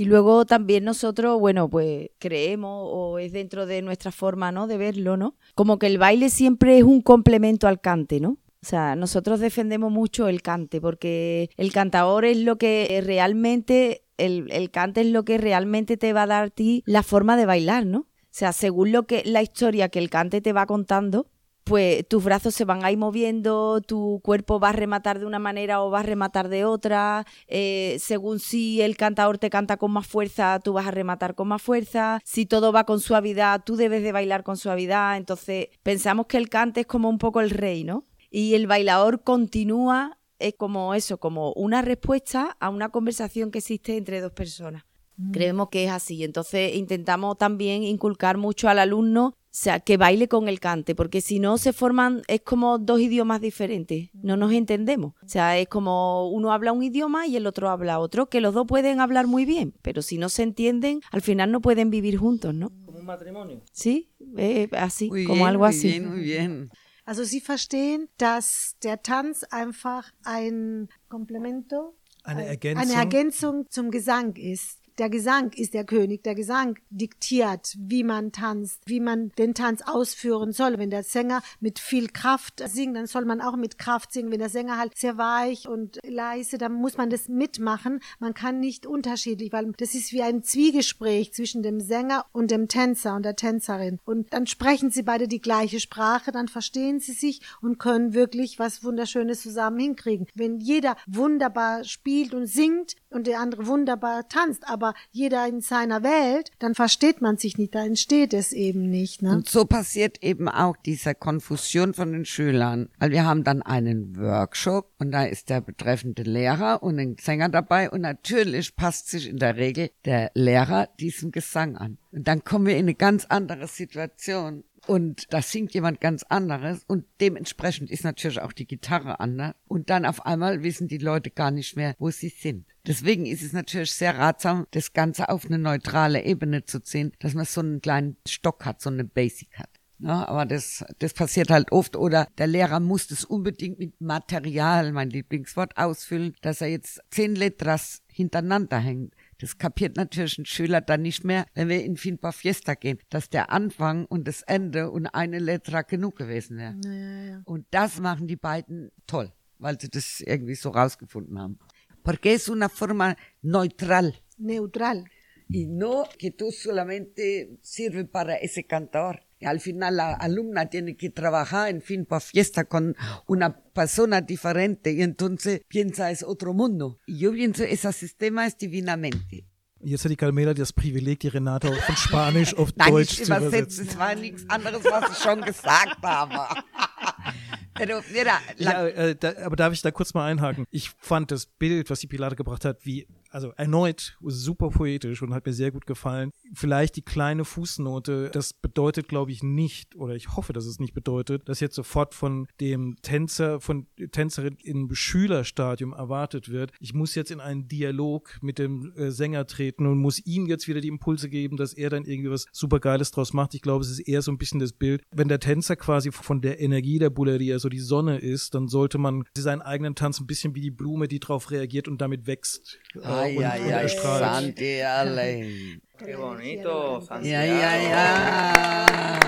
Y 0.02 0.06
luego 0.06 0.48
también 0.48 0.84
nosotros, 0.84 1.40
bueno, 1.40 1.70
pues 1.70 2.10
creemos 2.18 2.90
o 2.92 3.20
es 3.20 3.34
dentro 3.34 3.68
de 3.68 3.84
nuestra 3.84 4.12
forma, 4.12 4.52
¿no? 4.52 4.66
De 4.66 4.78
verlo, 4.78 5.16
¿no? 5.16 5.36
Como 5.54 5.78
que 5.78 5.86
el 5.86 6.00
baile 6.00 6.32
siempre 6.32 6.80
es 6.80 6.84
un 6.84 7.04
complemento 7.04 7.68
al 7.68 7.80
cante, 7.80 8.20
¿no? 8.20 8.30
O 8.32 8.66
sea, 8.66 8.96
nosotros 8.96 9.40
defendemos 9.40 9.92
mucho 9.92 10.28
el 10.28 10.42
cante 10.42 10.82
porque 10.82 11.52
el 11.56 11.72
cantador 11.72 12.26
es 12.26 12.38
lo 12.38 12.58
que 12.58 13.00
realmente, 13.06 14.02
el, 14.18 14.52
el 14.52 14.72
cante 14.72 15.02
es 15.02 15.08
lo 15.08 15.24
que 15.24 15.38
realmente 15.38 15.98
te 15.98 16.14
va 16.14 16.24
a 16.24 16.28
dar 16.28 16.44
a 16.46 16.50
ti 16.50 16.82
la 16.88 17.04
forma 17.04 17.38
de 17.38 17.46
bailar, 17.46 17.86
¿no? 17.86 18.00
O 18.00 18.32
sea, 18.32 18.54
según 18.54 18.92
lo 18.92 19.04
que 19.04 19.22
la 19.24 19.44
historia 19.44 19.90
que 19.90 20.00
el 20.00 20.10
cante 20.10 20.42
te 20.42 20.52
va 20.52 20.66
contando, 20.66 21.28
pues 21.72 22.06
tus 22.06 22.22
brazos 22.22 22.54
se 22.54 22.66
van 22.66 22.84
a 22.84 22.92
ir 22.92 22.98
moviendo, 22.98 23.80
tu 23.80 24.20
cuerpo 24.26 24.60
va 24.60 24.70
a 24.70 24.74
rematar 24.74 25.20
de 25.20 25.26
una 25.26 25.40
manera 25.40 25.82
o 25.82 25.90
va 25.90 26.02
a 26.02 26.04
rematar 26.04 26.50
de 26.50 26.66
otra, 26.66 27.26
eh, 27.48 27.96
según 27.98 28.40
si 28.40 28.82
el 28.82 28.98
cantador 28.98 29.38
te 29.38 29.50
canta 29.50 29.78
con 29.78 29.90
más 29.92 30.06
fuerza, 30.06 30.60
tú 30.60 30.74
vas 30.74 30.86
a 30.86 30.92
rematar 30.92 31.34
con 31.34 31.48
más 31.48 31.62
fuerza, 31.62 32.20
si 32.26 32.46
todo 32.46 32.74
va 32.74 32.84
con 32.84 33.00
suavidad, 33.00 33.64
tú 33.64 33.78
debes 33.78 34.04
de 34.04 34.12
bailar 34.12 34.44
con 34.44 34.58
suavidad, 34.58 35.16
entonces 35.16 35.70
pensamos 35.82 36.26
que 36.26 36.36
el 36.36 36.50
cante 36.50 36.82
es 36.82 36.88
como 36.88 37.08
un 37.08 37.20
poco 37.20 37.40
el 37.40 37.52
rey, 37.52 37.86
¿no? 37.86 38.04
Y 38.30 38.56
el 38.56 38.68
bailador 38.68 39.24
continúa, 39.24 40.18
es 40.40 40.56
como 40.56 40.94
eso, 40.94 41.22
como 41.22 41.54
una 41.54 41.82
respuesta 41.82 42.58
a 42.60 42.70
una 42.70 42.90
conversación 42.90 43.50
que 43.50 43.60
existe 43.60 43.96
entre 43.96 44.20
dos 44.20 44.34
personas. 44.34 44.84
Creemos 45.32 45.70
que 45.70 45.86
es 45.86 45.92
así. 45.92 46.24
Entonces 46.24 46.76
intentamos 46.76 47.38
también 47.38 47.84
inculcar 47.84 48.38
mucho 48.38 48.70
al 48.70 48.80
alumno, 48.80 49.36
o 49.52 49.54
sea, 49.54 49.82
que 49.82 49.98
baile 49.98 50.30
con 50.30 50.48
el 50.48 50.62
cante, 50.62 50.96
porque 50.96 51.20
si 51.20 51.40
no 51.40 51.58
se 51.58 51.74
forman, 51.74 52.22
es 52.30 52.40
como 52.42 52.78
dos 52.78 53.02
idiomas 53.02 53.42
diferentes, 53.42 54.10
no 54.14 54.38
nos 54.38 54.54
entendemos. 54.54 55.14
O 55.22 55.28
sea, 55.28 55.58
es 55.58 55.68
como 55.68 56.30
uno 56.30 56.54
habla 56.54 56.72
un 56.72 56.84
idioma 56.84 57.28
y 57.28 57.36
el 57.36 57.46
otro 57.46 57.70
habla 57.70 58.00
otro, 58.00 58.30
que 58.30 58.40
los 58.40 58.54
dos 58.54 58.66
pueden 58.66 59.02
hablar 59.02 59.28
muy 59.28 59.44
bien, 59.44 59.74
pero 59.82 60.02
si 60.02 60.18
no 60.18 60.30
se 60.30 60.44
entienden, 60.44 61.02
al 61.12 61.22
final 61.22 61.52
no 61.52 61.60
pueden 61.62 61.90
vivir 61.90 62.16
juntos, 62.18 62.54
¿no? 62.56 62.70
Como 62.86 63.00
un 63.00 63.06
matrimonio. 63.06 63.62
Sí, 63.74 64.08
Eh, 64.38 64.70
así, 64.72 65.10
Muy 65.10 65.26
como 65.26 65.36
bien, 65.44 65.48
algo 65.50 65.64
muy 65.66 65.70
así. 65.70 65.88
bien, 65.88 66.08
muy 66.10 66.22
bien. 66.22 66.70
Also 67.04 67.26
Sie 67.26 67.42
verstehen, 67.42 68.10
dass 68.18 68.78
der 68.82 69.02
Tanz 69.02 69.44
einfach 69.52 70.14
ein 70.24 70.88
Komplemento, 71.10 71.96
Eine 72.24 72.42
ein- 72.44 72.48
Ergänzung. 72.50 72.82
eine 72.82 72.94
Ergänzung 72.94 73.66
zum 73.70 73.92
Gesang 73.92 74.36
ist. 74.38 74.80
Der 74.98 75.10
Gesang 75.10 75.52
ist 75.54 75.74
der 75.74 75.86
König. 75.86 76.24
Der 76.24 76.36
Gesang 76.36 76.78
diktiert, 76.90 77.76
wie 77.80 78.04
man 78.04 78.32
tanzt, 78.32 78.82
wie 78.86 79.00
man 79.00 79.30
den 79.38 79.54
Tanz 79.54 79.82
ausführen 79.82 80.52
soll. 80.52 80.78
Wenn 80.78 80.90
der 80.90 81.04
Sänger 81.04 81.42
mit 81.60 81.80
viel 81.80 82.10
Kraft 82.10 82.62
singt, 82.68 82.96
dann 82.96 83.08
soll 83.08 83.26
man 83.26 83.42
auch 83.42 83.56
mit 83.56 83.78
Kraft 83.78 84.12
singen. 84.12 84.32
Wenn 84.32 84.40
der 84.40 84.50
Sänger 84.50 84.78
halt 84.78 84.98
sehr 84.98 85.18
weich 85.18 85.68
und 85.68 86.00
leise, 86.04 86.58
dann 86.58 86.74
muss 86.74 86.98
man 86.98 87.10
das 87.10 87.28
mitmachen. 87.28 88.00
Man 88.20 88.34
kann 88.34 88.60
nicht 88.60 88.86
unterschiedlich, 88.86 89.52
weil 89.52 89.72
das 89.78 89.96
ist 89.96 90.12
wie 90.12 90.22
ein 90.22 90.44
Zwiegespräch 90.44 91.34
zwischen 91.34 91.64
dem 91.64 91.80
Sänger 91.80 92.26
und 92.32 92.52
dem 92.52 92.68
Tänzer 92.68 93.16
und 93.16 93.24
der 93.24 93.36
Tänzerin. 93.36 94.00
Und 94.06 94.34
dann 94.34 94.48
sprechen 94.48 94.92
sie 94.92 95.04
beide 95.04 95.28
die 95.28 95.42
gleiche 95.42 95.80
Sprache, 95.80 96.32
dann 96.32 96.48
verstehen 96.48 97.00
sie 97.00 97.14
sich 97.14 97.42
und 97.62 97.80
können 97.80 98.14
wirklich 98.14 98.60
was 98.60 98.84
Wunderschönes 98.84 99.42
zusammen 99.42 99.80
hinkriegen. 99.80 100.28
Wenn 100.36 100.60
jeder 100.60 100.96
wunderbar 101.08 101.84
spielt 101.84 102.34
und 102.34 102.48
singt 102.48 102.96
und 103.10 103.28
der 103.28 103.40
andere 103.40 103.68
wunderbar 103.68 104.28
tanzt, 104.28 104.68
aber 104.68 104.81
jeder 105.12 105.48
in 105.48 105.62
seiner 105.62 106.04
Welt, 106.04 106.52
dann 106.60 106.76
versteht 106.76 107.22
man 107.22 107.38
sich 107.38 107.58
nicht, 107.58 107.76
da 107.76 107.86
entsteht 107.86 108.34
es 108.34 108.54
eben 108.54 108.90
nicht. 108.90 109.22
Ne? 109.22 109.32
Und 109.32 109.50
so 109.50 109.66
passiert 109.66 110.22
eben 110.24 110.48
auch 110.50 110.76
diese 110.78 111.16
Konfusion 111.16 111.94
von 111.94 112.12
den 112.12 112.26
Schülern. 112.26 112.90
Weil 113.00 113.12
wir 113.12 113.26
haben 113.26 113.44
dann 113.44 113.62
einen 113.62 114.18
Workshop 114.18 114.92
und 115.00 115.12
da 115.12 115.24
ist 115.24 115.50
der 115.50 115.62
betreffende 115.62 116.24
Lehrer 116.24 116.84
und 116.84 117.00
ein 117.00 117.16
Sänger 117.20 117.50
dabei 117.50 117.90
und 117.90 118.02
natürlich 118.02 118.76
passt 118.76 119.10
sich 119.10 119.28
in 119.28 119.38
der 119.38 119.58
Regel 119.58 119.92
der 120.06 120.32
Lehrer 120.34 120.90
diesem 121.00 121.32
Gesang 121.32 121.78
an. 121.78 121.98
Und 122.12 122.28
dann 122.28 122.44
kommen 122.44 122.66
wir 122.66 122.76
in 122.76 122.86
eine 122.86 122.96
ganz 122.96 123.26
andere 123.26 123.68
Situation. 123.68 124.64
Und 124.88 125.32
da 125.32 125.42
singt 125.42 125.74
jemand 125.74 126.02
ganz 126.02 126.24
anderes 126.24 126.84
und 126.88 127.06
dementsprechend 127.20 127.92
ist 127.92 128.04
natürlich 128.04 128.42
auch 128.42 128.52
die 128.52 128.66
Gitarre 128.66 129.20
anders. 129.20 129.54
Und 129.68 129.90
dann 129.90 130.06
auf 130.06 130.26
einmal 130.26 130.64
wissen 130.64 130.88
die 130.88 130.98
Leute 130.98 131.30
gar 131.30 131.52
nicht 131.52 131.76
mehr, 131.76 131.96
wo 132.00 132.10
sie 132.10 132.30
sind. 132.30 132.66
Deswegen 132.88 133.26
ist 133.26 133.44
es 133.44 133.54
natürlich 133.54 133.94
sehr 133.94 134.18
ratsam, 134.18 134.66
das 134.72 134.94
Ganze 134.94 135.30
auf 135.30 135.46
eine 135.46 135.60
neutrale 135.60 136.24
Ebene 136.24 136.66
zu 136.66 136.82
ziehen, 136.82 137.12
dass 137.20 137.36
man 137.36 137.46
so 137.46 137.62
einen 137.62 137.82
kleinen 137.82 138.18
Stock 138.28 138.66
hat, 138.66 138.82
so 138.82 138.90
eine 138.90 139.04
Basic 139.04 139.60
hat. 139.60 139.70
Ja, 140.04 140.28
aber 140.28 140.48
das, 140.48 140.84
das 140.98 141.14
passiert 141.14 141.52
halt 141.52 141.72
oft. 141.72 141.96
Oder 141.96 142.28
der 142.40 142.48
Lehrer 142.48 142.80
muss 142.80 143.06
das 143.06 143.24
unbedingt 143.24 143.78
mit 143.78 144.02
Material, 144.02 144.92
mein 144.94 145.12
Lieblingswort, 145.12 145.78
ausfüllen, 145.78 146.36
dass 146.42 146.62
er 146.62 146.70
jetzt 146.70 147.02
zehn 147.12 147.36
Letras 147.36 148.02
hintereinander 148.08 148.80
hängt. 148.80 149.14
Das 149.42 149.58
kapiert 149.58 149.98
natürlich 149.98 150.38
ein 150.38 150.46
Schüler 150.46 150.82
dann 150.82 151.02
nicht 151.02 151.24
mehr, 151.24 151.48
wenn 151.56 151.68
wir 151.68 151.84
in 151.84 151.98
Finpa 151.98 152.32
Fiesta 152.32 152.76
gehen, 152.76 153.00
dass 153.10 153.28
der 153.28 153.52
Anfang 153.52 154.06
und 154.06 154.28
das 154.28 154.44
Ende 154.44 154.92
und 154.92 155.08
eine 155.08 155.40
Letra 155.40 155.82
genug 155.82 156.16
gewesen 156.16 156.58
wäre. 156.58 156.76
Ja, 156.86 156.92
ja, 156.92 157.24
ja. 157.24 157.42
Und 157.46 157.66
das 157.72 158.00
machen 158.00 158.28
die 158.28 158.36
beiden 158.36 158.92
toll, 159.08 159.32
weil 159.58 159.82
sie 159.82 159.90
das 159.90 160.22
irgendwie 160.22 160.54
so 160.54 160.70
rausgefunden 160.70 161.40
haben. 161.40 161.58
Porque 162.04 162.36
es 162.36 162.50
una 162.50 162.70
forma 162.70 163.16
neutral 163.42 164.14
Neutral. 164.38 165.06
Y 165.52 165.68
no 165.68 166.08
que 166.18 166.32
tú 166.32 166.52
solamente 166.52 167.58
sirve 167.62 168.06
para 168.06 168.36
ese 168.36 168.66
cantor. 168.66 169.22
Al 169.42 169.60
final 169.60 169.98
la 169.98 170.14
alumna 170.14 170.70
tiene 170.70 170.96
que 170.96 171.10
trabajar 171.10 171.70
en 171.70 171.82
fin 171.82 172.06
para 172.06 172.20
fiesta 172.20 172.66
con 172.66 172.96
una 173.28 173.64
persona 173.74 174.22
diferente 174.22 174.92
y 174.92 175.02
entonces 175.02 175.62
piensa 175.68 176.12
es 176.12 176.24
otro 176.24 176.54
mundo. 176.54 177.00
Y 177.08 177.20
yo 177.20 177.32
pienso 177.34 177.64
ese 177.64 177.92
sistema 177.92 178.46
es 178.46 178.58
divinamente. 178.58 179.48
Jetzt 179.84 180.06
hat 180.06 180.12
die 180.12 180.16
Carmela 180.16 180.54
das 180.54 180.72
Privileg, 180.72 181.22
die 181.22 181.28
Renate 181.30 181.68
auch 181.70 181.76
von 181.84 181.96
Spanisch 181.96 182.54
auf 182.56 182.70
Nein, 182.76 182.92
Deutsch 182.92 183.14
ich 183.14 183.26
zu 183.26 183.34
übersetze, 183.34 183.48
übersetzen. 183.58 183.88
es 183.88 183.98
war 183.98 184.14
nichts 184.14 184.46
anderes, 184.48 184.84
was 184.84 185.12
ich 185.12 185.18
schon 185.18 185.42
gesagt 185.42 185.98
habe. 186.04 186.62
Pero 187.74 188.02
mira, 188.14 188.40
Ja, 188.58 188.86
äh, 188.86 189.16
da, 189.16 189.34
aber 189.44 189.56
darf 189.56 189.74
ich 189.74 189.82
da 189.82 189.90
kurz 189.90 190.14
mal 190.14 190.30
einhaken? 190.30 190.66
Ich 190.70 190.92
fand 191.00 191.32
das 191.32 191.48
Bild, 191.48 191.90
was 191.90 192.00
die 192.00 192.06
Pilate 192.06 192.36
gebracht 192.36 192.64
hat, 192.64 192.86
wie, 192.86 193.08
also 193.32 193.52
erneut 193.56 194.18
super 194.22 194.70
poetisch 194.70 195.22
und 195.22 195.34
hat 195.34 195.46
mir 195.46 195.54
sehr 195.54 195.72
gut 195.72 195.86
gefallen. 195.86 196.32
Vielleicht 196.54 196.96
die 196.96 197.02
kleine 197.02 197.46
Fußnote, 197.46 198.30
das 198.32 198.54
bedeutet, 198.54 199.08
glaube 199.08 199.32
ich, 199.32 199.42
nicht, 199.42 199.96
oder 199.96 200.16
ich 200.16 200.36
hoffe, 200.36 200.54
dass 200.54 200.66
es 200.66 200.80
nicht 200.80 200.94
bedeutet, 200.94 201.48
dass 201.48 201.60
jetzt 201.60 201.76
sofort 201.76 202.14
von 202.14 202.48
dem 202.60 202.98
Tänzer, 203.02 203.60
von 203.60 203.88
Tänzerin 204.12 204.58
im 204.64 204.94
Schülerstadium 204.94 205.94
erwartet 205.94 206.50
wird. 206.50 206.72
Ich 206.80 206.94
muss 206.94 207.16
jetzt 207.16 207.32
in 207.32 207.40
einen 207.40 207.68
Dialog 207.68 208.38
mit 208.42 208.60
dem 208.60 208.94
äh, 208.96 209.12
Sänger 209.12 209.48
treten 209.48 209.86
und 209.86 209.98
muss 209.98 210.20
ihm 210.26 210.46
jetzt 210.48 210.68
wieder 210.68 210.82
die 210.82 210.90
Impulse 210.90 211.30
geben, 211.30 211.58
dass 211.58 211.74
er 211.74 211.90
dann 211.90 212.06
irgendwie 212.06 212.32
was 212.32 212.46
supergeiles 212.52 213.12
draus 213.12 213.34
macht. 213.34 213.54
Ich 213.54 213.62
glaube, 213.62 213.84
es 213.84 213.92
ist 213.92 214.00
eher 214.00 214.22
so 214.22 214.32
ein 214.32 214.38
bisschen 214.38 214.60
das 214.60 214.74
Bild, 214.74 215.02
wenn 215.12 215.28
der 215.28 215.40
Tänzer 215.40 215.76
quasi 215.76 216.12
von 216.12 216.42
der 216.42 216.60
Energie 216.60 217.00
der 217.00 217.10
Bulleria 217.10 217.60
so 217.60 217.70
die 217.70 217.80
Sonne 217.80 218.20
ist, 218.20 218.54
dann 218.54 218.68
sollte 218.68 218.98
man 218.98 219.24
seinen 219.38 219.62
eigenen 219.62 219.96
Tanz 219.96 220.20
ein 220.20 220.28
bisschen 220.28 220.56
wie 220.56 220.62
die 220.62 220.72
Blume, 220.72 221.08
die 221.08 221.20
darauf 221.20 221.52
reagiert 221.52 221.88
und 221.88 222.02
damit 222.02 222.28
wächst. 222.28 222.80
äh, 222.96 223.21
Ay, 223.22 223.38
und, 223.38 223.46
ay, 223.46 223.62
und 223.62 223.74
ay. 223.74 223.88
Santi, 223.90 224.82
Alain. 224.84 225.82
Qué 225.98 226.16
bonito, 226.18 226.96
Ja, 226.96 227.02
Santiago. 227.02 227.54
ja, 227.54 227.76
ja. 227.76 229.20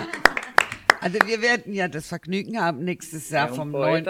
Also 1.02 1.20
wir 1.26 1.42
werden 1.42 1.74
ja 1.74 1.88
das 1.88 2.08
Vergnügen 2.08 2.60
haben, 2.60 2.84
nächstes 2.84 3.30
Jahr 3.30 3.50
Ja, 3.50 3.54
vom 3.54 3.72
9. 3.72 4.06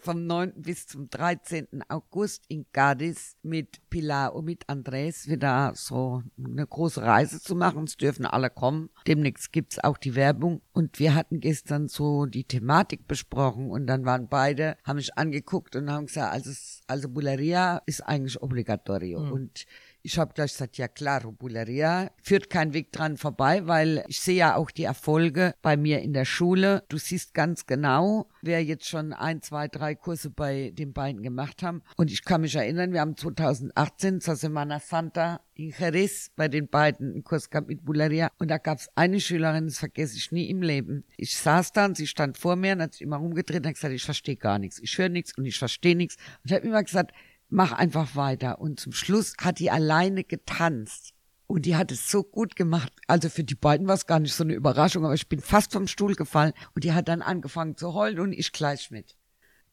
vom 0.00 0.26
9. 0.26 0.52
bis 0.56 0.86
zum 0.86 1.08
13. 1.10 1.82
August 1.88 2.44
in 2.48 2.66
Cadiz 2.72 3.36
mit 3.42 3.88
Pilar 3.90 4.34
und 4.34 4.44
mit 4.44 4.68
Andres 4.68 5.28
wieder 5.28 5.72
so 5.74 6.22
eine 6.42 6.66
große 6.66 7.02
Reise 7.02 7.40
zu 7.40 7.54
machen. 7.54 7.84
Es 7.84 7.96
dürfen 7.96 8.26
alle 8.26 8.50
kommen. 8.50 8.90
Demnächst 9.06 9.52
gibt's 9.52 9.78
auch 9.78 9.98
die 9.98 10.14
Werbung. 10.14 10.62
Und 10.72 10.98
wir 10.98 11.14
hatten 11.14 11.40
gestern 11.40 11.88
so 11.88 12.26
die 12.26 12.44
Thematik 12.44 13.06
besprochen 13.06 13.70
und 13.70 13.86
dann 13.86 14.04
waren 14.04 14.28
beide, 14.28 14.76
haben 14.84 14.96
mich 14.96 15.16
angeguckt 15.16 15.76
und 15.76 15.90
haben 15.90 16.06
gesagt, 16.06 16.32
also, 16.32 16.50
also 16.86 17.08
Bulleria 17.08 17.82
ist 17.86 18.00
eigentlich 18.00 18.42
obligatorio. 18.42 19.20
Und 19.20 19.66
ich 20.02 20.18
habe 20.18 20.32
gleich 20.34 20.52
gesagt, 20.52 20.78
ja 20.78 20.88
klar, 20.88 21.20
Buleria 21.20 22.10
führt 22.22 22.50
kein 22.50 22.72
Weg 22.72 22.92
dran 22.92 23.16
vorbei, 23.16 23.66
weil 23.66 24.04
ich 24.08 24.20
sehe 24.20 24.36
ja 24.36 24.56
auch 24.56 24.70
die 24.70 24.84
Erfolge 24.84 25.54
bei 25.62 25.76
mir 25.76 26.00
in 26.00 26.12
der 26.12 26.24
Schule. 26.24 26.84
Du 26.88 26.98
siehst 26.98 27.34
ganz 27.34 27.66
genau, 27.66 28.28
wer 28.42 28.64
jetzt 28.64 28.88
schon 28.88 29.12
ein, 29.12 29.42
zwei, 29.42 29.68
drei 29.68 29.94
Kurse 29.94 30.30
bei 30.30 30.72
den 30.74 30.92
beiden 30.92 31.22
gemacht 31.22 31.62
haben. 31.62 31.82
Und 31.96 32.10
ich 32.10 32.24
kann 32.24 32.40
mich 32.40 32.54
erinnern, 32.54 32.92
wir 32.92 33.00
haben 33.00 33.16
2018 33.16 34.20
zur 34.20 34.36
Semana 34.36 34.80
Santa 34.80 35.40
in 35.54 35.74
Jerez 35.78 36.30
bei 36.36 36.48
den 36.48 36.68
beiden 36.68 37.12
einen 37.12 37.24
Kurs 37.24 37.50
gehabt 37.50 37.68
mit 37.68 37.84
Buleria. 37.84 38.30
Und 38.38 38.48
da 38.48 38.58
gab 38.58 38.78
es 38.78 38.88
eine 38.94 39.20
Schülerin, 39.20 39.66
das 39.66 39.78
vergesse 39.78 40.16
ich 40.16 40.32
nie 40.32 40.48
im 40.48 40.62
Leben. 40.62 41.04
Ich 41.16 41.36
saß 41.36 41.72
da 41.72 41.84
und 41.84 41.96
sie 41.96 42.06
stand 42.06 42.38
vor 42.38 42.56
mir 42.56 42.72
und 42.72 42.82
hat 42.82 42.92
sich 42.94 43.02
immer 43.02 43.16
rumgedreht 43.16 43.60
und 43.60 43.66
hat 43.66 43.74
gesagt, 43.74 43.94
ich 43.94 44.04
verstehe 44.04 44.36
gar 44.36 44.58
nichts. 44.58 44.78
Ich 44.80 44.96
höre 44.96 45.10
nichts 45.10 45.36
und 45.36 45.44
ich 45.44 45.58
verstehe 45.58 45.96
nichts. 45.96 46.16
Und 46.16 46.50
ich 46.50 46.52
habe 46.54 46.66
immer 46.66 46.82
gesagt, 46.82 47.12
mach 47.50 47.72
einfach 47.72 48.16
weiter. 48.16 48.60
Und 48.60 48.80
zum 48.80 48.92
Schluss 48.92 49.34
hat 49.40 49.58
die 49.58 49.70
alleine 49.70 50.24
getanzt. 50.24 51.14
Und 51.46 51.66
die 51.66 51.76
hat 51.76 51.90
es 51.90 52.10
so 52.10 52.22
gut 52.22 52.54
gemacht. 52.54 52.92
Also 53.08 53.28
für 53.28 53.42
die 53.42 53.56
beiden 53.56 53.88
war 53.88 53.96
es 53.96 54.06
gar 54.06 54.20
nicht 54.20 54.34
so 54.34 54.44
eine 54.44 54.54
Überraschung, 54.54 55.04
aber 55.04 55.14
ich 55.14 55.28
bin 55.28 55.40
fast 55.40 55.72
vom 55.72 55.88
Stuhl 55.88 56.14
gefallen 56.14 56.52
und 56.74 56.84
die 56.84 56.92
hat 56.92 57.08
dann 57.08 57.22
angefangen 57.22 57.76
zu 57.76 57.92
heulen 57.92 58.20
und 58.20 58.32
ich 58.32 58.52
gleich 58.52 58.92
mit. 58.92 59.16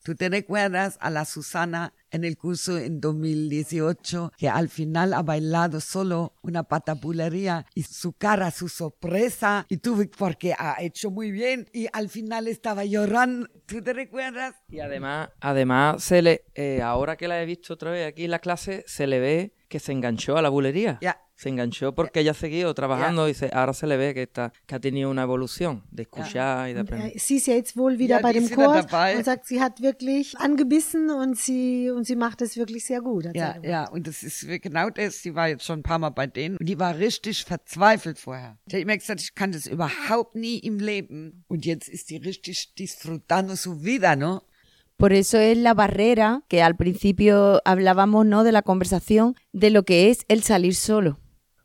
¿Tú 0.07 0.15
te 0.15 0.29
recuerdas 0.29 0.97
a 1.01 1.09
la 1.09 1.25
Susana 1.25 1.93
en 2.11 2.23
el 2.23 2.37
curso 2.37 2.77
en 2.77 3.01
2018 3.01 4.31
que 4.37 4.47
al 4.47 4.69
final 4.69 5.13
ha 5.13 5.21
bailado 5.21 5.81
solo 5.81 6.33
una 6.43 6.63
patapulería 6.63 7.65
y 7.75 7.83
su 7.83 8.13
cara, 8.13 8.49
su 8.51 8.69
sorpresa 8.69 9.65
y 9.67 9.79
tuve 9.79 10.07
porque 10.07 10.53
ha 10.57 10.77
hecho 10.79 11.11
muy 11.11 11.29
bien 11.31 11.67
y 11.73 11.87
al 11.91 12.07
final 12.07 12.47
estaba 12.47 12.85
llorando? 12.85 13.49
¿Tú 13.65 13.83
te 13.83 13.91
recuerdas? 13.91 14.55
Y 14.69 14.79
además, 14.79 15.31
además 15.41 16.01
se 16.01 16.21
le, 16.21 16.45
eh, 16.55 16.81
ahora 16.81 17.17
que 17.17 17.27
la 17.27 17.41
he 17.41 17.45
visto 17.45 17.73
otra 17.73 17.91
vez 17.91 18.07
aquí 18.07 18.23
en 18.23 18.31
la 18.31 18.39
clase, 18.39 18.85
se 18.87 19.07
le 19.07 19.19
ve 19.19 19.56
que 19.67 19.79
se 19.79 19.91
enganchó 19.91 20.37
a 20.37 20.41
la 20.41 20.49
bulería. 20.49 20.97
Ja. 21.01 21.17
Se 21.35 21.49
enganchó 21.49 21.93
porque 21.93 22.21
ella 22.21 22.31
ha 22.31 22.33
seguido 22.33 22.73
trabajando 22.73 23.29
y 23.29 23.35
se, 23.35 23.51
ahora 23.53 23.71
se 23.73 23.85
le 23.85 23.95
ve 23.95 24.15
que, 24.15 24.23
está, 24.23 24.51
que 24.65 24.73
ha 24.73 24.79
tenido 24.79 25.11
una 25.11 25.21
evolución 25.21 25.83
de 25.91 26.01
escuchar 26.01 26.67
y 26.69 26.73
de 26.73 26.79
aprender. 26.79 27.11
Äh, 27.15 27.19
Sie 27.19 27.35
ist 27.35 27.45
ja 27.45 27.53
jetzt 27.53 27.77
wohl 27.77 27.99
wieder 27.99 28.15
Ja, 28.17 28.21
bei 28.23 28.33
dem 28.33 28.49
dabei. 28.49 29.15
und 29.17 29.23
sagt, 29.23 29.45
sie 29.45 29.61
hat 29.61 29.79
wirklich 29.79 30.35
angebissen 30.39 31.11
und 31.11 31.37
sie 31.37 31.91
und 31.91 32.05
sie 32.05 32.15
macht 32.15 32.41
es 32.41 32.57
wirklich 32.57 32.85
sehr 32.85 33.01
gut. 33.01 33.27
Ja, 33.35 33.55
ja, 33.61 33.87
und 33.87 34.07
das 34.07 34.23
ist 34.23 34.47
genau 34.63 34.89
das. 34.89 35.21
Sie 35.21 35.35
war 35.35 35.47
jetzt 35.49 35.63
schon 35.63 35.81
ein 35.81 35.83
paar 35.83 35.99
Mal 35.99 36.09
bei 36.09 36.25
denen 36.25 36.57
und 36.57 36.65
die 36.67 36.79
war 36.79 36.97
richtig 36.97 37.45
verzweifelt 37.45 38.17
vorher. 38.17 38.57
Die 38.65 38.77
hat 38.77 38.81
immer 38.81 38.97
gesagt, 38.97 39.21
ich 39.21 39.35
kann 39.35 39.51
das 39.51 39.67
überhaupt 39.67 40.33
nie 40.33 40.57
im 40.57 40.79
Leben. 40.79 41.43
Und 41.49 41.67
jetzt 41.67 41.87
ist 41.87 42.09
die 42.09 42.17
richtig 42.17 42.73
disfrutando 42.73 43.55
su 43.55 43.83
vida, 43.83 44.15
¿no? 44.15 44.41
Por 44.97 45.13
eso 45.13 45.37
es 45.37 45.55
la 45.57 45.75
barrera 45.75 46.43
que 46.47 46.63
al 46.63 46.75
principio 46.75 47.61
hablábamos, 47.65 48.25
¿no? 48.25 48.43
De 48.43 48.51
la 48.51 48.63
conversación, 48.63 49.35
de 49.53 49.69
lo 49.69 49.83
que 49.83 50.09
es 50.09 50.25
el 50.27 50.41
salir 50.41 50.73
solo. 50.73 51.19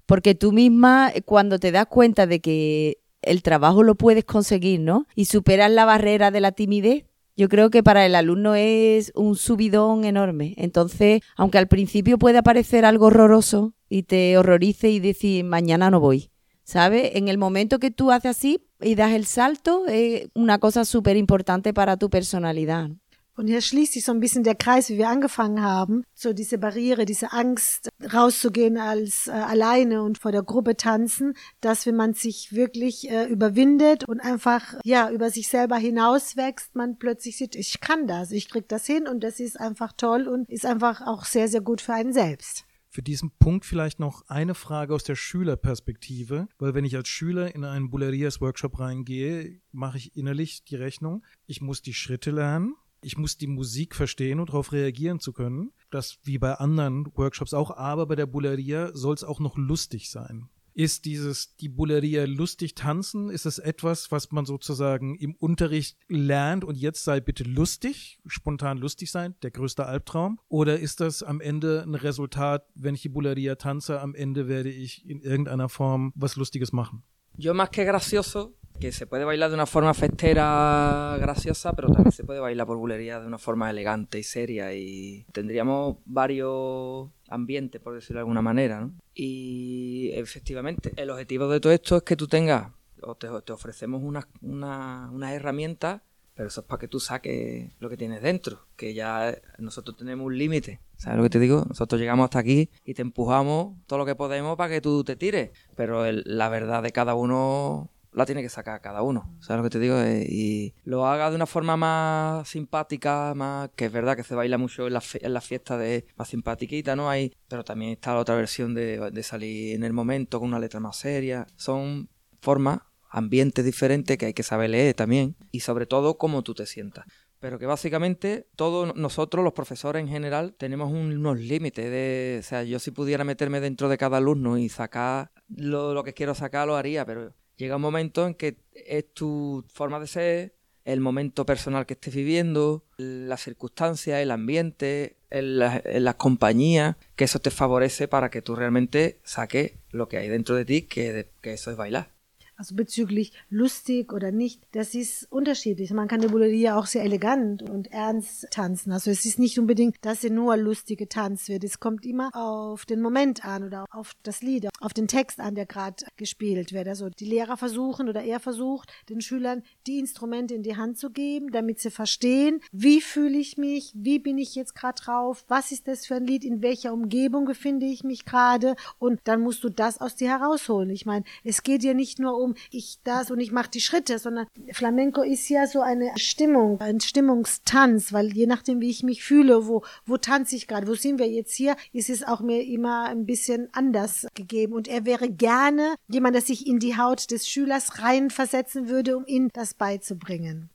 Porque 0.04 0.34
tú 0.34 0.52
misma, 0.52 1.10
eh, 1.14 1.22
cuando 1.22 1.58
te 1.58 1.72
das 1.72 1.86
cuenta 1.86 2.26
de 2.26 2.40
que 2.40 2.98
el 3.22 3.42
trabajo 3.42 3.82
lo 3.82 3.94
puedes 3.94 4.24
conseguir, 4.24 4.80
¿no? 4.80 5.06
Y 5.14 5.24
superas 5.24 5.70
la 5.70 5.86
barrera 5.86 6.30
de 6.30 6.40
la 6.40 6.52
timidez, 6.52 7.06
yo 7.34 7.48
creo 7.48 7.70
que 7.70 7.82
para 7.82 8.04
el 8.04 8.14
alumno 8.14 8.54
es 8.54 9.12
un 9.14 9.36
subidón 9.36 10.04
enorme. 10.04 10.52
Entonces, 10.58 11.22
aunque 11.34 11.56
al 11.56 11.68
principio 11.68 12.18
pueda 12.18 12.42
parecer 12.42 12.84
algo 12.84 13.06
horroroso 13.06 13.72
y 13.88 14.02
te 14.02 14.36
horrorice 14.36 14.90
y 14.90 15.00
decir, 15.00 15.44
mañana 15.44 15.90
no 15.90 16.00
voy, 16.00 16.30
¿sabes? 16.64 17.12
En 17.14 17.28
el 17.28 17.38
momento 17.38 17.78
que 17.78 17.90
tú 17.90 18.10
haces 18.10 18.32
así 18.36 18.68
y 18.80 18.94
das 18.94 19.12
el 19.12 19.24
salto, 19.24 19.86
es 19.86 20.28
una 20.34 20.58
cosa 20.58 20.84
súper 20.84 21.16
importante 21.16 21.72
para 21.72 21.96
tu 21.96 22.10
personalidad. 22.10 22.90
Und 23.34 23.46
hier 23.46 23.62
schließt 23.62 23.94
sich 23.94 24.04
so 24.04 24.12
ein 24.12 24.20
bisschen 24.20 24.44
der 24.44 24.54
Kreis, 24.54 24.90
wie 24.90 24.98
wir 24.98 25.08
angefangen 25.08 25.62
haben. 25.62 26.04
So 26.14 26.34
diese 26.34 26.58
Barriere, 26.58 27.06
diese 27.06 27.32
Angst, 27.32 27.88
rauszugehen 28.12 28.76
als 28.76 29.26
äh, 29.26 29.30
alleine 29.30 30.02
und 30.02 30.18
vor 30.18 30.32
der 30.32 30.42
Gruppe 30.42 30.76
tanzen, 30.76 31.34
dass 31.60 31.86
wenn 31.86 31.96
man 31.96 32.12
sich 32.12 32.52
wirklich 32.52 33.10
äh, 33.10 33.24
überwindet 33.24 34.06
und 34.06 34.20
einfach 34.20 34.74
ja 34.84 35.10
über 35.10 35.30
sich 35.30 35.48
selber 35.48 35.76
hinauswächst, 35.76 36.74
man 36.74 36.98
plötzlich 36.98 37.38
sieht, 37.38 37.56
ich 37.56 37.80
kann 37.80 38.06
das, 38.06 38.32
ich 38.32 38.50
krieg 38.50 38.68
das 38.68 38.86
hin 38.86 39.08
und 39.08 39.24
das 39.24 39.40
ist 39.40 39.58
einfach 39.58 39.92
toll 39.96 40.28
und 40.28 40.50
ist 40.50 40.66
einfach 40.66 41.00
auch 41.00 41.24
sehr, 41.24 41.48
sehr 41.48 41.62
gut 41.62 41.80
für 41.80 41.94
einen 41.94 42.12
selbst. 42.12 42.66
Für 42.90 43.02
diesen 43.02 43.30
Punkt 43.38 43.64
vielleicht 43.64 44.00
noch 44.00 44.22
eine 44.28 44.54
Frage 44.54 44.94
aus 44.94 45.02
der 45.02 45.14
Schülerperspektive, 45.14 46.46
weil 46.58 46.74
wenn 46.74 46.84
ich 46.84 46.94
als 46.94 47.08
Schüler 47.08 47.54
in 47.54 47.64
einen 47.64 47.88
Bullerias-Workshop 47.88 48.78
reingehe, 48.78 49.62
mache 49.70 49.96
ich 49.96 50.14
innerlich 50.14 50.64
die 50.64 50.76
Rechnung, 50.76 51.24
ich 51.46 51.62
muss 51.62 51.80
die 51.80 51.94
Schritte 51.94 52.30
lernen, 52.30 52.74
ich 53.02 53.18
muss 53.18 53.36
die 53.36 53.46
Musik 53.46 53.94
verstehen 53.94 54.40
und 54.40 54.50
darauf 54.50 54.72
reagieren 54.72 55.20
zu 55.20 55.32
können. 55.32 55.72
Das 55.90 56.18
wie 56.22 56.38
bei 56.38 56.54
anderen 56.54 57.06
Workshops 57.14 57.54
auch, 57.54 57.76
aber 57.76 58.06
bei 58.06 58.16
der 58.16 58.26
Bulleria 58.26 58.90
soll 58.94 59.14
es 59.14 59.24
auch 59.24 59.40
noch 59.40 59.56
lustig 59.56 60.10
sein. 60.10 60.48
Ist 60.74 61.04
dieses, 61.04 61.54
die 61.56 61.68
Bulleria 61.68 62.24
lustig 62.24 62.74
tanzen, 62.74 63.28
ist 63.28 63.44
es 63.44 63.58
etwas, 63.58 64.10
was 64.10 64.32
man 64.32 64.46
sozusagen 64.46 65.16
im 65.16 65.34
Unterricht 65.34 65.98
lernt 66.08 66.64
und 66.64 66.78
jetzt 66.78 67.04
sei 67.04 67.20
bitte 67.20 67.44
lustig, 67.44 68.20
spontan 68.24 68.78
lustig 68.78 69.10
sein, 69.10 69.34
der 69.42 69.50
größte 69.50 69.84
Albtraum? 69.84 70.40
Oder 70.48 70.78
ist 70.80 71.00
das 71.00 71.22
am 71.22 71.42
Ende 71.42 71.82
ein 71.82 71.94
Resultat, 71.94 72.66
wenn 72.74 72.94
ich 72.94 73.02
die 73.02 73.10
Bulleria 73.10 73.56
tanze, 73.56 74.00
am 74.00 74.14
Ende 74.14 74.48
werde 74.48 74.70
ich 74.70 75.06
in 75.06 75.20
irgendeiner 75.20 75.68
Form 75.68 76.12
was 76.14 76.36
Lustiges 76.36 76.72
machen? 76.72 77.02
Yo 77.36 77.54
más 77.54 77.70
que 77.70 77.84
gracioso, 77.84 78.54
que 78.82 78.90
se 78.90 79.06
puede 79.06 79.24
bailar 79.24 79.48
de 79.48 79.54
una 79.54 79.66
forma 79.66 79.94
festera 79.94 81.16
graciosa, 81.20 81.72
pero 81.72 81.86
también 81.86 82.10
se 82.10 82.24
puede 82.24 82.40
bailar 82.40 82.66
por 82.66 82.78
bulería 82.78 83.20
de 83.20 83.28
una 83.28 83.38
forma 83.38 83.70
elegante 83.70 84.18
y 84.18 84.24
seria 84.24 84.74
y 84.74 85.24
tendríamos 85.30 85.98
varios 86.04 87.08
ambientes, 87.28 87.80
por 87.80 87.94
decirlo 87.94 88.16
de 88.16 88.22
alguna 88.22 88.42
manera, 88.42 88.80
¿no? 88.80 88.92
Y 89.14 90.10
efectivamente, 90.14 90.92
el 90.96 91.10
objetivo 91.10 91.46
de 91.46 91.60
todo 91.60 91.72
esto 91.72 91.98
es 91.98 92.02
que 92.02 92.16
tú 92.16 92.26
tengas, 92.26 92.72
o 93.02 93.14
te, 93.14 93.28
te 93.44 93.52
ofrecemos 93.52 94.02
unas 94.02 94.24
una, 94.40 95.08
unas 95.12 95.32
herramientas, 95.32 96.00
pero 96.34 96.48
eso 96.48 96.62
es 96.62 96.66
para 96.66 96.80
que 96.80 96.88
tú 96.88 96.98
saques 96.98 97.70
lo 97.78 97.88
que 97.88 97.96
tienes 97.96 98.20
dentro, 98.20 98.66
que 98.74 98.94
ya 98.94 99.38
nosotros 99.58 99.96
tenemos 99.96 100.26
un 100.26 100.36
límite. 100.36 100.80
¿Sabes 100.96 101.18
lo 101.18 101.22
que 101.22 101.30
te 101.30 101.38
digo? 101.38 101.64
Nosotros 101.68 102.00
llegamos 102.00 102.24
hasta 102.24 102.40
aquí 102.40 102.68
y 102.84 102.94
te 102.94 103.02
empujamos 103.02 103.76
todo 103.86 104.00
lo 104.00 104.06
que 104.06 104.16
podemos 104.16 104.56
para 104.56 104.74
que 104.74 104.80
tú 104.80 105.04
te 105.04 105.14
tires. 105.14 105.50
Pero 105.76 106.04
la 106.10 106.48
verdad 106.48 106.82
de 106.82 106.90
cada 106.90 107.14
uno 107.14 107.91
la 108.12 108.26
tiene 108.26 108.42
que 108.42 108.48
sacar 108.48 108.80
cada 108.80 109.02
uno. 109.02 109.34
¿Sabes 109.40 109.58
lo 109.58 109.62
que 109.64 109.70
te 109.70 109.78
digo? 109.78 109.98
Eh, 109.98 110.26
y 110.28 110.74
lo 110.84 111.06
haga 111.06 111.30
de 111.30 111.36
una 111.36 111.46
forma 111.46 111.76
más 111.76 112.48
simpática, 112.48 113.32
más 113.34 113.70
que 113.74 113.86
es 113.86 113.92
verdad 113.92 114.16
que 114.16 114.22
se 114.22 114.34
baila 114.34 114.58
mucho 114.58 114.86
en 114.86 114.92
la, 114.92 115.00
fe- 115.00 115.24
en 115.24 115.32
la 115.32 115.40
fiesta 115.40 115.78
de 115.78 116.06
más 116.16 116.28
simpatiquita, 116.28 116.94
¿no? 116.96 117.08
Hay, 117.08 117.32
pero 117.48 117.64
también 117.64 117.92
está 117.92 118.14
la 118.14 118.20
otra 118.20 118.34
versión 118.34 118.74
de, 118.74 119.22
salir 119.22 119.74
en 119.74 119.84
el 119.84 119.92
momento 119.92 120.40
con 120.40 120.48
una 120.48 120.58
letra 120.58 120.80
más 120.80 120.96
seria. 120.96 121.46
Son 121.56 122.08
formas, 122.40 122.80
ambientes 123.08 123.64
diferentes 123.64 124.16
que 124.18 124.26
hay 124.26 124.34
que 124.34 124.42
saber 124.42 124.70
leer 124.70 124.94
también. 124.94 125.36
Y 125.50 125.60
sobre 125.60 125.86
todo 125.86 126.18
cómo 126.18 126.42
tú 126.42 126.54
te 126.54 126.66
sientas 126.66 127.04
pero 127.38 127.58
que 127.58 127.66
básicamente 127.66 128.46
todos 128.54 128.94
nosotros, 128.94 129.42
los 129.42 129.52
profesores 129.52 130.00
en 130.00 130.06
general, 130.06 130.54
tenemos 130.56 130.92
un- 130.92 131.16
unos 131.18 131.40
límites 131.40 131.90
de, 131.90 132.36
o 132.38 132.42
sea, 132.44 132.62
yo 132.62 132.78
si 132.78 132.92
pudiera 132.92 133.24
meterme 133.24 133.58
dentro 133.58 133.88
de 133.88 133.98
cada 133.98 134.18
alumno 134.18 134.58
y 134.58 134.68
sacar 134.68 135.32
lo, 135.48 135.92
lo 135.92 136.04
que 136.04 136.14
quiero 136.14 136.36
sacar, 136.36 136.68
lo 136.68 136.76
haría, 136.76 137.04
pero 137.04 137.34
llega 137.56 137.76
un 137.76 137.82
momento 137.82 138.26
en 138.26 138.34
que 138.34 138.56
es 138.74 139.12
tu 139.12 139.64
forma 139.68 140.00
de 140.00 140.06
ser, 140.06 140.54
el 140.84 141.00
momento 141.00 141.46
personal 141.46 141.86
que 141.86 141.94
estés 141.94 142.14
viviendo, 142.14 142.84
las 142.96 143.42
circunstancias, 143.42 144.20
el 144.20 144.30
ambiente, 144.30 145.16
las 145.30 146.14
compañías, 146.16 146.96
que 147.14 147.24
eso 147.24 147.38
te 147.38 147.50
favorece 147.50 148.08
para 148.08 148.30
que 148.30 148.42
tú 148.42 148.56
realmente 148.56 149.20
saques 149.22 149.74
lo 149.90 150.08
que 150.08 150.18
hay 150.18 150.28
dentro 150.28 150.56
de 150.56 150.64
ti, 150.64 150.82
que, 150.82 151.28
que 151.40 151.52
eso 151.52 151.70
es 151.70 151.76
bailar. 151.76 152.10
Also 152.56 152.74
bezüglich 152.74 153.32
lustig 153.50 154.12
oder 154.12 154.30
nicht, 154.30 154.60
das 154.72 154.94
ist 154.94 155.26
unterschiedlich. 155.30 155.90
Man 155.92 156.06
kann 156.06 156.20
die 156.20 156.28
Bulerie 156.28 156.70
auch 156.70 156.86
sehr 156.86 157.02
elegant 157.02 157.62
und 157.62 157.90
ernst 157.90 158.46
tanzen. 158.50 158.92
Also 158.92 159.10
es 159.10 159.24
ist 159.24 159.38
nicht 159.38 159.58
unbedingt, 159.58 159.96
dass 160.02 160.20
sie 160.20 160.30
nur 160.30 160.56
lustig 160.56 160.98
getanzt 160.98 161.48
wird. 161.48 161.64
Es 161.64 161.80
kommt 161.80 162.04
immer 162.06 162.30
auf 162.34 162.84
den 162.84 163.00
Moment 163.00 163.44
an 163.44 163.64
oder 163.64 163.86
auf 163.90 164.12
das 164.22 164.42
Lied, 164.42 164.68
auf 164.80 164.92
den 164.92 165.08
Text 165.08 165.40
an, 165.40 165.54
der 165.54 165.66
gerade 165.66 166.04
gespielt 166.16 166.72
wird. 166.72 166.88
Also 166.88 167.08
die 167.08 167.24
Lehrer 167.24 167.56
versuchen 167.56 168.08
oder 168.08 168.22
er 168.22 168.38
versucht, 168.38 168.92
den 169.08 169.20
Schülern 169.20 169.62
die 169.86 169.98
Instrumente 169.98 170.54
in 170.54 170.62
die 170.62 170.76
Hand 170.76 170.98
zu 170.98 171.10
geben, 171.10 171.50
damit 171.50 171.80
sie 171.80 171.90
verstehen, 171.90 172.60
wie 172.70 173.00
fühle 173.00 173.38
ich 173.38 173.56
mich, 173.56 173.92
wie 173.94 174.18
bin 174.18 174.38
ich 174.38 174.54
jetzt 174.54 174.74
gerade 174.74 175.02
drauf, 175.02 175.44
was 175.48 175.72
ist 175.72 175.88
das 175.88 176.06
für 176.06 176.16
ein 176.16 176.26
Lied, 176.26 176.44
in 176.44 176.62
welcher 176.62 176.92
Umgebung 176.92 177.44
befinde 177.44 177.86
ich 177.86 178.04
mich 178.04 178.24
gerade 178.24 178.76
und 178.98 179.20
dann 179.24 179.40
musst 179.40 179.64
du 179.64 179.68
das 179.68 180.00
aus 180.00 180.16
dir 180.16 180.28
herausholen. 180.28 180.90
Ich 180.90 181.06
meine, 181.06 181.24
es 181.44 181.62
geht 181.62 181.82
ja 181.82 181.94
nicht 181.94 182.18
nur 182.18 182.38
um 182.38 182.51
ich 182.70 182.98
das 183.04 183.30
und 183.30 183.40
ich 183.40 183.52
mache 183.52 183.70
die 183.70 183.80
Schritte, 183.80 184.18
sondern 184.18 184.46
Flamenco 184.72 185.22
ist 185.22 185.48
ja 185.48 185.66
so 185.66 185.80
eine 185.80 186.12
Stimmung, 186.16 186.80
ein 186.80 187.00
Stimmungstanz, 187.00 188.12
weil 188.12 188.32
je 188.32 188.46
nachdem, 188.46 188.80
wie 188.80 188.90
ich 188.90 189.02
mich 189.02 189.24
fühle, 189.24 189.66
wo, 189.66 189.82
wo 190.06 190.16
tanze 190.16 190.56
ich 190.56 190.68
gerade, 190.68 190.86
wo 190.86 190.94
sind 190.94 191.18
wir 191.18 191.28
jetzt 191.28 191.54
hier, 191.54 191.76
ist 191.92 192.10
es 192.10 192.24
auch 192.24 192.40
mir 192.40 192.62
immer 192.64 193.06
ein 193.08 193.26
bisschen 193.26 193.68
anders 193.72 194.26
gegeben. 194.34 194.74
Und 194.74 194.88
er 194.88 195.04
wäre 195.04 195.30
gerne 195.30 195.94
jemand, 196.08 196.34
der 196.34 196.42
sich 196.42 196.66
in 196.66 196.78
die 196.78 196.96
Haut 196.96 197.30
des 197.30 197.48
Schülers 197.48 198.02
reinversetzen 198.02 198.88
würde, 198.88 199.16
um 199.16 199.24
ihm 199.26 199.48
das 199.52 199.74
beizubringen. 199.74 200.70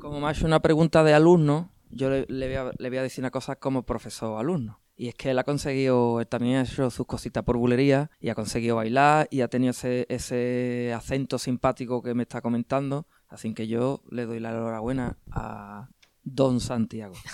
Como 0.00 0.28
hecho 0.28 0.46
una 0.46 0.60
pregunta 0.60 1.02
de 1.02 1.12
alumno, 1.12 1.70
yo 1.90 2.08
le, 2.08 2.24
le 2.28 2.46
voy 2.46 2.54
a, 2.54 2.72
le 2.78 2.88
voy 2.88 2.98
a 2.98 3.02
decir 3.02 3.22
una 3.22 3.32
cosa 3.32 3.56
como 3.56 3.82
profesor 3.82 4.38
alumno. 4.38 4.78
Y 4.98 5.08
es 5.08 5.14
que 5.14 5.30
él 5.30 5.38
ha 5.38 5.44
conseguido, 5.44 6.26
también 6.26 6.56
ha 6.56 6.62
hecho 6.62 6.90
sus 6.90 7.06
cositas 7.06 7.44
por 7.44 7.56
bulería 7.56 8.10
y 8.20 8.30
ha 8.30 8.34
conseguido 8.34 8.76
bailar 8.76 9.28
y 9.30 9.42
ha 9.42 9.48
tenido 9.48 9.70
ese, 9.70 10.06
ese 10.08 10.92
acento 10.92 11.38
simpático 11.38 12.02
que 12.02 12.14
me 12.14 12.24
está 12.24 12.42
comentando. 12.42 13.06
Así 13.28 13.54
que 13.54 13.68
yo 13.68 14.02
le 14.10 14.26
doy 14.26 14.40
la 14.40 14.50
enhorabuena 14.50 15.16
a 15.30 15.88
Don 16.24 16.58
Santiago. 16.58 17.14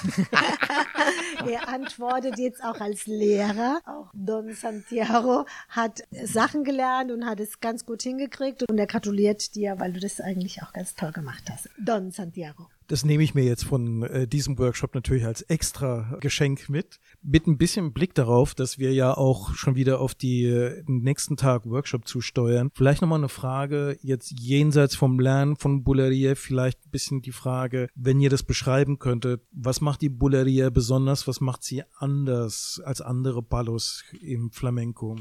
Er 1.47 1.69
antwortet 1.69 2.39
jetzt 2.39 2.63
auch 2.63 2.81
als 2.81 3.07
Lehrer. 3.07 3.81
Auch 3.87 4.11
Don 4.15 4.53
Santiago 4.55 5.47
hat 5.69 6.03
Sachen 6.11 6.65
gelernt 6.65 7.11
und 7.11 7.27
hat 7.27 7.41
es 7.41 7.61
ganz 7.61 7.85
gut 7.85 8.03
hingekriegt. 8.03 8.63
Und 8.69 8.79
er 8.79 8.87
gratuliert 8.87 9.55
dir, 9.55 9.79
weil 9.79 9.93
du 9.93 10.01
das 10.01 10.21
eigentlich 10.21 10.63
auch 10.63 10.73
ganz 10.73 10.95
toll 10.95 11.13
gemacht 11.13 11.45
hast. 11.51 11.69
Don 11.79 12.11
Santiago. 12.13 12.69
Das 12.87 13.05
nehme 13.05 13.23
ich 13.23 13.35
mir 13.35 13.45
jetzt 13.45 13.65
von 13.65 14.03
äh, 14.03 14.27
diesem 14.29 14.59
Workshop 14.59 14.95
natürlich 14.95 15.25
als 15.25 15.41
extra 15.43 16.19
Geschenk 16.21 16.69
mit. 16.69 16.99
Mit 17.23 17.47
ein 17.47 17.57
bisschen 17.57 17.93
Blick 17.93 18.15
darauf, 18.15 18.55
dass 18.55 18.79
wir 18.79 18.93
ja 18.93 19.17
auch 19.17 19.55
schon 19.55 19.75
wieder 19.75 20.01
auf 20.01 20.15
die 20.15 20.45
äh, 20.45 20.83
nächsten 20.87 21.37
Tag 21.37 21.65
Workshop 21.65 22.07
zusteuern. 22.07 22.71
Vielleicht 22.75 23.01
nochmal 23.01 23.21
eine 23.21 23.31
Frage 23.31 23.97
jetzt 24.03 24.33
jenseits 24.39 24.97
vom 24.97 25.19
Lernen 25.19 25.57
von 25.57 25.83
Bulleria, 25.83 26.35
vielleicht 26.35 26.87
ein 26.87 26.91
bisschen 26.91 27.23
die 27.23 27.33
Frage, 27.33 27.89
wenn 27.95 28.21
ihr 28.21 28.29
das 28.29 28.43
beschreiben 28.43 28.99
könntet, 28.99 29.43
was 29.51 29.81
macht 29.81 30.03
die 30.03 30.11
Bulleria 30.11 30.69
besonders, 30.69 31.27
was 31.27 31.41
macht 31.41 31.63
sie 31.63 31.83
anders 31.99 32.83
als 32.85 33.01
andere 33.01 33.43
Palos 33.43 34.05
im 34.21 34.51
Flamenco? 34.51 35.17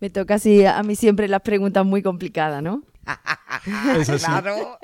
Me 0.00 0.10
toca 0.10 0.34
así 0.34 0.66
a 0.66 0.82
mí 0.82 0.96
siempre 0.96 1.28
las 1.28 1.42
preguntas 1.42 1.86
muy 1.86 2.02
complicadas, 2.02 2.62
¿no? 2.62 2.82
Claro. 4.18 4.78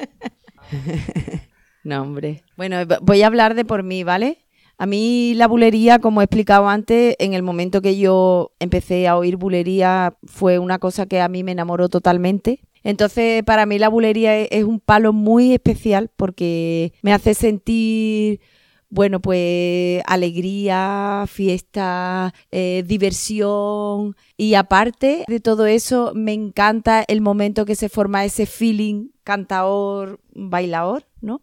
No, 1.85 2.03
hombre. 2.03 2.43
Bueno, 2.57 2.77
v- 2.85 2.99
voy 3.01 3.23
a 3.23 3.27
hablar 3.27 3.55
de 3.55 3.65
por 3.65 3.83
mí, 3.83 4.05
¿vale? 4.05 4.39
A 4.77 4.87
mí 4.87 5.33
la 5.35 5.49
bulería, 5.49 5.99
como 5.99 6.21
he 6.21 6.25
explicado 6.25 6.69
antes, 6.69 7.17
en 7.19 7.35
el 7.35 7.43
momento 7.43 7.83
que 7.83 7.99
yo 7.99 8.53
empecé 8.61 9.09
a 9.09 9.17
oír 9.17 9.37
bulería 9.37 10.17
fue 10.25 10.59
una 10.59 10.79
cosa 10.79 11.07
que 11.07 11.21
a 11.21 11.29
mí 11.29 11.43
me 11.43 11.53
enamoró 11.53 11.89
totalmente. 11.89 12.61
Entonces, 12.85 13.43
para 13.43 13.67
mí 13.67 13.79
la 13.79 13.89
bulería 13.89 14.37
es, 14.39 14.49
es 14.53 14.65
un 14.65 14.79
palo 14.81 15.13
muy 15.13 15.53
especial 15.53 16.11
porque 16.17 16.93
me 17.03 17.13
hace 17.13 17.35
sentir, 17.35 18.41
bueno, 18.89 19.21
pues 19.21 20.01
alegría, 20.07 21.25
fiesta, 21.27 22.33
eh, 22.53 22.85
diversión. 22.87 24.15
Y 24.37 24.55
aparte 24.55 25.25
de 25.27 25.41
todo 25.41 25.67
eso, 25.67 26.13
me 26.15 26.33
encanta 26.35 27.05
el 27.09 27.21
momento 27.21 27.65
que 27.67 27.75
se 27.75 27.89
forma 27.89 28.25
ese 28.25 28.47
feeling 28.47 29.09
cantaor, 29.25 30.21
bailador, 30.35 31.05
¿no? 31.21 31.43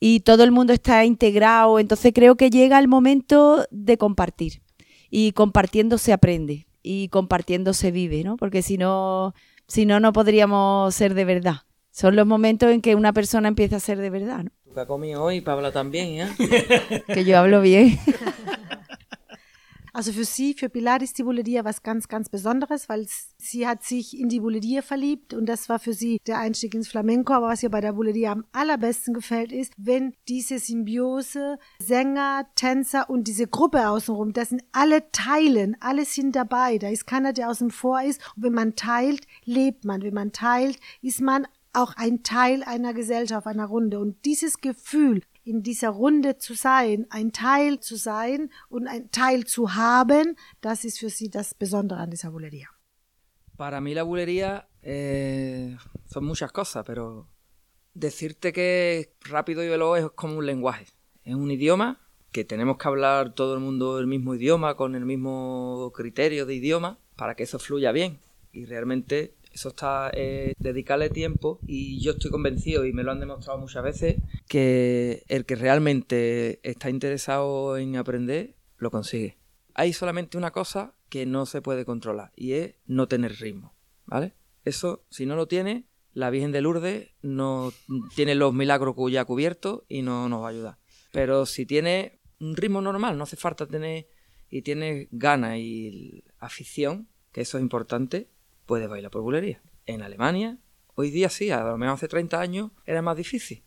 Y 0.00 0.20
todo 0.20 0.44
el 0.44 0.52
mundo 0.52 0.72
está 0.72 1.04
integrado. 1.04 1.78
Entonces 1.78 2.12
creo 2.14 2.36
que 2.36 2.50
llega 2.50 2.78
el 2.78 2.88
momento 2.88 3.66
de 3.70 3.98
compartir. 3.98 4.62
Y 5.10 5.32
compartiendo 5.32 5.98
se 5.98 6.12
aprende. 6.12 6.66
Y 6.82 7.08
compartiendo 7.08 7.72
se 7.74 7.90
vive, 7.90 8.22
¿no? 8.24 8.36
Porque 8.36 8.62
si 8.62 8.78
no, 8.78 9.34
si 9.66 9.86
no, 9.86 10.00
no 10.00 10.12
podríamos 10.12 10.94
ser 10.94 11.14
de 11.14 11.24
verdad. 11.24 11.62
Son 11.90 12.14
los 12.14 12.26
momentos 12.26 12.70
en 12.70 12.80
que 12.80 12.94
una 12.94 13.12
persona 13.12 13.48
empieza 13.48 13.76
a 13.76 13.80
ser 13.80 13.98
de 13.98 14.10
verdad, 14.10 14.44
¿no? 14.44 14.50
Tú 14.64 14.72
que 14.72 14.80
has 14.80 14.86
comido 14.86 15.22
hoy, 15.22 15.40
Pablo 15.40 15.72
también, 15.72 16.28
¿eh? 16.28 17.02
Que 17.12 17.24
yo 17.24 17.38
hablo 17.38 17.60
bien. 17.60 17.98
Also 19.98 20.12
für 20.12 20.24
sie, 20.24 20.54
für 20.54 20.68
Pilar 20.68 21.02
ist 21.02 21.18
die 21.18 21.24
Buledia 21.24 21.64
was 21.64 21.82
ganz, 21.82 22.06
ganz 22.06 22.28
Besonderes, 22.28 22.88
weil 22.88 23.04
sie 23.36 23.66
hat 23.66 23.82
sich 23.82 24.16
in 24.16 24.28
die 24.28 24.38
Buledia 24.38 24.80
verliebt 24.80 25.34
und 25.34 25.46
das 25.46 25.68
war 25.68 25.80
für 25.80 25.92
sie 25.92 26.20
der 26.24 26.38
Einstieg 26.38 26.72
ins 26.76 26.86
Flamenco. 26.86 27.32
Aber 27.32 27.48
was 27.48 27.64
ihr 27.64 27.68
bei 27.68 27.80
der 27.80 27.94
Buledia 27.94 28.30
am 28.30 28.44
allerbesten 28.52 29.12
gefällt, 29.12 29.50
ist, 29.50 29.72
wenn 29.76 30.14
diese 30.28 30.60
Symbiose 30.60 31.58
Sänger, 31.80 32.46
Tänzer 32.54 33.10
und 33.10 33.26
diese 33.26 33.48
Gruppe 33.48 33.88
außenrum, 33.88 34.32
das 34.34 34.50
sind 34.50 34.62
alle 34.70 35.10
Teilen, 35.10 35.76
alle 35.80 36.04
sind 36.04 36.36
dabei. 36.36 36.78
Da 36.78 36.90
ist 36.90 37.08
keiner, 37.08 37.32
der 37.32 37.50
außen 37.50 37.72
vor 37.72 38.00
ist. 38.00 38.20
Und 38.36 38.44
wenn 38.44 38.54
man 38.54 38.76
teilt, 38.76 39.26
lebt 39.46 39.84
man. 39.84 40.02
Wenn 40.02 40.14
man 40.14 40.30
teilt, 40.30 40.78
ist 41.02 41.20
man 41.20 41.44
auch 41.72 41.94
ein 41.96 42.22
Teil 42.22 42.62
einer 42.62 42.94
Gesellschaft, 42.94 43.48
einer 43.48 43.66
Runde. 43.66 43.98
Und 43.98 44.24
dieses 44.24 44.60
Gefühl, 44.60 45.22
in 45.48 45.62
dieser 45.62 45.88
Runde 45.88 46.36
zu 46.36 46.54
sein, 46.54 47.06
ein 47.08 47.32
Teil 47.32 47.80
zu 47.80 47.96
sein 47.96 48.50
und 48.68 48.86
ein 48.86 49.10
Teil 49.10 49.46
zu 49.46 49.74
haben, 49.74 50.36
das 50.60 50.84
ist 50.84 50.98
für 50.98 51.08
sie 51.08 51.30
das 51.30 51.54
Besondere 51.54 52.00
an 52.00 52.10
dieser 52.10 52.30
Bulería. 52.30 52.68
Para 53.56 53.80
mí 53.80 53.92
la 53.94 54.04
bulería 54.04 54.68
eh, 54.82 55.76
son 56.06 56.24
muchas 56.24 56.52
cosas, 56.52 56.84
pero 56.86 57.26
decirte 57.94 58.52
que 58.52 59.14
rápido 59.22 59.64
y 59.64 59.68
veloz 59.68 59.98
es 59.98 60.10
como 60.14 60.36
un 60.36 60.46
lenguaje. 60.46 60.86
Es 61.24 61.34
un 61.34 61.50
idioma 61.50 61.98
que 62.30 62.44
tenemos 62.44 62.76
que 62.76 62.86
hablar 62.86 63.34
todo 63.34 63.54
el 63.54 63.60
mundo 63.60 63.98
el 63.98 64.06
mismo 64.06 64.34
idioma, 64.34 64.76
con 64.76 64.94
el 64.94 65.06
mismo 65.06 65.90
criterio 65.94 66.46
de 66.46 66.54
idioma, 66.54 66.98
para 67.16 67.34
que 67.34 67.44
eso 67.44 67.58
fluya 67.58 67.90
bien. 67.90 68.20
Y 68.52 68.66
realmente 68.66 69.34
eso 69.58 69.70
está, 69.70 70.10
eh, 70.14 70.54
dedicarle 70.60 71.10
tiempo 71.10 71.58
y 71.66 72.00
yo 72.00 72.12
estoy 72.12 72.30
convencido 72.30 72.84
y 72.84 72.92
me 72.92 73.02
lo 73.02 73.10
han 73.10 73.18
demostrado 73.18 73.58
muchas 73.58 73.82
veces 73.82 74.22
que 74.46 75.24
el 75.26 75.46
que 75.46 75.56
realmente 75.56 76.60
está 76.62 76.90
interesado 76.90 77.76
en 77.76 77.96
aprender 77.96 78.54
lo 78.76 78.92
consigue. 78.92 79.36
Hay 79.74 79.92
solamente 79.92 80.38
una 80.38 80.52
cosa 80.52 80.94
que 81.08 81.26
no 81.26 81.44
se 81.44 81.60
puede 81.60 81.84
controlar 81.84 82.30
y 82.36 82.52
es 82.52 82.76
no 82.86 83.08
tener 83.08 83.32
ritmo, 83.40 83.74
¿vale? 84.06 84.34
Eso, 84.64 85.04
si 85.10 85.26
no 85.26 85.34
lo 85.34 85.48
tiene, 85.48 85.88
la 86.12 86.30
Virgen 86.30 86.52
de 86.52 86.60
Lourdes 86.60 87.08
no 87.22 87.72
tiene 88.14 88.36
los 88.36 88.54
milagros 88.54 88.94
ya 89.10 89.24
cubiertos 89.24 89.82
y 89.88 90.02
no 90.02 90.28
nos 90.28 90.40
va 90.40 90.46
a 90.46 90.50
ayudar. 90.50 90.78
Pero 91.10 91.46
si 91.46 91.66
tiene 91.66 92.20
un 92.38 92.54
ritmo 92.54 92.80
normal, 92.80 93.18
no 93.18 93.24
hace 93.24 93.36
falta 93.36 93.66
tener 93.66 94.08
y 94.50 94.62
tiene 94.62 95.08
ganas 95.10 95.58
y 95.58 96.22
afición, 96.38 97.08
que 97.32 97.40
eso 97.40 97.58
es 97.58 97.62
importante, 97.62 98.30
puede 98.68 98.86
bailar 98.86 99.10
por 99.10 99.22
bulería. 99.22 99.60
En 99.86 100.02
Alemania, 100.02 100.58
hoy 100.94 101.10
día 101.10 101.30
sí, 101.30 101.50
a 101.50 101.64
lo 101.64 101.78
mejor 101.78 101.94
hace 101.94 102.06
30 102.06 102.38
años 102.38 102.70
era 102.84 103.00
más 103.00 103.16
difícil, 103.16 103.64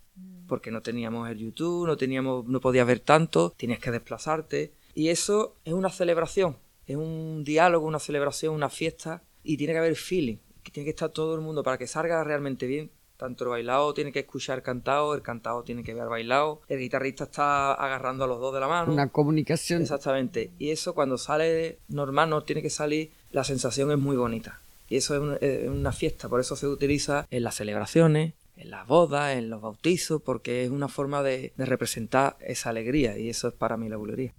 porque 0.47 0.69
no 0.69 0.83
teníamos 0.83 1.27
el 1.27 1.39
YouTube, 1.39 1.87
no 1.87 1.97
teníamos, 1.97 2.45
no 2.45 2.61
podías 2.61 2.85
ver 2.85 2.99
tanto, 2.99 3.49
tenías 3.57 3.79
que 3.79 3.89
desplazarte. 3.89 4.71
Y 4.93 5.09
eso 5.09 5.55
es 5.65 5.73
una 5.73 5.89
celebración, 5.89 6.57
es 6.85 6.95
un 6.95 7.43
diálogo, 7.43 7.87
una 7.87 7.97
celebración, 7.97 8.53
una 8.53 8.69
fiesta 8.69 9.23
y 9.43 9.57
tiene 9.57 9.73
que 9.73 9.79
haber 9.79 9.95
feeling, 9.95 10.37
tiene 10.71 10.85
que 10.85 10.91
estar 10.91 11.09
todo 11.09 11.33
el 11.33 11.41
mundo 11.41 11.63
para 11.63 11.79
que 11.79 11.87
salga 11.87 12.23
realmente 12.23 12.67
bien. 12.67 12.91
Tanto 13.17 13.43
el 13.43 13.51
bailado 13.51 13.93
tiene 13.93 14.11
que 14.11 14.19
escuchar 14.19 14.63
cantado, 14.63 15.13
el 15.13 15.21
cantado 15.21 15.63
tiene 15.63 15.83
que 15.83 15.93
ver 15.93 16.07
bailado, 16.07 16.61
el 16.67 16.79
guitarrista 16.79 17.25
está 17.25 17.73
agarrando 17.73 18.23
a 18.23 18.27
los 18.27 18.39
dos 18.39 18.53
de 18.53 18.59
la 18.59 18.67
mano. 18.67 18.91
Una 18.91 19.09
comunicación. 19.09 19.81
Exactamente. 19.81 20.51
Y 20.57 20.71
eso 20.71 20.95
cuando 20.95 21.19
sale 21.19 21.79
normal, 21.87 22.31
no 22.31 22.43
tiene 22.43 22.63
que 22.63 22.71
salir, 22.71 23.11
la 23.31 23.43
sensación 23.43 23.91
es 23.91 23.99
muy 23.99 24.15
bonita. 24.15 24.61
Y 24.91 24.97
eso 24.97 25.15
es 25.15 25.21
una, 25.21 25.35
es 25.37 25.69
una 25.69 25.93
fiesta, 25.93 26.27
por 26.27 26.41
eso 26.41 26.57
se 26.57 26.67
utiliza 26.67 27.25
en 27.31 27.43
las 27.43 27.55
celebraciones, 27.55 28.33
en 28.57 28.71
las 28.71 28.85
bodas, 28.85 29.37
en 29.37 29.49
los 29.49 29.61
bautizos, 29.61 30.21
porque 30.21 30.65
es 30.65 30.69
una 30.69 30.89
forma 30.89 31.23
de, 31.23 31.53
de 31.55 31.65
representar 31.65 32.35
esa 32.41 32.71
alegría 32.71 33.17
y 33.17 33.29
eso 33.29 33.47
es 33.47 33.53
para 33.53 33.77
mí 33.77 33.87
la 33.87 33.95
bulería. 33.95 34.33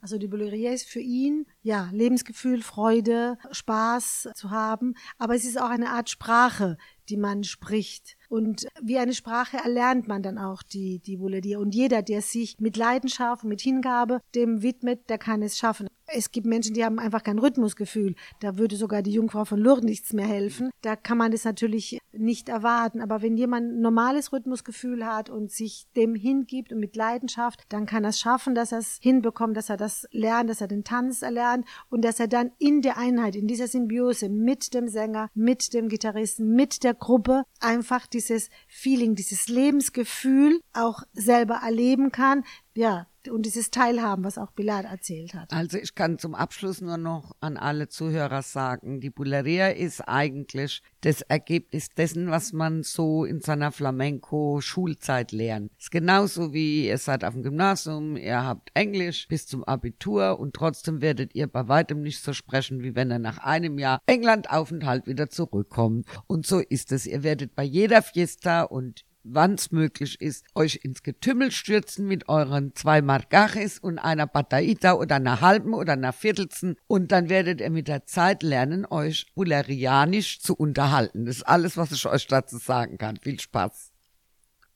Also 0.00 0.16
die 0.16 0.28
Bollerie 0.28 0.72
ist 0.72 0.88
für 0.88 1.00
ihn, 1.00 1.44
ja, 1.62 1.90
Lebensgefühl, 1.92 2.62
Freude, 2.62 3.36
Spaß 3.50 4.30
zu 4.34 4.50
haben, 4.50 4.94
aber 5.18 5.34
es 5.34 5.44
ist 5.44 5.60
auch 5.60 5.70
eine 5.70 5.90
Art 5.90 6.08
Sprache, 6.08 6.78
die 7.08 7.16
man 7.16 7.42
spricht. 7.44 8.16
Und 8.28 8.68
wie 8.80 8.98
eine 8.98 9.12
Sprache 9.12 9.56
erlernt 9.56 10.06
man 10.06 10.22
dann 10.22 10.38
auch 10.38 10.62
die, 10.62 11.00
die 11.00 11.16
Bollerie. 11.16 11.56
Und 11.56 11.74
jeder, 11.74 12.02
der 12.02 12.22
sich 12.22 12.56
mit 12.60 12.76
Leidenschaft 12.76 13.44
mit 13.44 13.60
Hingabe 13.60 14.20
dem 14.34 14.62
widmet, 14.62 15.10
der 15.10 15.18
kann 15.18 15.42
es 15.42 15.58
schaffen. 15.58 15.88
Es 16.14 16.30
gibt 16.32 16.46
Menschen, 16.46 16.74
die 16.74 16.84
haben 16.84 16.98
einfach 16.98 17.22
kein 17.22 17.38
Rhythmusgefühl. 17.38 18.14
Da 18.40 18.56
würde 18.56 18.76
sogar 18.76 19.02
die 19.02 19.12
Jungfrau 19.12 19.44
von 19.44 19.58
Lourdes 19.58 19.84
nichts 19.84 20.12
mehr 20.12 20.26
helfen. 20.26 20.70
Da 20.80 20.96
kann 20.96 21.18
man 21.18 21.32
das 21.32 21.44
natürlich 21.44 21.98
nicht 22.12 22.48
erwarten. 22.48 23.02
Aber 23.02 23.20
wenn 23.20 23.36
jemand 23.36 23.72
ein 23.72 23.80
normales 23.80 24.32
Rhythmusgefühl 24.32 25.04
hat 25.04 25.28
und 25.28 25.50
sich 25.50 25.86
dem 25.96 26.14
hingibt 26.14 26.72
und 26.72 26.80
mit 26.80 26.96
Leidenschaft, 26.96 27.64
dann 27.68 27.86
kann 27.86 28.04
er 28.04 28.10
es 28.10 28.20
schaffen, 28.20 28.54
dass 28.54 28.72
er 28.72 28.78
es 28.78 28.98
hinbekommt, 29.02 29.56
dass 29.56 29.68
er 29.68 29.76
das 29.76 30.06
lernt, 30.10 30.48
dass 30.48 30.60
er 30.60 30.68
den 30.68 30.84
Tanz 30.84 31.22
erlernt 31.22 31.66
und 31.90 32.04
dass 32.04 32.20
er 32.20 32.28
dann 32.28 32.52
in 32.58 32.80
der 32.80 32.96
Einheit, 32.96 33.36
in 33.36 33.46
dieser 33.46 33.66
Symbiose 33.66 34.28
mit 34.28 34.72
dem 34.74 34.88
Sänger, 34.88 35.28
mit 35.34 35.74
dem 35.74 35.88
Gitarristen, 35.88 36.54
mit 36.54 36.84
der 36.84 36.94
Gruppe 36.94 37.44
einfach 37.60 38.06
dieses 38.06 38.48
Feeling, 38.66 39.14
dieses 39.14 39.48
Lebensgefühl 39.48 40.60
auch 40.72 41.02
selber 41.12 41.60
erleben 41.62 42.12
kann. 42.12 42.44
Ja, 42.78 43.08
und 43.28 43.44
dieses 43.44 43.72
Teilhaben, 43.72 44.22
was 44.22 44.38
auch 44.38 44.52
Bilal 44.52 44.84
erzählt 44.84 45.34
hat. 45.34 45.52
Also 45.52 45.78
ich 45.78 45.96
kann 45.96 46.16
zum 46.20 46.36
Abschluss 46.36 46.80
nur 46.80 46.96
noch 46.96 47.34
an 47.40 47.56
alle 47.56 47.88
Zuhörer 47.88 48.42
sagen, 48.42 49.00
die 49.00 49.10
Buleria 49.10 49.70
ist 49.70 50.02
eigentlich 50.02 50.80
das 51.00 51.22
Ergebnis 51.22 51.88
dessen, 51.88 52.30
was 52.30 52.52
man 52.52 52.84
so 52.84 53.24
in 53.24 53.40
seiner 53.40 53.72
Flamenco-Schulzeit 53.72 55.32
lernt. 55.32 55.72
Ist 55.76 55.90
genauso 55.90 56.52
wie 56.52 56.86
ihr 56.86 56.98
seid 56.98 57.24
auf 57.24 57.34
dem 57.34 57.42
Gymnasium, 57.42 58.16
ihr 58.16 58.44
habt 58.44 58.70
Englisch 58.74 59.26
bis 59.26 59.48
zum 59.48 59.64
Abitur 59.64 60.38
und 60.38 60.54
trotzdem 60.54 61.00
werdet 61.00 61.34
ihr 61.34 61.48
bei 61.48 61.66
weitem 61.66 62.02
nicht 62.02 62.22
so 62.22 62.32
sprechen, 62.32 62.84
wie 62.84 62.94
wenn 62.94 63.10
ihr 63.10 63.18
nach 63.18 63.38
einem 63.38 63.80
Jahr 63.80 64.00
England-Aufenthalt 64.06 65.08
wieder 65.08 65.28
zurückkommt. 65.28 66.06
Und 66.28 66.46
so 66.46 66.60
ist 66.60 66.92
es. 66.92 67.06
Ihr 67.06 67.24
werdet 67.24 67.56
bei 67.56 67.64
jeder 67.64 68.02
Fiesta 68.02 68.62
und 68.62 69.04
wann 69.30 69.54
es 69.54 69.70
möglich 69.70 70.20
ist, 70.20 70.44
euch 70.54 70.80
ins 70.82 71.02
Getümmel 71.02 71.50
stürzen 71.50 72.06
mit 72.06 72.28
euren 72.28 72.74
zwei 72.74 73.02
Margaches 73.02 73.78
und 73.78 73.98
einer 73.98 74.26
Bataita 74.26 74.94
oder 74.94 75.16
einer 75.16 75.40
halben 75.40 75.74
oder 75.74 75.94
einer 75.94 76.12
viertelsten 76.12 76.76
und 76.86 77.12
dann 77.12 77.28
werdet 77.28 77.60
ihr 77.60 77.70
mit 77.70 77.88
der 77.88 78.06
Zeit 78.06 78.42
lernen, 78.42 78.86
euch 78.86 79.26
bulerianisch 79.34 80.40
zu 80.40 80.54
unterhalten. 80.54 81.26
Das 81.26 81.36
ist 81.36 81.42
alles, 81.42 81.76
was 81.76 81.92
ich 81.92 82.06
euch 82.06 82.26
dazu 82.26 82.58
sagen 82.58 82.98
kann. 82.98 83.16
Viel 83.16 83.40
Spaß. 83.40 83.87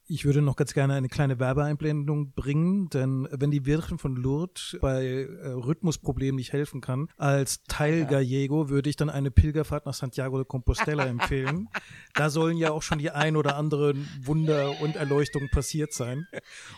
Ich 0.07 0.25
würde 0.25 0.43
noch 0.43 0.57
ganz 0.57 0.75
gerne 0.75 0.95
eine 0.95 1.09
kleine 1.09 1.39
Werbeeinblendung 1.39 2.33
bringen, 2.33 2.89
denn 2.91 3.29
wenn 3.31 3.51
die 3.51 3.65
Virgen 3.67 3.99
von 3.99 4.17
Lourdes 4.17 4.77
bei 4.81 5.05
äh, 5.05 5.49
Rhythmusproblemen 5.49 6.37
nicht 6.37 6.53
helfen 6.53 6.81
kann, 6.81 7.09
als 7.17 7.63
Teil 7.65 8.07
Gallego 8.07 8.69
würde 8.69 8.91
ich 8.91 8.97
dann 8.97 9.11
eine 9.11 9.31
Pilgerfahrt 9.31 9.87
nach 9.87 9.95
Santiago 9.95 10.37
de 10.39 10.47
Compostela 10.47 11.07
empfehlen. 11.07 11.69
Da 12.15 12.29
sollen 12.29 12.59
ja 12.59 12.71
auch 12.73 12.83
schon 12.83 12.99
die 12.99 13.11
ein 13.11 13.37
oder 13.37 13.57
anderen 13.57 14.07
Wunder 14.21 14.83
und 14.83 14.97
Erleuchtungen 14.97 15.49
passiert 15.49 15.95
sein. 15.95 16.27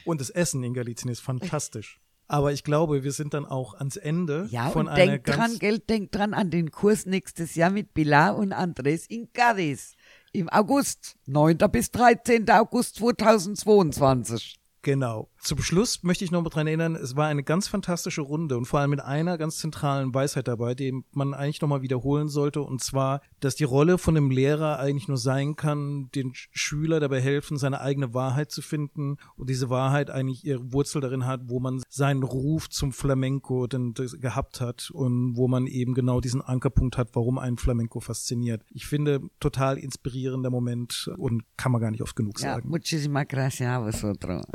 Und 0.04 0.20
das 0.20 0.30
Essen 0.30 0.62
in 0.62 0.74
Galicien 0.74 1.10
ist 1.10 1.20
fantastisch. 1.20 2.00
Aber 2.26 2.52
ich 2.52 2.64
glaube, 2.64 3.04
wir 3.04 3.12
sind 3.12 3.34
dann 3.34 3.44
auch 3.44 3.74
ans 3.74 3.96
Ende 3.96 4.46
Ja, 4.50 4.70
von 4.70 4.86
und 4.86 4.92
einer 4.92 5.06
denkt 5.12 5.26
ganz 5.26 5.38
dran, 5.38 5.58
Geld, 5.58 5.90
denkt 5.90 6.14
dran 6.14 6.32
an 6.32 6.50
den 6.50 6.70
Kurs 6.70 7.04
nächstes 7.04 7.54
Jahr 7.54 7.70
mit 7.70 7.92
Pilar 7.92 8.36
und 8.36 8.52
Andres 8.52 9.06
in 9.06 9.32
Cadiz. 9.32 9.94
Im 10.36 10.48
August, 10.48 11.14
9. 11.26 11.58
bis 11.70 11.92
13. 11.92 12.50
August 12.50 12.96
2022. 12.96 14.58
Genau. 14.82 15.28
Zum 15.44 15.58
Schluss 15.60 16.02
möchte 16.02 16.24
ich 16.24 16.30
noch 16.30 16.40
mal 16.42 16.48
dran 16.48 16.66
erinnern, 16.66 16.96
es 16.96 17.16
war 17.16 17.26
eine 17.26 17.42
ganz 17.42 17.68
fantastische 17.68 18.22
Runde 18.22 18.56
und 18.56 18.64
vor 18.64 18.80
allem 18.80 18.88
mit 18.88 19.02
einer 19.02 19.36
ganz 19.36 19.58
zentralen 19.58 20.14
Weisheit 20.14 20.48
dabei, 20.48 20.74
die 20.74 21.04
man 21.12 21.34
eigentlich 21.34 21.60
noch 21.60 21.68
mal 21.68 21.82
wiederholen 21.82 22.28
sollte, 22.28 22.62
und 22.62 22.82
zwar, 22.82 23.20
dass 23.40 23.54
die 23.54 23.64
Rolle 23.64 23.98
von 23.98 24.14
dem 24.14 24.30
Lehrer 24.30 24.78
eigentlich 24.78 25.06
nur 25.06 25.18
sein 25.18 25.54
kann, 25.54 26.08
den 26.14 26.32
Sch- 26.32 26.48
Schüler 26.52 26.98
dabei 26.98 27.20
helfen, 27.20 27.58
seine 27.58 27.82
eigene 27.82 28.14
Wahrheit 28.14 28.52
zu 28.52 28.62
finden 28.62 29.18
und 29.36 29.50
diese 29.50 29.68
Wahrheit 29.68 30.08
eigentlich 30.08 30.46
ihre 30.46 30.72
Wurzel 30.72 31.02
darin 31.02 31.26
hat, 31.26 31.42
wo 31.50 31.60
man 31.60 31.82
seinen 31.90 32.22
Ruf 32.22 32.70
zum 32.70 32.94
Flamenco 32.94 33.66
denn 33.66 33.92
gehabt 33.92 34.62
hat 34.62 34.90
und 34.94 35.36
wo 35.36 35.46
man 35.46 35.66
eben 35.66 35.92
genau 35.92 36.22
diesen 36.22 36.40
Ankerpunkt 36.40 36.96
hat, 36.96 37.10
warum 37.12 37.36
ein 37.38 37.58
Flamenco 37.58 38.00
fasziniert. 38.00 38.62
Ich 38.70 38.86
finde, 38.86 39.20
total 39.40 39.76
inspirierender 39.76 40.48
Moment 40.48 41.10
und 41.18 41.42
kann 41.58 41.70
man 41.70 41.82
gar 41.82 41.90
nicht 41.90 42.00
oft 42.02 42.16
genug 42.16 42.40
Ja, 42.40 42.54
sagen. 42.54 42.70
muchísimas 42.70 43.26
gracias 43.28 43.68
a 43.68 43.80
vosotros. 43.84 44.46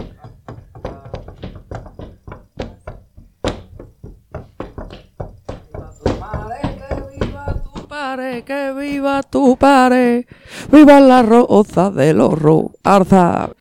Que 8.17 8.73
viva 8.73 9.21
tu 9.21 9.55
pare, 9.55 10.25
viva 10.71 10.99
la 10.99 11.21
roza 11.21 11.91
del 11.91 12.19
horror, 12.19 12.71
arza. 12.81 13.53